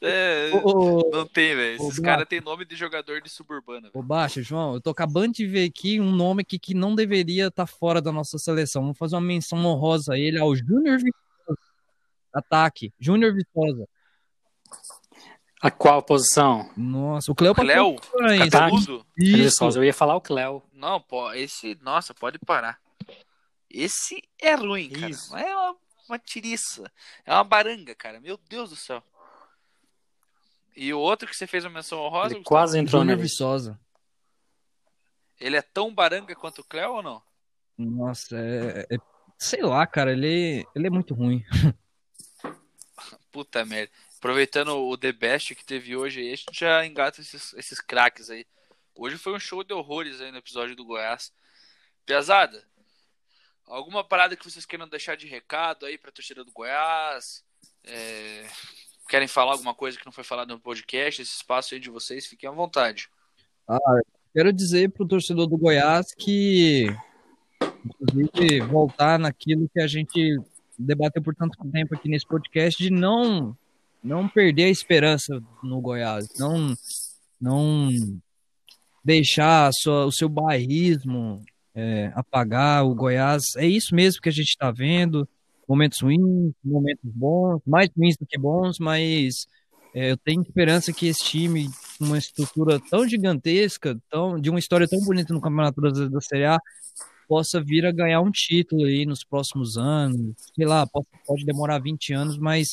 [0.00, 1.76] É, Ô, não tem, velho.
[1.76, 3.90] Esses caras têm nome de jogador de suburbana.
[3.92, 7.48] ô, Baixa, João, eu tô acabando de ver aqui um nome aqui que não deveria
[7.48, 8.82] estar fora da nossa seleção.
[8.82, 11.58] Vamos fazer uma menção honrosa a ele, ao Júnior Viçosa.
[12.32, 13.86] Ataque, Júnior Viçosa.
[15.60, 16.70] A qual posição?
[16.74, 18.50] Nossa, o Cleo aí, Ataque.
[18.50, 19.06] Cabeludo?
[19.18, 19.64] Isso.
[19.64, 20.62] Eu ia falar o Cléo.
[20.72, 21.76] Não, pô, esse.
[21.82, 22.78] Nossa, pode parar.
[23.68, 25.10] Esse é ruim, cara.
[25.10, 25.36] Isso.
[25.36, 25.76] É uma,
[26.10, 26.90] uma tiriça.
[27.24, 28.20] É uma baranga, cara.
[28.20, 29.02] Meu Deus do céu.
[30.76, 33.22] E o outro que você fez uma menção honrosa, Ele quase entrou nele.
[33.22, 33.78] Viçosa.
[35.38, 37.22] ele é tão baranga quanto o Cléo ou não?
[37.76, 38.98] Nossa, é, é-
[39.38, 41.42] sei lá, cara, ele, ele é muito ruim.
[43.32, 43.92] Puta merda.
[44.18, 48.46] Aproveitando o The Best que teve hoje a gente já engata esses, esses craques aí.
[48.94, 51.32] Hoje foi um show de horrores aí no episódio do Goiás.
[52.04, 52.62] Pesada,
[53.66, 57.42] alguma parada que vocês queiram deixar de recado aí pra torcida do Goiás?
[57.84, 58.46] É,
[59.08, 61.20] Querem falar alguma coisa que não foi falado no podcast?
[61.20, 63.08] Esse espaço aí de vocês, fiquem à vontade.
[64.32, 66.86] Quero dizer pro torcedor do Goiás que,
[67.84, 70.38] inclusive, voltar naquilo que a gente
[70.78, 73.56] debateu por tanto tempo aqui nesse podcast, de não,
[74.02, 76.74] não perder a esperança no Goiás, não,
[77.40, 77.88] não
[79.04, 81.42] deixar a sua- o seu bairrismo
[81.74, 83.42] é, apagar o Goiás.
[83.56, 85.28] É isso mesmo que a gente está vendo.
[85.68, 89.46] Momentos ruins, momentos bons, mais ruins do que bons, mas
[89.94, 91.68] é, eu tenho esperança que esse time
[92.00, 96.46] uma estrutura tão gigantesca, tão, de uma história tão bonita no Campeonato Brasileiro da Série
[96.46, 96.58] A,
[97.28, 100.34] possa vir a ganhar um título aí nos próximos anos.
[100.54, 102.66] Sei lá, pode, pode demorar 20 anos, mas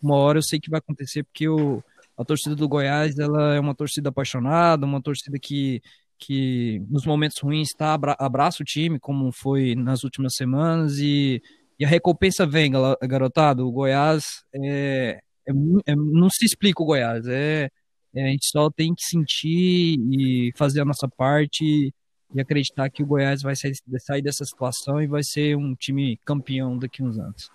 [0.00, 1.82] uma hora eu sei que vai acontecer, porque o,
[2.16, 5.82] a torcida do Goiás ela é uma torcida apaixonada, uma torcida que,
[6.18, 11.42] que nos momentos ruins tá, abraça o time, como foi nas últimas semanas, e,
[11.78, 12.72] e a recompensa vem,
[13.02, 13.66] garotado.
[13.66, 14.24] O Goiás
[14.54, 15.52] é, é,
[15.86, 17.68] é, não se explica o Goiás, é,
[18.14, 21.92] é, a gente só tem que sentir e fazer a nossa parte
[22.34, 26.18] e acreditar que o Goiás vai sair, sair dessa situação e vai ser um time
[26.24, 27.50] campeão daqui uns anos.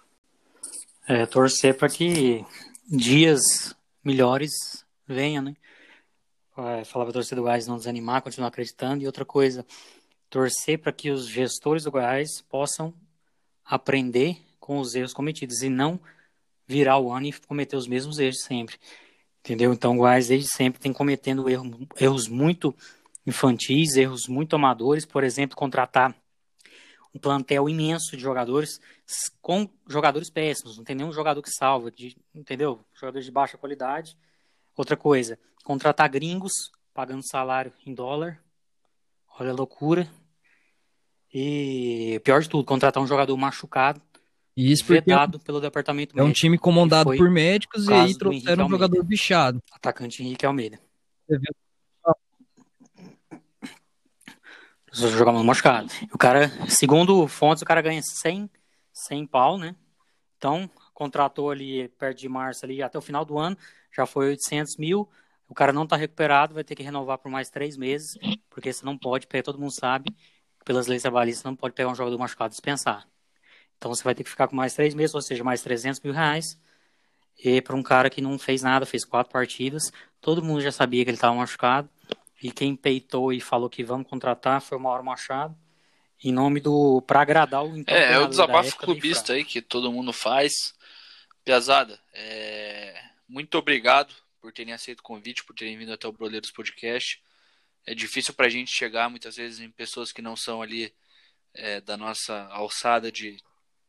[1.08, 2.46] É, torcer para que
[2.88, 3.42] dias
[4.04, 4.52] melhores
[5.08, 5.56] venham, né?
[6.68, 9.04] É, falar para a torcida do Goiás não desanimar, continuar acreditando.
[9.04, 9.66] E outra coisa,
[10.30, 12.94] torcer para que os gestores do Goiás possam
[13.64, 16.00] aprender com os erros cometidos e não
[16.68, 18.78] virar o ano e cometer os mesmos erros sempre.
[19.40, 19.72] Entendeu?
[19.72, 21.68] Então o Goiás desde sempre tem cometendo erros,
[22.00, 22.76] erros muito
[23.26, 26.16] infantis, erros muito amadores, por exemplo, contratar
[27.14, 28.80] um plantel imenso de jogadores
[29.42, 32.80] com jogadores péssimos, não tem nenhum jogador que salva, de, entendeu?
[32.94, 34.16] Jogadores de baixa qualidade.
[34.80, 36.54] Outra coisa, contratar gringos
[36.94, 38.42] pagando salário em dólar.
[39.38, 40.10] Olha a loucura.
[41.34, 44.02] E pior de tudo, contratar um jogador machucado.
[44.56, 46.22] Isso vetado pelo departamento médico.
[46.22, 49.62] É um time comandado por médicos e aí trouxeram um jogador bichado.
[49.70, 50.80] Atacante Henrique Almeida.
[54.94, 55.90] Jogando machucado.
[56.14, 58.50] O cara, segundo fontes, o cara ganha 100,
[58.94, 59.76] 100 pau, né?
[60.38, 63.58] Então, contratou ali perto de março, ali até o final do ano,
[63.92, 65.10] já foi 800 mil.
[65.48, 68.18] O cara não tá recuperado, vai ter que renovar por mais três meses,
[68.50, 70.16] porque você não pode, todo mundo sabe,
[70.64, 73.08] pelas leis trabalhistas, não pode pegar um jogador machucado e dispensar.
[73.78, 76.14] Então, você vai ter que ficar com mais três meses, ou seja, mais 300 mil
[76.14, 76.60] reais.
[77.44, 81.04] E para um cara que não fez nada, fez quatro partidas, todo mundo já sabia
[81.04, 81.90] que ele estava machucado.
[82.42, 85.56] E quem peitou e falou que vamos contratar foi o Mauro Machado.
[86.22, 87.02] Em nome do.
[87.02, 87.84] para agradar o.
[87.88, 90.74] É, é o desabafo clubista aí que todo mundo faz.
[91.46, 93.09] Piazada, é...
[93.30, 97.22] muito obrigado por terem aceito o convite, por terem vindo até o Broleiros Podcast.
[97.86, 100.94] É difícil para a gente chegar muitas vezes em pessoas que não são ali
[101.54, 103.38] é, da nossa alçada de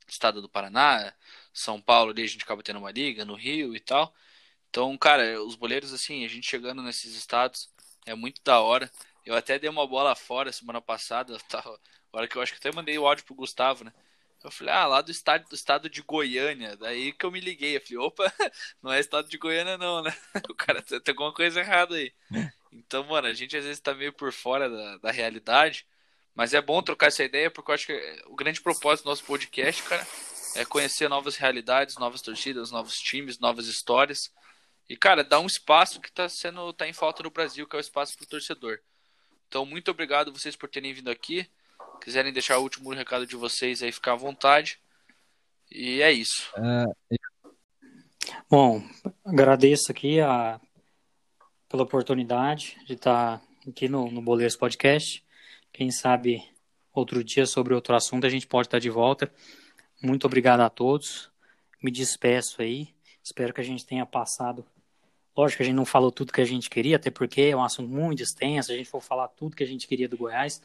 [0.06, 1.14] estado do Paraná,
[1.52, 4.14] São Paulo, ali a gente acaba tendo uma liga, no Rio e tal.
[4.68, 7.72] Então, cara, os boleiros, assim, a gente chegando nesses estados,
[8.06, 8.90] é muito da hora.
[9.24, 11.80] Eu até dei uma bola fora semana passada, tava,
[12.12, 13.92] hora que eu acho que até mandei o áudio pro Gustavo, né?
[14.42, 16.76] Eu falei, ah, lá do estado, do estado de Goiânia.
[16.76, 17.76] Daí que eu me liguei.
[17.76, 18.24] Eu falei, opa,
[18.82, 20.14] não é estado de Goiânia, não, né?
[20.50, 22.12] O cara tem, alguma coisa errada aí.
[22.72, 25.86] Então, mano, a gente às vezes tá meio por fora da, da realidade.
[26.34, 29.24] Mas é bom trocar essa ideia, porque eu acho que o grande propósito do nosso
[29.24, 30.06] podcast, cara,
[30.54, 34.32] é conhecer novas realidades, novas torcidas, novos times, novas histórias.
[34.88, 37.78] E, cara, dá um espaço que está sendo tá em falta no Brasil, que é
[37.78, 38.80] o espaço para o torcedor.
[39.46, 41.48] Então, muito obrigado vocês por terem vindo aqui.
[42.00, 44.80] Quiserem deixar o último recado de vocês aí, ficar à vontade.
[45.70, 46.50] E é isso.
[46.56, 47.18] É...
[48.48, 48.82] Bom,
[49.24, 50.60] agradeço aqui a...
[51.68, 55.24] pela oportunidade de estar aqui no, no Boleiros Podcast.
[55.72, 56.42] Quem sabe
[56.92, 59.32] outro dia sobre outro assunto a gente pode estar de volta.
[60.02, 61.30] Muito obrigado a todos.
[61.82, 62.94] Me despeço aí.
[63.22, 64.66] Espero que a gente tenha passado
[65.36, 67.62] Lógico que a gente não falou tudo que a gente queria, até porque é um
[67.62, 70.60] assunto muito extenso, a gente for falar tudo que a gente queria do Goiás.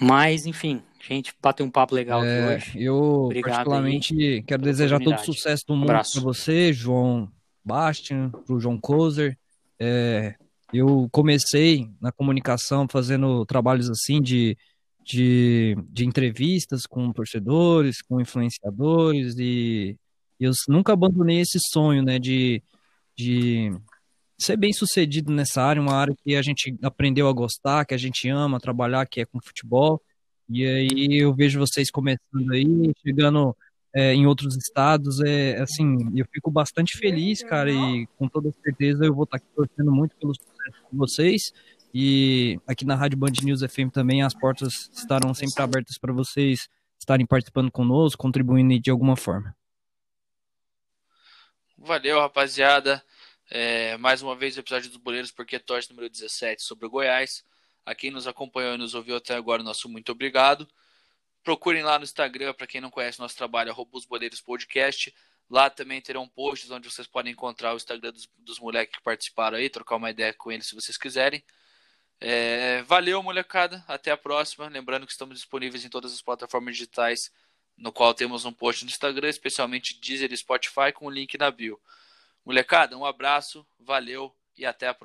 [0.00, 2.84] Mas, enfim, gente bateu um papo legal é, aqui hoje.
[2.84, 7.30] Eu, Obrigado particularmente, quero desejar todo o sucesso do mundo para você, João
[7.64, 9.36] Bastian, para o João Kozer.
[9.78, 10.34] É,
[10.72, 14.56] eu comecei na comunicação fazendo trabalhos assim de,
[15.02, 19.96] de, de entrevistas com torcedores, com influenciadores, e
[20.38, 22.62] eu nunca abandonei esse sonho, né, de
[23.18, 23.72] de
[24.38, 27.98] ser bem sucedido nessa área, uma área que a gente aprendeu a gostar, que a
[27.98, 30.00] gente ama trabalhar, que é com futebol.
[30.48, 33.54] E aí eu vejo vocês começando aí, chegando
[33.94, 39.04] é, em outros estados, é assim, eu fico bastante feliz, cara, e com toda certeza
[39.04, 41.52] eu vou estar aqui torcendo muito pelo sucesso de vocês.
[41.92, 46.68] E aqui na Rádio Band News FM também as portas estarão sempre abertas para vocês
[46.98, 49.54] estarem participando conosco, contribuindo de alguma forma.
[51.76, 53.02] Valeu, rapaziada.
[53.50, 57.44] É, mais uma vez o episódio dos Boleiros, porque torce número 17 sobre o Goiás.
[57.84, 60.68] A quem nos acompanhou e nos ouviu até agora, nosso muito obrigado.
[61.42, 65.14] Procurem lá no Instagram, para quem não conhece nosso trabalho, arroba os Boleiros Podcast.
[65.48, 69.56] Lá também terão posts onde vocês podem encontrar o Instagram dos, dos moleques que participaram
[69.56, 71.42] aí, trocar uma ideia com eles se vocês quiserem.
[72.20, 73.82] É, valeu, molecada.
[73.88, 74.68] Até a próxima.
[74.68, 77.32] Lembrando que estamos disponíveis em todas as plataformas digitais,
[77.78, 81.50] no qual temos um post no Instagram, especialmente Deezer e Spotify, com o link na
[81.50, 81.80] bio.
[82.48, 84.96] Molecada, um abraço, valeu e até a próxima.